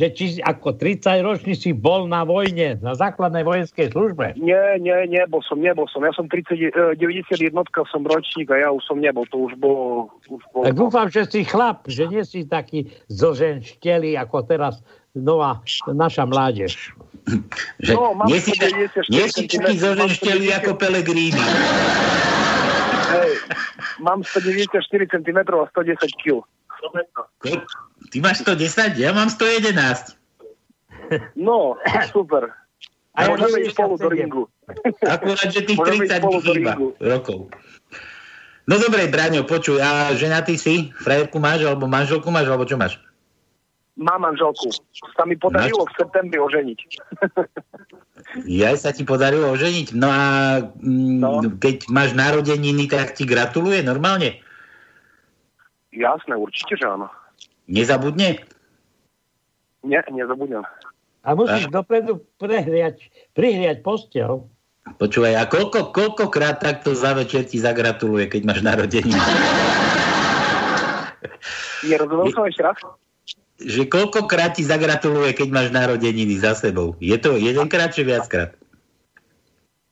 [0.00, 4.32] Že či ako 30 ročný si bol na vojne, na základnej vojenskej službe.
[4.40, 6.00] Nie, nie, nebol som, nebol som.
[6.00, 7.52] Ja som 30, eh, 91
[7.92, 10.08] som ročník a ja už som nebol, to už bolo...
[10.24, 14.80] Už bolo Tak dúfam, že si chlap, že nie si taký zoženšteli, ako teraz
[15.12, 16.96] nová naša mládež.
[17.84, 21.44] Že No, mám nie si, 194 nie si taký mám ako Pelegrini.
[23.10, 23.32] Hej,
[24.00, 24.80] mám 194
[25.12, 26.40] cm a 110 kg.
[28.10, 30.18] Ty máš 110, ja mám 111.
[31.38, 31.78] No,
[32.10, 32.50] super.
[33.18, 34.14] A ja Môžeme ísť spolu do 97.
[34.14, 34.42] ringu.
[35.02, 36.72] Akurát, že tých Môžeme ísť 30 spolu mi do chýba
[37.02, 37.38] rokov.
[38.70, 40.94] No dobre, Braňo, počuj, a ženatý si?
[41.02, 43.02] Frajerku máš, alebo manželku máš, alebo čo máš?
[43.98, 44.70] Mám manželku.
[45.18, 46.78] Sa mi podarilo v septembri oženiť.
[48.46, 49.92] Ja sa ti podarilo oženiť.
[49.98, 50.22] No a
[50.62, 51.42] mm, No.
[51.58, 54.38] keď máš narodeniny, tak ti gratuluje normálne?
[55.90, 57.10] Jasné, určite, že áno.
[57.70, 58.42] Nezabudne?
[59.80, 60.66] Nie, nezabudnem.
[61.22, 62.98] A musíš dopredu prehriať,
[63.30, 64.50] prihriať postel.
[64.90, 69.14] Počúvaj, a koľko, koľkokrát takto za večer ti zagratuluje, keď máš narodeniny?
[71.86, 72.76] Nerozumel som ešte raz?
[73.60, 76.96] Že koľkokrát ti zagratuluje, keď máš narodeniny za sebou?
[76.96, 78.56] Je to jedenkrát, či viackrát?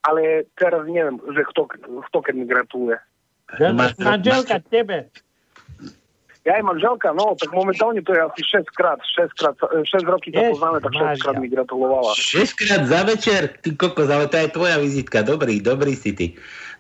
[0.01, 1.69] Ale teraz neviem, že kto,
[2.09, 2.97] kto keď mi gratuluje.
[3.71, 5.13] Máš- Manželka tebe.
[6.49, 10.33] Ja aj manželka, no, tak momentálne to je asi 6 krát, 6 krát, 6 roky
[10.33, 12.17] Ježiš, poznáme, tak 6 krát mi gratulovala.
[12.17, 13.61] 6 krát za večer?
[13.61, 15.21] Ty kokos, ale to je tvoja vizitka.
[15.21, 16.27] Dobrý, dobrý si ty.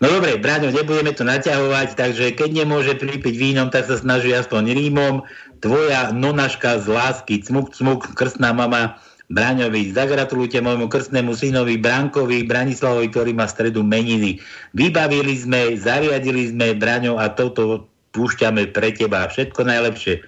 [0.01, 4.73] No dobre, Braňo, nebudeme to naťahovať, takže keď nemôže pripiť vínom, tak sa snaží aspoň
[4.73, 5.28] rímom.
[5.61, 8.97] Tvoja nonaška z lásky, cmuk, cmuk, krstná mama
[9.28, 9.93] Braňovi.
[9.93, 14.40] Zagratulujte môjmu krstnému synovi Brankovi Branislavovi, ktorý má stredu meniny.
[14.73, 19.28] Vybavili sme, zariadili sme Braňo a toto púšťame pre teba.
[19.28, 20.24] Všetko najlepšie.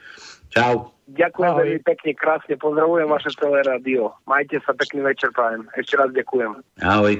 [0.51, 0.93] Čau.
[1.11, 1.59] Ďakujem Ahoj.
[1.66, 4.15] veľmi pekne, krásne, pozdravujem vaše celé rádio.
[4.31, 5.66] Majte sa, pekný večer prajem.
[5.74, 6.62] Ešte raz ďakujem.
[6.86, 7.15] Ahoj.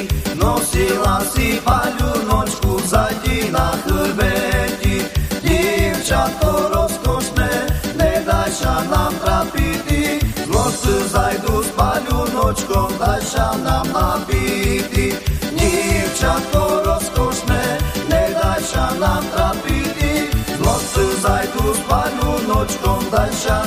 [0.00, 5.04] Švíti, nosila si paľunočku vzadi na chrbeti.
[5.40, 7.50] Divčatko rozkošné,
[7.96, 15.16] nedaj sa nám trapiti, zložcu zajdu s paľunočkou, daj sa nám napiti.
[15.56, 17.62] Divčatko rozkošné,
[18.08, 20.28] nedaj sa nám trapiti,
[20.60, 23.60] zložcu zajdu s paľunočkou, daj sa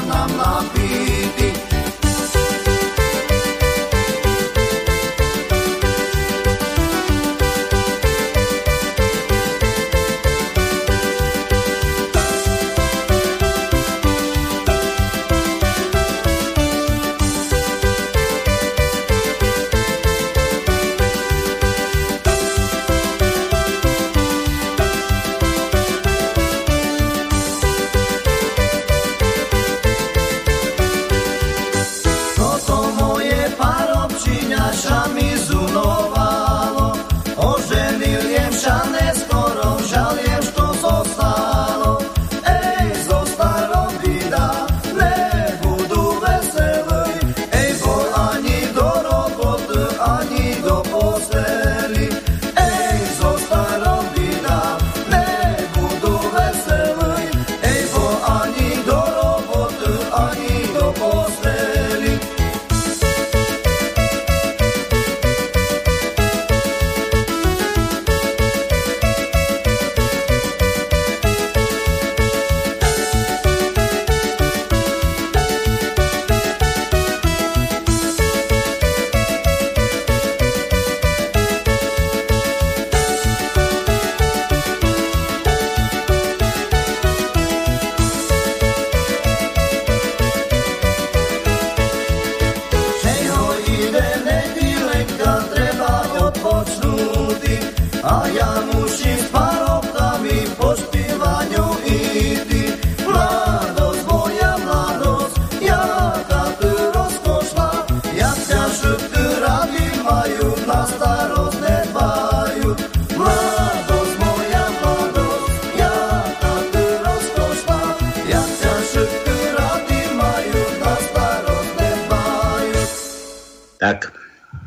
[123.84, 124.16] Tak,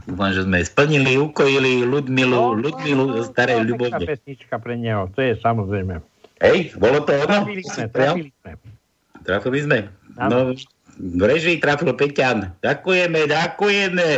[0.04, 4.04] dúfam, že sme splnili, ukojili Ludmilu, Ludmilu zo starej Taká ľubovne.
[4.04, 6.04] pesnička pre neho, to je samozrejme.
[6.44, 7.48] Hej, bolo to ono?
[7.48, 8.50] Trafili sme, trafili sme.
[9.24, 9.78] Trafili sme.
[10.20, 10.52] No,
[11.00, 12.52] v režii trafil Peťan.
[12.60, 14.08] Ďakujeme, ďakujeme.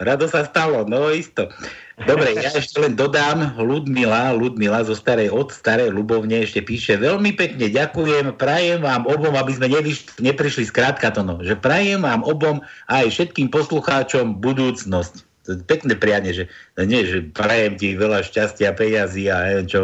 [0.00, 1.52] Rado sa stalo, no isto.
[2.00, 7.36] Dobre, ja ešte len dodám, Ludmila, Ludmila zo starej, od starej Ľubovne ešte píše, veľmi
[7.36, 12.24] pekne ďakujem, prajem vám obom, aby sme nevyš, neprišli skrátka to no, že prajem vám
[12.24, 15.28] obom aj všetkým poslucháčom budúcnosť.
[15.48, 16.44] To je pekné prianie, že
[16.76, 19.80] nie, že prajem ti veľa šťastia, peňazí a neviem čo.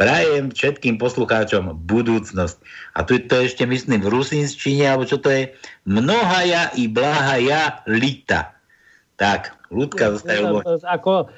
[0.00, 2.56] Prajem všetkým poslucháčom budúcnosť.
[2.96, 5.52] A tu to ešte myslím v rusinčine, alebo čo to je?
[5.84, 8.56] Mnohaja i blahaja lita.
[9.14, 10.42] Tak, ľudka zostaje
[10.82, 11.30] Ako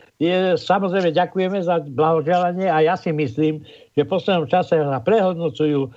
[0.56, 3.60] samozrejme ďakujeme za blahoželanie a ja si myslím,
[3.93, 5.90] že v poslednom čase sa prehodnocujú e,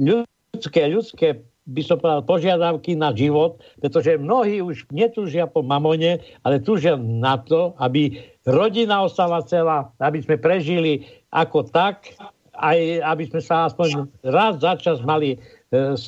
[0.00, 1.28] ľudské, ľudské
[1.68, 7.36] by som povedal, požiadavky na život, pretože mnohí už netúžia po mamone, ale túžia na
[7.36, 8.16] to, aby
[8.48, 12.16] rodina ostala celá, aby sme prežili ako tak,
[12.56, 15.38] aj aby sme sa aspoň raz za čas mali e,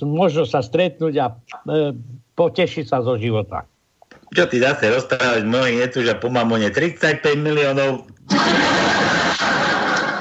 [0.02, 1.34] možnosť sa stretnúť a e,
[2.34, 3.69] potešiť sa zo života.
[4.30, 8.06] Čo ty zase rozprávať, mnohí netúžia po mamone 35 miliónov.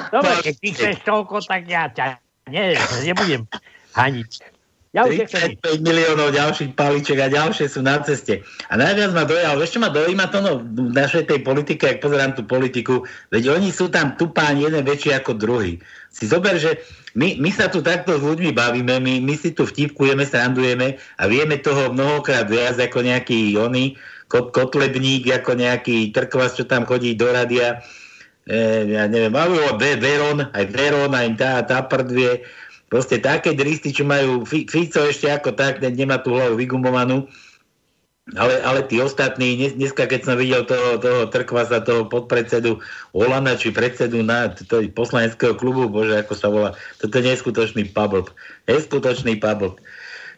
[0.10, 2.18] Dobre, keď ty chceš toľko, tak ja ťa
[2.50, 2.74] ne,
[3.06, 3.46] nebudem
[3.94, 4.32] haniť.
[4.90, 8.42] Ja už nechcem 35 miliónov ďalších paliček a ďalšie sú na ceste.
[8.66, 12.02] A najviac ma dojalo, vieš čo ma dojíma to no, v našej tej politike, ak
[12.02, 15.78] pozerám tú politiku, veď oni sú tam tupáň jeden väčší ako druhý.
[16.10, 16.82] Si zober, že
[17.14, 21.24] my, my sa tu takto s ľuďmi bavíme, my, my si tu vtipkujeme, srandujeme a
[21.30, 23.98] vieme toho mnohokrát viac ako nejaký oný
[24.30, 27.82] kot, kotlebník, ako nejaký trkvas, čo tam chodí do radia.
[28.46, 29.34] E, ja neviem,
[29.78, 32.46] Ve- Veron, aj Veron, aj tá, tá prdvie.
[32.90, 37.30] Proste také dristy, čo majú Fi- Fico ešte ako tak, ne- nemá tú hlavu vygumovanú.
[38.38, 42.78] Ale, ale tí ostatní, dnes, dneska keď som videl toho, toho Trkvasa, toho podpredsedu
[43.18, 46.70] Olana, či predsedu na t- t- poslaneckého klubu, bože, ako sa volá,
[47.02, 48.30] toto je neskutočný pablb.
[48.70, 49.82] Neskutočný pablb.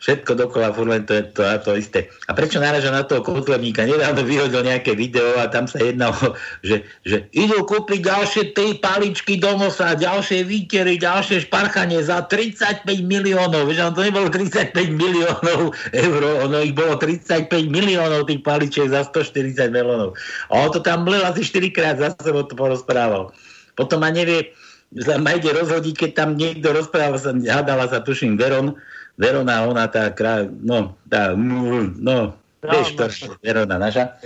[0.01, 2.09] Všetko dokola, furt len to je to, to isté.
[2.25, 3.85] A prečo náraža na toho kotlebníka?
[3.85, 6.33] Nedávno vyhodil nejaké video a tam sa jednalo,
[6.65, 12.81] že, že idú kúpiť ďalšie tri paličky do nosa, ďalšie výtery, ďalšie šparchanie za 35
[13.05, 13.69] miliónov.
[13.69, 19.69] Vieš, to nebolo 35 miliónov eur, ono ich bolo 35 miliónov tých paličiek za 140
[19.69, 20.17] miliónov.
[20.49, 23.29] A on to tam mlel asi 4 krát za sebou to porozprával.
[23.77, 24.49] Potom ma nevie,
[24.97, 28.81] sa ma ide rozhodiť, keď tam niekto rozprával, sa, hádala sa, tuším, Veron,
[29.21, 30.49] Verona, ona tá krá...
[30.49, 32.33] no, tá, no,
[32.65, 33.05] vieš to,
[33.45, 34.17] Verona naša.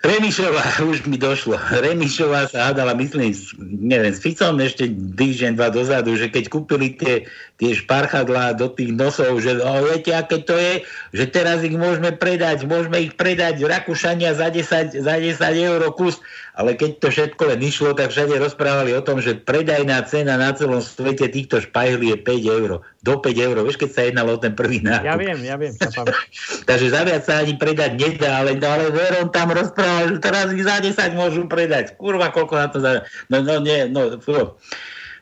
[0.00, 6.16] Remišová, už mi došlo, Remišová sa hádala, myslím, neviem, s Ficom ešte týždeň, dva dozadu,
[6.16, 7.28] že keď kúpili tie,
[7.60, 10.80] tie šparchadlá do tých nosov, že o, viete, aké to je,
[11.12, 16.16] že teraz ich môžeme predať, môžeme ich predať Rakúšania za 10, za 10 eur kus,
[16.56, 20.56] ale keď to všetko len išlo, tak všade rozprávali o tom, že predajná cena na
[20.56, 22.70] celom svete týchto špajhlí je 5 eur.
[23.04, 25.04] Do 5 eur, vieš, keď sa jednalo o ten prvý nákup.
[25.04, 25.76] Ja viem, ja viem.
[26.68, 30.64] Takže za viac sa ani predať nedá, ale, ale Veron tam rozprával, že teraz ich
[30.64, 31.96] za 10 môžu predať.
[32.00, 33.04] Kurva, koľko na to za...
[33.28, 34.56] No, no nie, no, fú.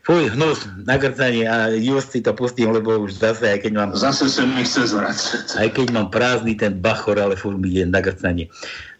[0.09, 3.89] Fuj, hnus, nagrcanie a just si to pustím, lebo už zase, aj keď mám...
[3.93, 5.53] Zase sa mi chce zvracať.
[5.53, 8.49] Aj keď mám prázdny ten bachor, ale furt mi ide nagrcanie.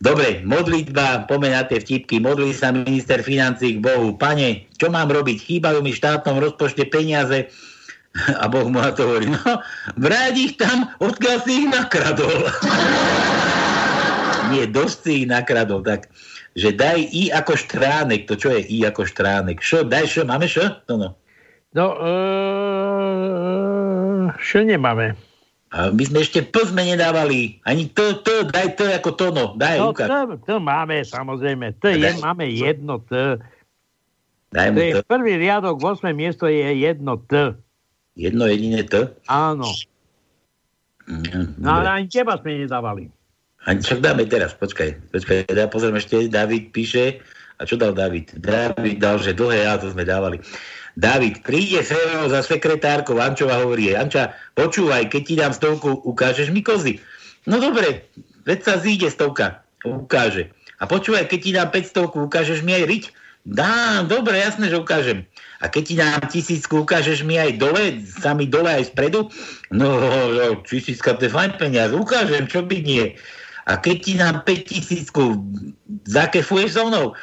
[0.06, 2.22] Dobre, modlitba, pomeň na tie vtipky.
[2.22, 4.22] Modlí sa minister financí k Bohu.
[4.22, 5.50] Pane, čo mám robiť?
[5.50, 7.50] Chýbajú mi v štátnom rozpočte peniaze.
[8.38, 9.66] A Boh mu na to hovorí, no,
[9.98, 12.38] vráť ich tam, odkiaľ si ich nakradol.
[14.52, 16.10] Nie, dosť si ich nakradol, tak
[16.54, 19.60] že daj i ako štránek, to čo je i ako štránek?
[19.60, 20.66] Šo, daj šo, máme šo?
[20.88, 21.10] No, no.
[21.70, 22.12] No, e,
[24.40, 25.14] čo nemáme?
[25.70, 27.62] A my sme ešte P sme nedávali.
[27.62, 29.46] Ani to, to, daj to ako to, no.
[29.54, 30.10] Daj, No, ukáž.
[30.10, 31.78] to, to máme, samozrejme.
[31.78, 33.38] To je, máme jedno T.
[34.50, 35.02] Daj To mu je to.
[35.06, 36.10] prvý riadok, 8.
[36.12, 37.54] miesto je jedno T.
[38.18, 39.14] Jedno jediné T.
[39.30, 39.70] Áno.
[41.06, 43.14] Mm, No ale ani teba sme nedávali.
[43.68, 45.12] Ani však dáme teraz, počkaj.
[45.12, 47.20] Počkaj, ja pozriem ešte, David píše,
[47.60, 48.40] a čo dal David?
[48.40, 50.40] David dal, že dlhé ja, to sme dávali.
[50.96, 56.64] David, príde Fero za sekretárkou, Ančova hovorí, Anča, počúvaj, keď ti dám stovku, ukážeš mi
[56.64, 57.04] kozy.
[57.48, 58.08] No dobre,
[58.48, 60.52] veď sa zíde stovka, ukáže.
[60.80, 63.04] A počúvaj, keď ti dám 500, ukážeš mi aj riť?
[63.48, 65.24] Dám, dobre, jasné, že ukážem.
[65.60, 69.28] A keď ti dám tisícku, ukážeš mi aj dole, sami dole aj spredu?
[69.72, 70.00] No,
[70.32, 73.16] no tisícka to je fajn peniaz, ukážem, čo by nie.
[73.70, 75.46] A keď ti dám 5 tisícku,
[76.10, 77.14] zakefuješ so mnou?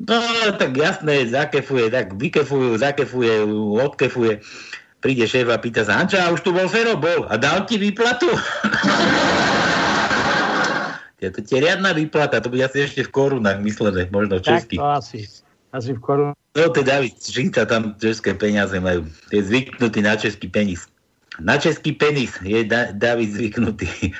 [0.00, 0.16] No,
[0.56, 3.44] tak jasné, zakefuje, tak vykefujú, zakefuje,
[3.84, 4.40] odkefuje.
[5.04, 6.96] Príde šéf a pýta sa, Anča, a už tu bol Fero?
[6.96, 7.28] Bol.
[7.28, 8.32] A dal ti výplatu?
[11.20, 14.64] Ja, to je riadna výplata, to bude asi ešte v korunách myslené, možno v Tak
[14.64, 14.80] českých.
[14.80, 15.18] to asi.
[15.68, 16.32] Asi v korun.
[16.56, 19.04] No to David, Žinca tam české peniaze majú.
[19.28, 20.88] Je zvyknutý na český penis.
[21.36, 24.16] Na český penis je da- David zvyknutý.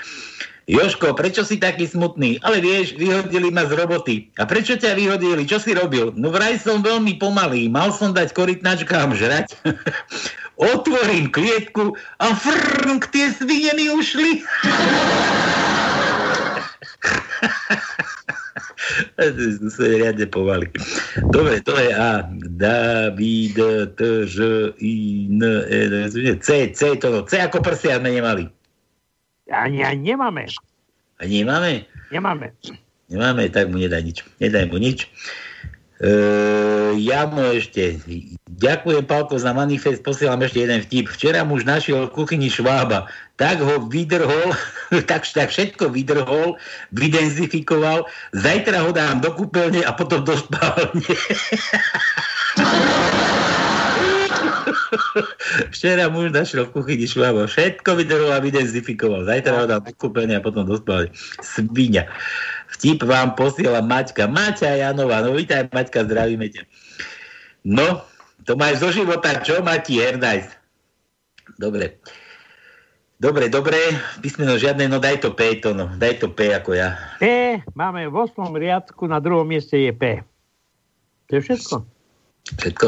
[0.70, 2.38] Joško, prečo si taký smutný?
[2.46, 4.30] Ale vieš, vyhodili ma z roboty.
[4.38, 5.42] A prečo ťa vyhodili?
[5.42, 6.14] Čo si robil?
[6.14, 7.66] No vraj som veľmi pomalý.
[7.66, 9.58] Mal som dať korytnačkám žrať.
[10.70, 14.46] Otvorím klietku a frnk, tie svine ušli.
[19.74, 20.70] sa riadne pomaly.
[21.34, 22.22] Dobre, to je A.
[22.56, 23.58] David,
[23.96, 24.36] T, Ž,
[24.78, 25.80] I, N, E,
[26.38, 28.46] C, C, to, C ako prsia sme nemali.
[29.50, 30.46] Ani, ani nemáme.
[31.18, 31.90] A nemáme?
[32.14, 32.54] Nemáme.
[33.10, 34.18] Nemáme, tak mu nedaj nič.
[34.38, 35.10] Nedaj mu nič.
[36.00, 36.10] E,
[36.96, 38.00] ja mu ešte
[38.48, 41.10] ďakujem Pálko za manifest, posielam ešte jeden vtip.
[41.10, 44.54] Včera muž našiel v kuchyni švába, tak ho vydrhol,
[45.10, 46.56] tak, tak všetko vydrhol,
[46.94, 51.04] vydenzifikoval, zajtra ho dám do kúpeľne a potom do spálne.
[55.74, 60.40] Včera muž našiel v kuchyni švába, všetko vydrhol a vydenzifikoval, zajtra ho dám do a
[60.42, 61.10] potom do spálne.
[61.40, 62.06] Svinia.
[62.78, 64.30] Vtip vám posiela Maťka.
[64.30, 66.62] Maťa Janová, no vítaj Maťka, zdravíme ťa.
[67.66, 68.04] No,
[68.48, 70.48] to máš zo života, čo Mati Erdajs?
[71.60, 72.00] Dobre.
[73.20, 73.76] Dobre, dobre,
[74.24, 76.96] písmeno žiadne, no daj to P, to no, daj to P ako ja.
[77.20, 78.48] P, máme v 8.
[78.56, 80.24] riadku, na druhom mieste je P.
[81.28, 81.99] To je všetko.
[82.58, 82.86] Všetko?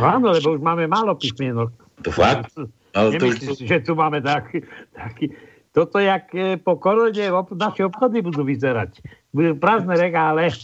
[0.00, 1.68] No áno, lebo už máme málo písmienok.
[2.06, 2.54] To fakt?
[2.94, 3.60] Ale to už...
[3.60, 4.62] Že tu máme taký,
[4.94, 5.34] taký
[5.74, 9.02] toto jak e, po korone naše obchody budú vyzerať.
[9.34, 10.54] Budú prázdne regále.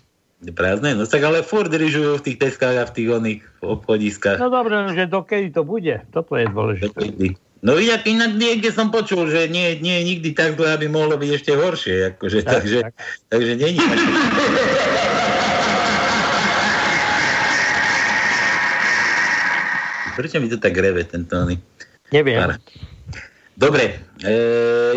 [0.54, 0.94] Prázdne?
[0.94, 4.38] No tak ale furt ryžujú v tých teskách a v tých oných obchodiskách.
[4.38, 6.06] No dobre, že dokedy to bude.
[6.14, 6.94] Toto je dôležité.
[6.94, 7.28] Dokedy.
[7.60, 11.20] No inak, inak niekde som počul, že nie, nie je nikdy tak zle, aby mohlo
[11.20, 12.16] byť ešte horšie.
[12.16, 12.94] Akože, Tak, takže, tak.
[13.28, 13.82] takže není.
[20.20, 21.56] Prečo mi to tak reve, tento oný?
[22.12, 22.44] Neviem.
[22.44, 22.60] Pár.
[23.56, 24.36] Dobre, e,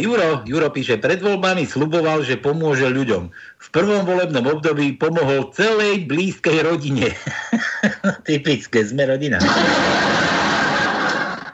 [0.04, 3.32] Juro, Juro píše, pred voľbami sluboval, že pomôže ľuďom.
[3.32, 7.16] V prvom volebnom období pomohol celej blízkej rodine.
[8.28, 9.40] Typické, sme rodina.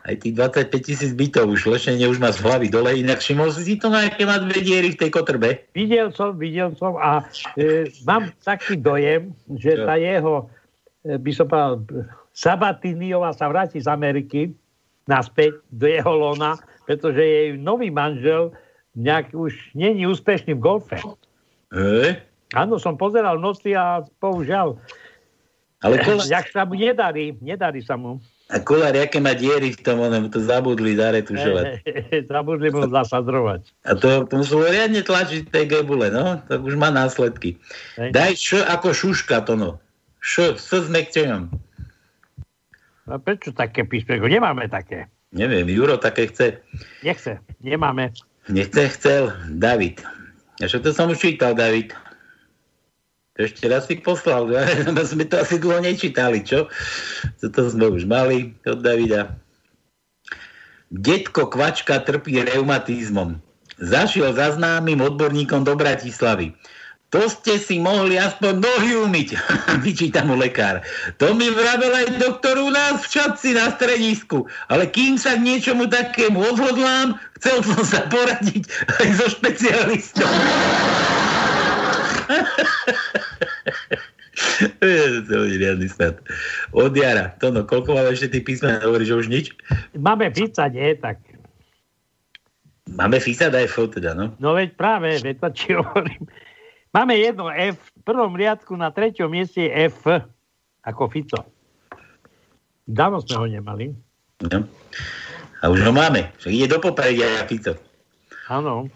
[0.01, 3.77] Aj tých 25 tisíc bytov už lešenie už má z hlavy dole, inak všimol si
[3.77, 5.69] to na aké má dve diery v tej kotrbe?
[5.77, 7.21] Videl som, videl som a
[7.53, 9.29] e, mám taký dojem,
[9.61, 10.49] že tá jeho,
[11.05, 11.85] e, by som povedal,
[12.39, 14.55] Sabatiniová sa vráti z Ameriky
[15.11, 16.55] naspäť do jeho lona,
[16.87, 18.55] pretože jej nový manžel
[18.95, 20.95] nejak už není úspešný v golfe.
[21.75, 22.15] E?
[22.55, 24.79] Áno, som pozeral noci a bohužiaľ,
[25.83, 28.19] Ale kola, jak sa mu nedarí, nedarí sa mu.
[28.49, 31.85] a kolár, aké má diery v tom, onom, to zabudli zaretušovať.
[32.33, 33.61] Zabudli mu zasadrovať.
[33.85, 37.61] A to, to muselo riadne tlačiť tej gebule, no, tak už má následky.
[37.99, 38.09] Hej.
[38.09, 39.71] Daj š ako šuška to no.
[40.19, 41.53] Š, s s mekčenom.
[43.09, 44.29] A prečo také písmenko?
[44.29, 45.09] Nemáme také.
[45.33, 46.61] Neviem, Juro také chce.
[47.01, 48.13] Nechce, nemáme.
[48.49, 49.33] Nechce, chcel.
[49.49, 50.01] David.
[50.61, 51.93] A čo to som už čítal, David?
[53.37, 54.49] To ešte raz si poslal.
[55.09, 56.67] Sme to asi dlho nečítali, čo?
[57.39, 59.37] Toto sme už mali od Davida.
[60.91, 63.39] Detko Kvačka trpí reumatizmom.
[63.79, 66.51] Zašiel za známym odborníkom do Bratislavy.
[67.09, 69.29] To ste si mohli aspoň nohy umyť,
[69.85, 70.85] vyčíta mu lekár.
[71.17, 74.45] To mi vravel aj doktor u nás v Čadci na stredisku.
[74.69, 78.69] Ale kým sa k niečomu takému odhodlám, chcel som sa poradiť
[79.01, 80.29] aj so špecialistom.
[84.79, 86.19] To je riadny snad.
[86.71, 87.35] Od jara.
[87.43, 88.79] Tono, koľko máme ešte tých písmen?
[88.79, 89.45] Hovoríš, že už nič?
[89.95, 90.95] Máme písať, nie?
[90.95, 91.19] Tak.
[92.95, 94.33] Máme FISA, daj F teda, no.
[94.41, 96.23] No veď práve, veď to či hovorím.
[96.89, 100.09] Máme jedno F, v prvom riadku na treťom mieste je F,
[100.81, 101.39] ako Fico.
[102.83, 103.93] Dávno sme ho nemali.
[104.43, 104.65] no.
[105.59, 106.31] A už ho máme.
[106.39, 107.77] Však ide do popredia Fico.
[108.47, 108.89] Áno.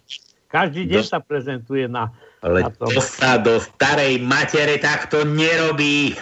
[0.50, 2.10] Každý deň Do- sa prezentuje na,
[2.42, 2.90] Ale na tom.
[2.90, 6.18] to sa do starej matere takto nerobí.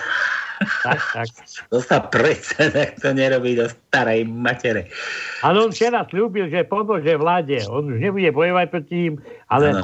[0.84, 1.28] Tak, tak.
[1.72, 4.92] To sa predsa takto nerobí do starej matere.
[5.40, 7.64] Ale on včera slúbil, že pomôže vláde.
[7.66, 9.14] On už nebude bojovať proti ním,
[9.48, 9.84] ale Áno.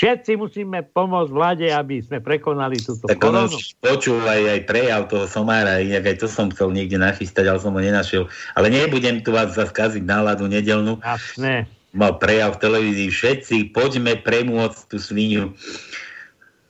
[0.00, 3.52] Všetci musíme pomôcť vláde, aby sme prekonali túto Tak koronu.
[3.84, 7.76] počul aj, aj prejav toho somára, inak aj to som chcel niekde nachystať, ale som
[7.76, 8.24] ho nenašiel.
[8.56, 10.96] Ale nebudem tu vás zaskaziť náladu nedelnú.
[11.04, 11.68] Jasné.
[11.92, 15.52] Mal prejav v televízii, všetci poďme premôcť tú sviniu.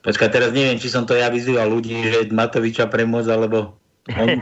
[0.02, 3.78] Počkaj, teraz neviem, či som to ja vyzýval ľudí, že Matoviča premôcť, alebo
[4.16, 4.40] on...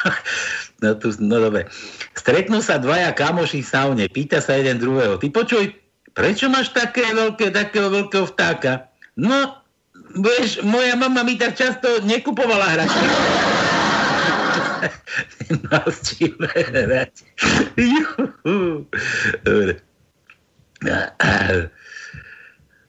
[0.84, 1.66] no, tu, no dobre.
[2.12, 5.16] Stretnú sa dvaja kamoši v saune, pýta sa jeden druhého.
[5.16, 5.81] Ty počuj,
[6.12, 8.88] prečo máš také veľké, takého veľkého vtáka?
[9.16, 9.60] No,
[10.16, 13.06] vieš, moja mama mi tak často nekupovala hračky.
[15.68, 17.12] Mal s čím hrať.
[17.76, 18.88] Juhu.
[19.44, 19.72] Dobre.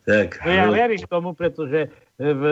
[0.03, 0.27] Tak.
[0.43, 1.87] No ja verím tomu, pretože
[2.17, 2.43] v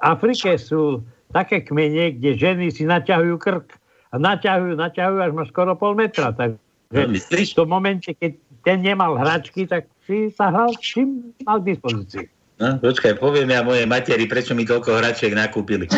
[0.00, 1.02] Afrike sú
[1.34, 3.74] také kmene, kde ženy si naťahujú krk
[4.14, 6.30] a naťahujú, naťahujú až má skoro pol metra.
[6.30, 6.62] Takže
[6.94, 11.76] No, v tom momente, keď ten nemal hračky, tak si sa hral čím mal k
[11.76, 12.26] dispozícii.
[12.54, 15.90] No, počkaj, poviem ja mojej materi, prečo mi toľko hračiek nakúpili.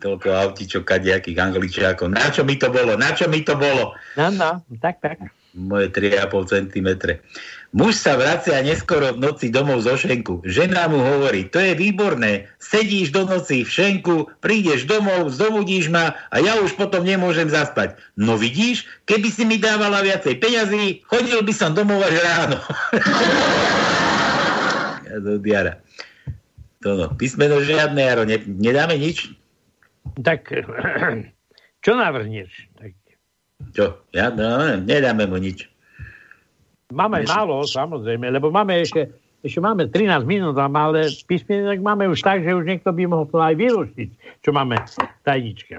[0.00, 2.08] toľko autičok, kadejakých angličiakov.
[2.08, 2.96] Na čo mi to bolo?
[2.96, 3.92] Na čo mi to bolo?
[4.16, 5.20] No, no, tak, tak.
[5.52, 6.88] Moje 3,5 cm.
[7.70, 10.42] Muž sa vracia neskoro v noci domov zo šenku.
[10.42, 16.18] Žena mu hovorí, to je výborné, sedíš do noci v šenku, prídeš domov, zobudíš ma
[16.34, 17.94] a ja už potom nemôžem zaspať.
[18.18, 22.58] No vidíš, keby si mi dávala viacej peňazí, chodil by som domov až ráno.
[25.22, 25.78] do diara.
[26.82, 29.30] To no, písmeno žiadne, Jaro, ne, nedáme nič?
[30.22, 30.50] Tak,
[31.84, 32.50] čo navrhneš?
[32.78, 32.92] Tak,
[33.76, 34.00] Čo?
[34.16, 35.68] Ja, no, nedáme mu nič.
[36.90, 39.10] Máme Vieš- málo, samozrejme, lebo máme ešte,
[39.40, 43.40] ešte máme 13 minút, ale písmenek máme už tak, že už niekto by mohol to
[43.40, 44.08] aj vyluštiť,
[44.44, 45.74] čo máme v tajničke.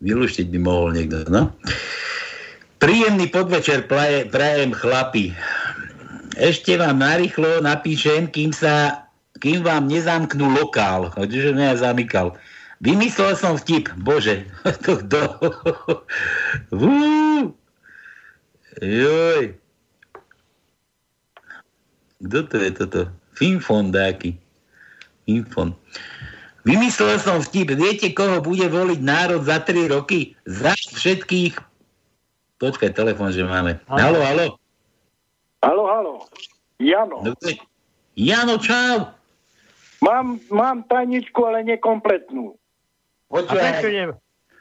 [0.00, 1.52] Vylúštiť by mohol niekto, no.
[2.80, 5.36] Príjemný podvečer praje, prajem chlapi.
[6.40, 9.04] Ešte vám narýchlo napíšem, kým sa
[9.40, 11.08] kým vám nezamknú lokál.
[11.16, 12.36] Že mňa zamykal.
[12.84, 13.88] Vymyslel som vtip.
[14.00, 14.44] Bože,
[14.84, 15.20] to kto?
[18.80, 19.59] Joj.
[22.20, 23.00] Kto to je toto?
[23.32, 24.36] Finfon dáky.
[25.24, 25.72] Finfon.
[26.68, 27.72] Vymyslel som vtip.
[27.72, 30.36] Viete, koho bude voliť národ za 3 roky?
[30.44, 31.56] Za všetkých...
[32.60, 33.80] Počkaj, telefon, že máme.
[33.88, 34.60] Halo, halo.
[35.64, 36.12] Halo, halo.
[36.76, 37.24] Jano.
[37.24, 37.56] No, kto je?
[38.20, 39.16] Jano, čau.
[40.04, 42.56] Mám, mám tajničku, ale nekompletnú.
[43.32, 44.04] A prečo, ne,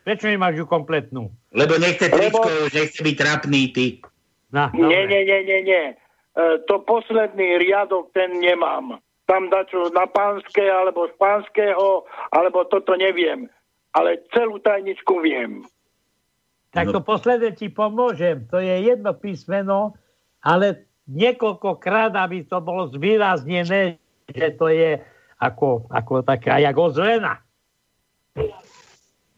[0.08, 1.32] Prečo nemáš ju kompletnú?
[1.52, 3.86] Lebo nechce tričko, už nechce byť trapný, ty.
[4.56, 5.84] No, Nie, nie, nie, nie, nie.
[6.38, 9.02] E, to posledný riadok, ten nemám.
[9.26, 13.46] Tam dačo na pánske, alebo z pánskeho, alebo toto neviem.
[13.94, 15.66] Ale celú tajničku viem.
[16.70, 18.46] Tak to posledné ti pomôžem.
[18.54, 19.98] To je jedno písmeno,
[20.46, 23.98] ale niekoľkokrát, aby to bolo zvýraznené,
[24.30, 25.02] že to je
[25.42, 27.42] ako, ako taká, jak ozvena.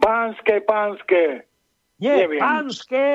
[0.01, 1.47] Pánske, pánske.
[2.01, 2.41] Nie, Neviem.
[2.41, 3.05] pánske!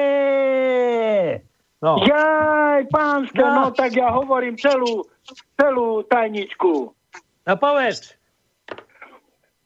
[1.84, 2.00] No.
[2.00, 3.68] Jaj, pánske, no.
[3.76, 5.04] tak ja hovorím celú,
[5.60, 6.96] celú tajničku.
[7.46, 8.16] No povedz.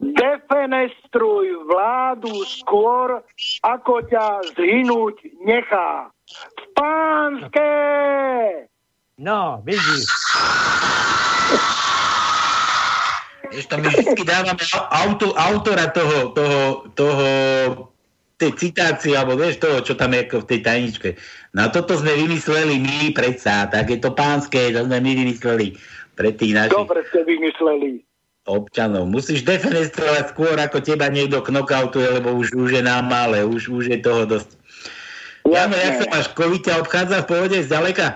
[0.00, 3.20] Defenestruj vládu skôr,
[3.62, 6.08] ako ťa zhynúť nechá.
[6.72, 7.68] Pánske!
[9.20, 10.08] No, vidíš.
[13.50, 14.64] Vieš, my vždy dávame
[14.94, 16.60] auto, autora toho, toho,
[16.94, 17.28] toho
[18.40, 21.08] tej citácie, alebo vieš toho, čo tam je ako v tej tajničke.
[21.52, 25.76] Na toto sme vymysleli my predsa, tak je to pánske, to sme my vymysleli
[26.16, 28.00] pre tých našich Dobre ste vymysleli.
[28.48, 29.04] občanov.
[29.06, 33.84] Musíš defenestrovať skôr, ako teba niekto knockoutuje, lebo už, už je nám malé, už, už
[33.92, 34.56] je toho dosť.
[35.44, 36.26] Jano, jak sa máš?
[36.36, 38.06] Covid ťa obchádza v pohode zďaleka?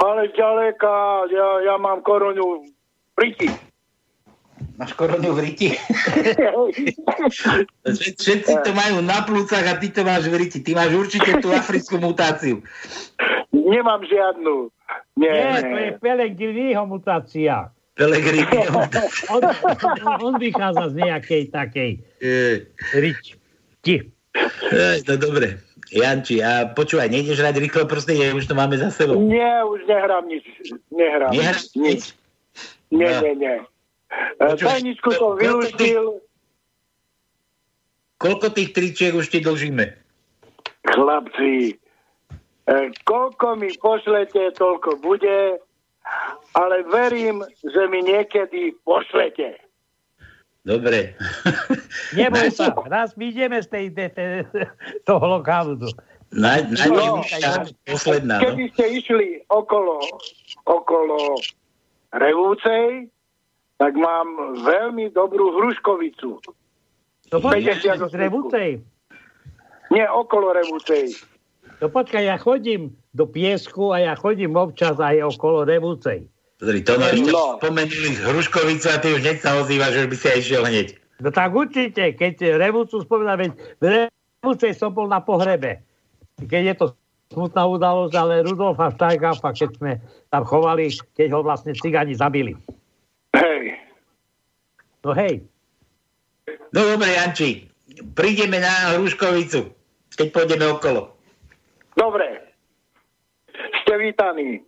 [0.00, 0.92] Ale ďaleka,
[1.28, 2.64] ja, ja mám koronu
[3.18, 3.52] priti.
[4.80, 5.68] Máš koronu v riti?
[7.28, 7.68] Všet-
[8.16, 10.58] Všetci to majú na plúcach a ty to máš v riti.
[10.58, 12.64] Ty máš určite tú africkú mutáciu.
[13.50, 14.72] Nemám žiadnu.
[15.14, 15.60] Nie, Nie, nie.
[15.60, 17.68] to je Pelegriniho mutácia.
[17.92, 18.72] Pelegriniho
[19.34, 19.42] on, on,
[20.22, 21.90] on vychádza z nejakej takej
[22.94, 24.08] ričti.
[24.64, 25.60] Ej, No dobre.
[25.90, 29.18] Janči, a počúvaj, nejdeš hrať rýchlo prostredie, už to máme za sebou.
[29.18, 30.46] Nie, už nehrám nič.
[30.88, 31.34] Nehrám.
[31.34, 32.14] Nehráš nič?
[32.88, 33.20] Nie, No.
[33.20, 33.54] nie, nie.
[34.38, 36.20] Tajničku som vylúštil.
[38.20, 39.96] Koľko tých tričiek už ti dlžíme?
[40.84, 41.72] Chlapci,
[42.68, 42.78] e,
[43.08, 45.56] koľko mi pošlete, toľko bude,
[46.52, 49.56] ale verím, že mi niekedy pošlete.
[50.60, 51.16] Dobre.
[52.18, 54.26] Neboj sa, raz my ideme z tej, de, de,
[55.08, 55.80] toho lokálu.
[56.30, 57.24] Na, na No,
[57.88, 58.44] posledná, no.
[58.44, 60.04] Keby ste išli okolo,
[60.68, 61.40] okolo
[62.10, 63.06] Revúcej,
[63.80, 66.36] tak mám veľmi dobrú hruškovicu.
[67.32, 68.68] To počkaj, 50 z Revúcej.
[69.88, 71.16] Nie, okolo Revúcej.
[71.80, 76.28] No počkaj, ja chodím do piesku a ja chodím občas aj okolo Revúcej.
[76.60, 77.56] Pozri, to máš No.
[77.56, 80.88] spomenuli Hruškovicu a ty už hneď sa ozývaš, že by si aj išiel hneď.
[81.24, 83.50] No tak určite, keď Revúcu spomínam, veď
[83.80, 83.84] v
[84.44, 85.80] Revúcej som bol na pohrebe.
[86.36, 86.86] Keď je to
[87.32, 89.92] smutná udalosť, ale Rudolfa Štajgafa, keď sme
[90.28, 92.52] tam chovali, keď ho vlastne cigáni zabili.
[93.36, 93.78] Hej.
[95.04, 95.34] No hej.
[96.70, 97.70] No dobre, Janči,
[98.14, 99.70] prídeme na Hruškovicu,
[100.14, 101.14] keď pôjdeme okolo.
[101.94, 102.54] Dobre.
[103.82, 104.62] Ste vítaní.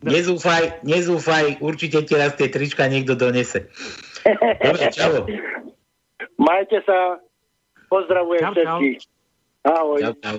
[0.00, 3.68] Nezúfaj, nezúfaj, určite ti raz tie trička niekto donese.
[4.64, 5.28] Dobre, čau.
[6.40, 7.20] Majte sa.
[7.90, 8.98] Pozdravujem všetkých.
[9.66, 10.00] Ahoj.
[10.00, 10.38] Čau, čau.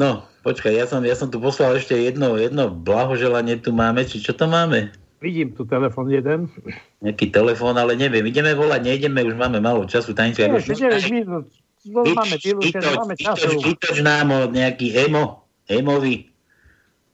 [0.00, 4.24] No, počkaj, ja som, ja som tu poslal ešte jedno, jedno blahoželanie tu máme, či
[4.24, 4.88] čo to máme?
[5.20, 6.48] Vidím tu telefon jeden.
[7.04, 10.48] Nejaký telefón, ale neviem, ideme volať, nejdeme, už máme málo času, Tanička.
[10.48, 11.46] Nie, už- 9 minút.
[11.84, 13.56] No, máme vylúčené, máme času.
[13.60, 16.28] vytoč nám od nejaký emo, emovi,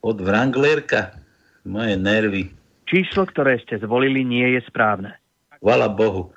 [0.03, 1.19] od Wranglerka,
[1.67, 2.51] moje nervy.
[2.87, 5.19] Číslo, ktoré ste zvolili, nie je správne.
[5.59, 6.31] Chvala Bohu.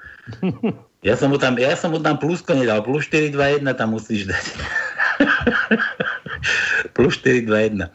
[0.99, 4.45] Ja som mu tam, ja som mu tam plusko nedal, plus 421 tam musíš dať.
[6.97, 7.87] plus 421.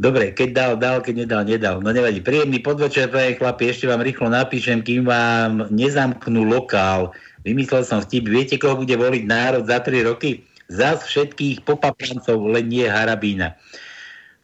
[0.00, 1.76] Dobre, keď dal, dal, keď nedal, nedal.
[1.84, 2.24] No nevadí.
[2.24, 7.12] Príjemný podvečer, prajem chlapi, ešte vám rýchlo napíšem, kým vám nezamknú lokál.
[7.44, 10.40] Vymyslel som vtip, viete, koho bude voliť národ za 3 roky?
[10.72, 13.60] Zas všetkých popaplancov, len nie Harabína.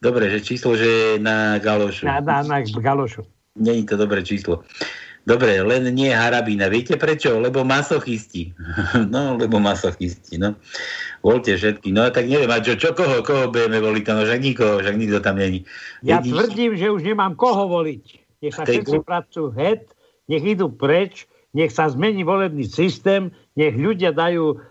[0.04, 2.04] Dobre, že číslo, že je na Galošu.
[2.04, 3.24] Na, na, na Galošu.
[3.56, 4.60] Není to dobré číslo.
[5.26, 6.70] Dobre, len nie Harabína.
[6.70, 7.42] Viete prečo?
[7.42, 8.54] Lebo masochisti.
[9.12, 10.54] No, lebo masochisti, no.
[11.26, 11.90] Voľte všetky.
[11.90, 14.04] No, tak neviem, a čo, čo koho, koho budeme voliť?
[14.06, 15.66] No, však nikoho, však nikto tam není.
[16.06, 18.04] Ja Jediný- tvrdím, že už nemám koho voliť.
[18.46, 19.90] Nech sa Tej všetci pracujú het,
[20.30, 24.62] nech idú preč, nech sa zmení volebný systém, nech ľudia dajú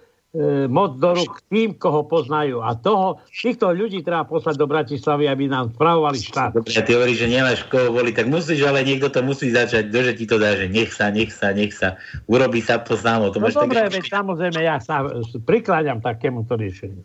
[0.68, 2.60] moc do rúk tým, koho poznajú.
[2.60, 6.52] A toho, týchto ľudí treba poslať do Bratislavy, aby nám spravovali štát.
[6.60, 10.12] Dobre, ty hovoríš, že nemáš koho voliť, tak musíš, ale niekto to musí začať, ktože
[10.20, 11.96] ti to dá, že nech sa, nech sa, nech sa,
[12.28, 13.32] urobí sa to samo.
[13.32, 17.04] To No máš tak, dobre, veď samozrejme, ja sa e, prikláňam takémuto riešeniu.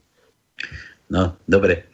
[1.11, 1.87] No, dobre.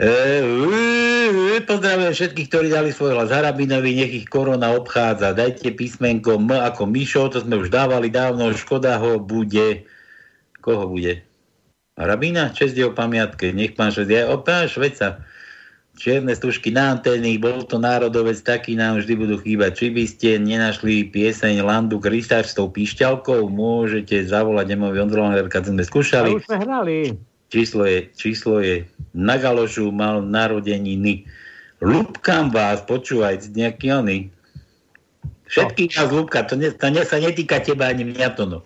[0.00, 5.36] E, e, pozdravujem všetkých, ktorí dali svoj hlas Harabinovi, nech ich korona obchádza.
[5.36, 9.84] Dajte písmenko M ako Mišo, to sme už dávali dávno, škoda ho bude
[10.62, 11.26] Koho bude?
[11.98, 12.54] Rabína?
[12.54, 13.50] Čest jeho pamiatke.
[13.50, 14.08] Nech pán Švec...
[14.08, 15.20] Ja, o, pán Šveca.
[15.92, 19.76] Čierne stužky na antény, bol to národovec, taký nám vždy budú chýbať.
[19.76, 25.68] Či by ste nenašli pieseň Landu Kristáš s tou píšťalkou, môžete zavolať Nemovi Ondrovaner, keď
[25.68, 26.32] sme skúšali.
[26.32, 26.94] A už sme hrali.
[27.52, 31.28] Číslo je, číslo je na Galošu mal narodeniny.
[31.84, 34.18] Lúbkam vás, počúvaj, nejaký oný.
[35.52, 38.58] Všetkých nás lúbka, to, ne, to ne, sa netýka teba ani mňa to no.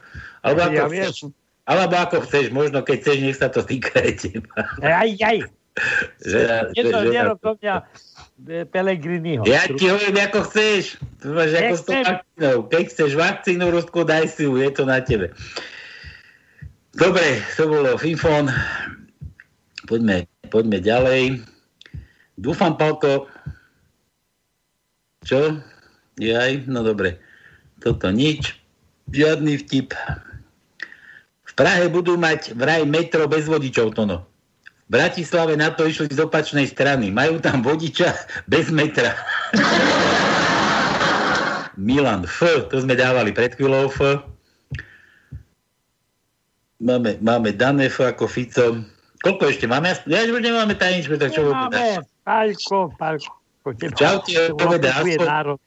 [0.47, 1.35] Alebo ako, Ja chceš,
[1.67, 4.55] alebo ako chceš, možno keď chceš, nech sa to týka aj teba.
[4.87, 5.39] Aj, aj.
[6.25, 6.39] Že,
[6.73, 7.23] Je to mňa
[8.49, 9.45] e, Pelegriniho.
[9.45, 10.97] Ja ti hovorím, ako chceš.
[11.27, 12.57] Máš ako s tou vakcínou.
[12.73, 15.37] Keď chceš vakcínu, Rusko, daj si ju, je to na tebe.
[16.97, 18.49] Dobre, to bolo Fifon.
[19.85, 21.45] Poďme, poďme ďalej.
[22.41, 23.29] Dúfam, Palko.
[25.29, 25.61] Čo?
[26.17, 27.21] Jaj, no dobre.
[27.85, 28.57] Toto nič.
[29.13, 29.93] Žiadny vtip.
[31.57, 34.29] Prahe budú mať vraj metro bez vodičov, Tono.
[34.87, 37.09] V Bratislave na to išli z opačnej strany.
[37.09, 38.13] Majú tam vodiča
[38.47, 39.17] bez metra.
[41.81, 43.99] Milan F, to sme dávali pred chvíľou F.
[46.77, 48.85] Máme, máme dané F ako Fico.
[49.25, 49.97] Koľko ešte máme?
[50.05, 52.05] Ja už nemáme tajničku, tak čo budeme
[54.55, 55.59] povede opakuje aspoň- národ.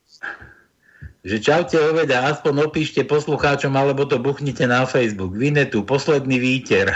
[1.19, 5.35] Že čaute oveda, aspoň opíšte poslucháčom, alebo to buchnite na Facebook.
[5.35, 6.95] Vinetu, posledný výter.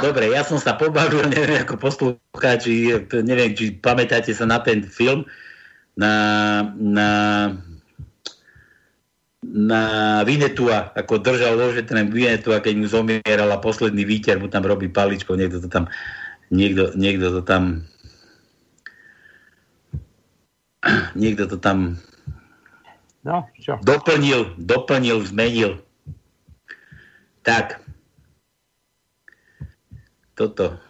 [0.00, 5.28] Dobre, ja som sa pobavil, neviem ako poslucháči, neviem, či pamätáte sa na ten film,
[6.00, 6.12] na,
[6.80, 7.08] na,
[9.44, 9.82] na
[10.24, 15.36] Vinetua, ako držal lože ten Vinetua, keď mu zomierala posledný výter, mu tam robí paličkou,
[15.36, 15.92] niekto to tam,
[16.48, 17.84] niekto, niekto to tam
[21.18, 22.00] niekto to tam
[23.20, 23.76] No, čo?
[23.84, 25.84] doplnil, doplnil, zmenil.
[27.44, 27.84] Tak.
[30.32, 30.80] Toto.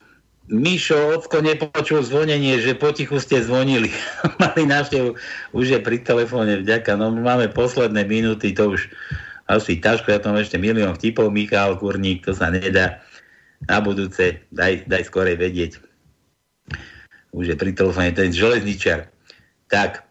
[0.51, 3.91] Mišo, Ocko nepočul zvonenie, že potichu ste zvonili.
[4.43, 5.15] Mali návštevu,
[5.55, 6.99] už je pri telefóne, vďaka.
[6.99, 8.91] No my máme posledné minúty, to už
[9.51, 13.03] asi ťažko, ja tam ešte milión vtipov, Michal Kurník, to sa nedá.
[13.67, 15.83] Na budúce, daj, daj skorej vedieť.
[17.31, 19.11] Už je pri telefóne ten železničar.
[19.71, 20.03] Tak,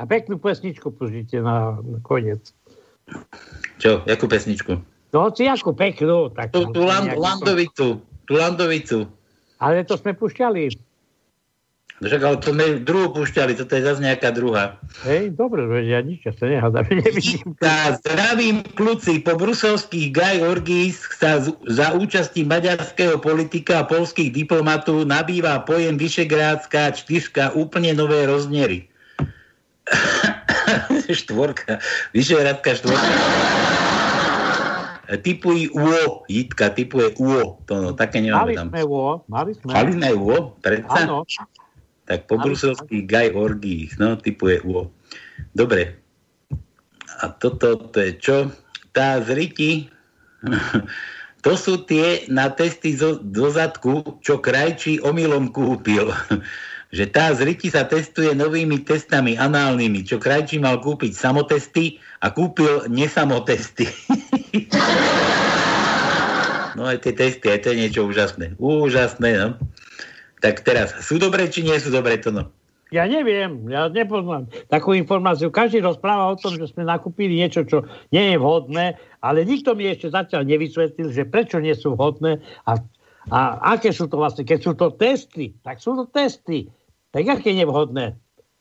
[0.00, 2.56] A peknú pesničku použite na, na koniec.
[3.76, 4.80] čo, jakú pesničku?
[5.12, 6.32] No, hoci ako peknú.
[6.32, 9.04] Tak Tú, tú land, landovicu, tú landovicu.
[9.60, 10.72] Ale to sme pušťali.
[12.00, 14.80] No Však, ale to sme druhú púšťali, toto je zase nejaká druhá.
[15.04, 17.52] Hej, dobre, ja nič, ja sa nehádam, nevidím.
[17.60, 24.32] Tá, zdravím kluci, po bruselských Guy Orgis sa z, za účasti maďarského politika a polských
[24.32, 28.88] diplomatov nabýva pojem Vyšegrádska čtyřka úplne nové rozmery.
[31.20, 31.84] štvorka,
[32.16, 33.12] Vyšegrádska štvorka.
[35.20, 37.58] Typuj UO, Jitka, typuje UO.
[37.66, 38.66] To no, také nemáme Mali tam.
[38.70, 39.70] sme vo, mali sme.
[39.74, 41.02] Mali sme UO, predsa?
[41.02, 41.26] Áno.
[42.10, 44.90] Tak po Mali bruselský Guy Orgis, no, typuje UO.
[45.54, 45.94] Dobre.
[47.22, 48.50] A toto, to je čo?
[48.90, 49.86] Tá z Riti,
[51.46, 56.10] to sú tie na testy zo, do zadku, čo krajčí omylom kúpil.
[56.90, 62.34] že tá z Riti sa testuje novými testami análnymi, čo krajčí mal kúpiť samotesty a
[62.34, 63.86] kúpil nesamotesty.
[66.76, 68.58] no aj tie testy, aj to je niečo úžasné.
[68.58, 69.54] Úžasné, no.
[70.40, 72.48] Tak teraz, sú dobré, či nie sú dobré to no?
[72.90, 75.54] Ja neviem, ja nepoznám takú informáciu.
[75.54, 79.86] Každý rozpráva o tom, že sme nakúpili niečo, čo nie je vhodné, ale nikto mi
[79.86, 82.82] ešte zatiaľ nevysvetlil, že prečo nie sú vhodné a,
[83.30, 83.40] a
[83.78, 84.42] aké sú to vlastne.
[84.42, 86.66] Keď sú to testy, tak sú to testy.
[87.14, 88.18] Tak aké nevhodné?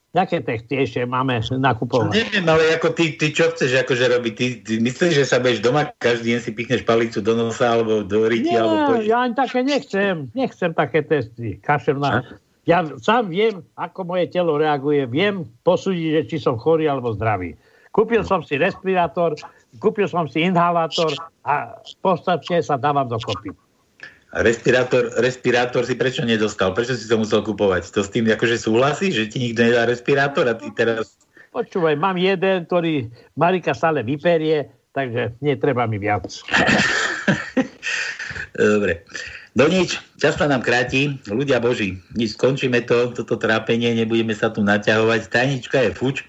[0.09, 2.09] Aké testy ešte máme nakupovať?
[2.09, 4.33] Neviem, ale ako ty, ty čo chceš akože robiť?
[4.33, 8.01] Ty, ty myslíš, že sa budeš doma každý deň si pichneš palicu do nosa alebo
[8.01, 8.49] do ryti?
[8.49, 9.05] Nie, alebo pôjdeš?
[9.05, 10.15] ja ani také nechcem.
[10.33, 11.61] Nechcem také testy.
[11.61, 12.25] Kašem na...
[12.65, 15.05] Ja sám viem, ako moje telo reaguje.
[15.05, 17.53] Viem posúdiť, že či som chorý alebo zdravý.
[17.93, 19.37] Kúpil som si respirátor,
[19.77, 21.13] kúpil som si inhalátor
[21.45, 23.53] a podstate sa dávam dokopy.
[24.29, 26.77] A respirátor, respirátor si prečo nedostal?
[26.77, 27.89] Prečo si to musel kupovať?
[27.97, 31.17] To s tým akože súhlasí, že ti nikto nedá respirátor a ty teraz...
[31.49, 36.29] Počúvaj, mám jeden, ktorý Marika stále vyperie, takže netreba mi viac.
[38.53, 39.01] Dobre.
[39.57, 41.17] No nič, čas sa nám kráti.
[41.25, 45.25] Ľudia boží, nič, skončíme to, toto trápenie, nebudeme sa tu naťahovať.
[45.25, 46.21] Tajnička je fuč.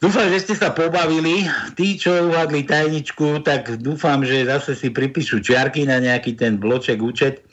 [0.00, 1.44] Dúfam, že ste sa pobavili.
[1.76, 7.04] Tí, čo uhadli tajničku, tak dúfam, že zase si pripíšu čiarky na nejaký ten bloček
[7.04, 7.44] účet.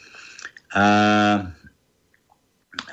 [0.71, 1.43] A,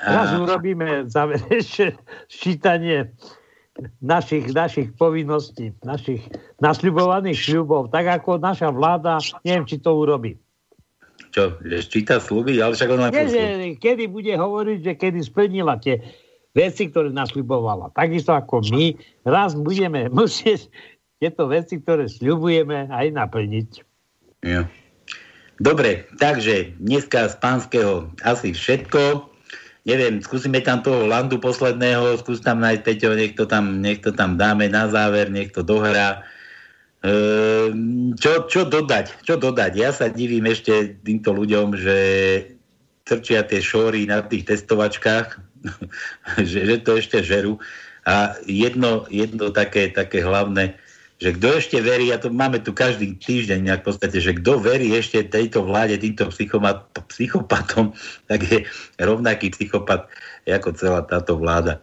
[0.03, 1.95] Raz urobíme záverečné
[2.27, 3.15] sčítanie
[4.03, 6.19] našich, našich povinností, našich
[6.59, 10.35] nasľubovaných šľubov, tak ako naša vláda, neviem, či to urobí.
[11.31, 13.43] Čo, že číta sluby, ale však Nie, že
[13.79, 15.99] kedy bude hovoriť, že kedy splnila tie
[16.55, 17.91] veci, ktoré nasľubovala.
[17.91, 18.95] Takisto ako my,
[19.27, 20.71] raz budeme musieť
[21.19, 23.69] tieto veci, ktoré sľubujeme, aj naplniť.
[24.47, 24.63] Jo.
[25.55, 29.31] Dobre, takže dneska z pánskeho asi všetko.
[29.85, 34.11] Neviem, skúsime tam toho landu posledného, skús tam nájsť Peťo, nech to tam, nech to
[34.11, 36.25] tam dáme na záver, nech to dohrá.
[37.05, 39.21] Ehm, čo, čo dodať?
[39.23, 39.71] Čo dodať?
[39.77, 41.97] Ja sa divím ešte týmto ľuďom, že
[43.05, 45.37] trčia tie šóry na tých testovačkách,
[46.49, 47.61] že, že to ešte žerú.
[48.05, 50.77] A jedno, jedno také, také hlavné,
[51.15, 54.59] že kto ešte verí, a to máme tu každý týždeň nejak v podstate, že kto
[54.59, 56.27] verí ešte tejto vláde, týmto
[57.07, 57.95] psychopatom,
[58.29, 58.67] tak je
[58.99, 60.09] rovnaký psychopat
[60.49, 61.81] ako celá táto vláda.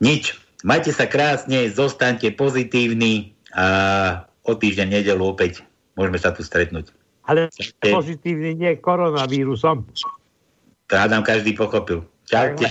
[0.00, 0.36] Nič.
[0.60, 5.64] Majte sa krásne, zostaňte pozitívni a o týždeň nedelu opäť
[5.96, 6.92] môžeme sa tu stretnúť.
[7.24, 7.48] Ale
[7.80, 9.88] pozitívny nie koronavírusom.
[10.90, 12.02] To hádam každý pochopil.
[12.26, 12.66] Čaute.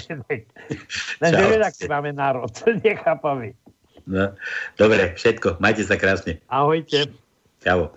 [1.23, 1.31] Len
[1.71, 2.51] že máme národ,
[2.83, 3.55] nechápavý.
[4.07, 4.35] No,
[4.75, 5.59] dobre, všetko.
[5.63, 6.43] Majte sa krásne.
[6.51, 7.07] Ahojte.
[7.63, 7.95] Čau.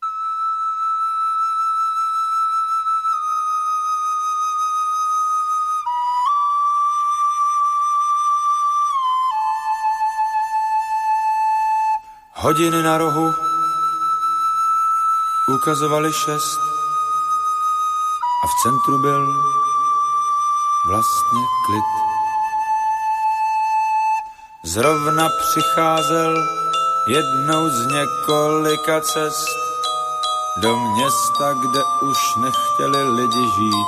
[12.42, 13.30] Hodiny na rohu
[15.46, 16.60] ukazovaly šest
[18.42, 19.22] a v centru byl
[20.86, 21.84] vlastně klid.
[24.62, 26.48] Zrovna přicházel
[27.06, 29.56] jednou z několika cest
[30.62, 33.86] do města, kde už nechtěli lidi žít.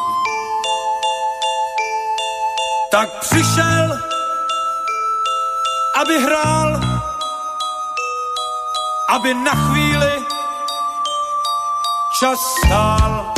[2.90, 3.98] Tak přišel,
[6.00, 6.80] aby hrál,
[9.08, 10.26] aby na chvíli
[12.20, 13.33] čas stál.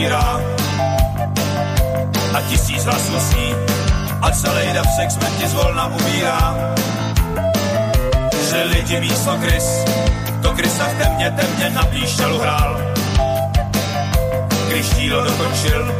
[0.00, 0.40] Otvírá
[2.34, 3.54] a tisíc hlasů sní
[4.22, 6.54] a celý dav sex ti zvolna umírá.
[8.50, 9.84] Že lidi místo krys,
[10.42, 12.80] to krysa v temně, temně na píšťalu hrál.
[14.68, 15.94] Když dílo dokončil,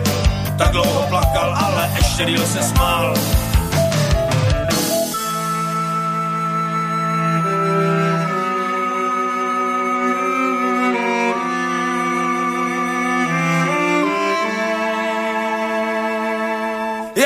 [0.59, 3.15] tak dlouho plakal, ale ještě díl se smál.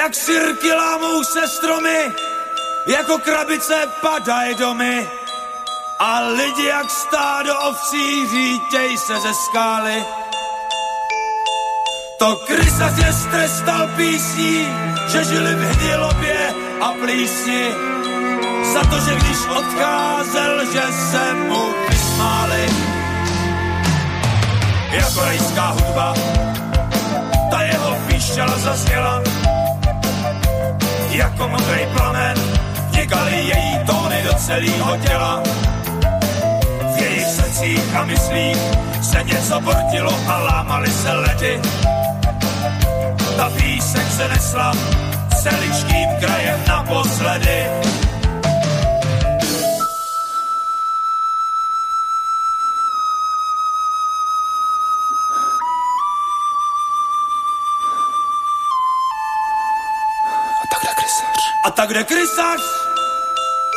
[0.05, 2.13] Jak sirky lámou se stromy,
[2.87, 5.09] jako krabice padaj domy.
[5.99, 10.05] A lidi jak stádo ovcí řítěj se ze skály.
[12.19, 14.69] To krysař je strestal písní,
[15.09, 17.65] že žili v hnilobě a plísni.
[18.73, 22.69] Za to, že když odcházel, že se mu vysmáli.
[24.91, 26.15] Jako rajská hudba,
[27.51, 29.23] ta jeho píšťala zazněla
[31.17, 32.35] jako modrý plamen,
[32.91, 35.43] vnikaly její tóny do celého těla.
[36.95, 38.59] V jejich srdcích a myslích
[39.03, 41.61] se něco bortilo a lámali se ledy.
[43.37, 44.73] Ta píseň se nesla
[45.43, 47.67] celičkým krajem naposledy.
[61.85, 62.61] Tak jde krysař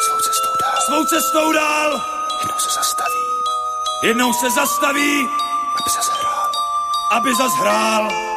[0.06, 0.82] Svou cestou dál.
[0.86, 2.02] svou cestou dál,
[2.40, 3.20] Jednou se zastaví,
[4.04, 5.30] jednou se zastaví,
[5.82, 6.52] aby se zahrál.
[7.12, 8.37] aby zas hrál.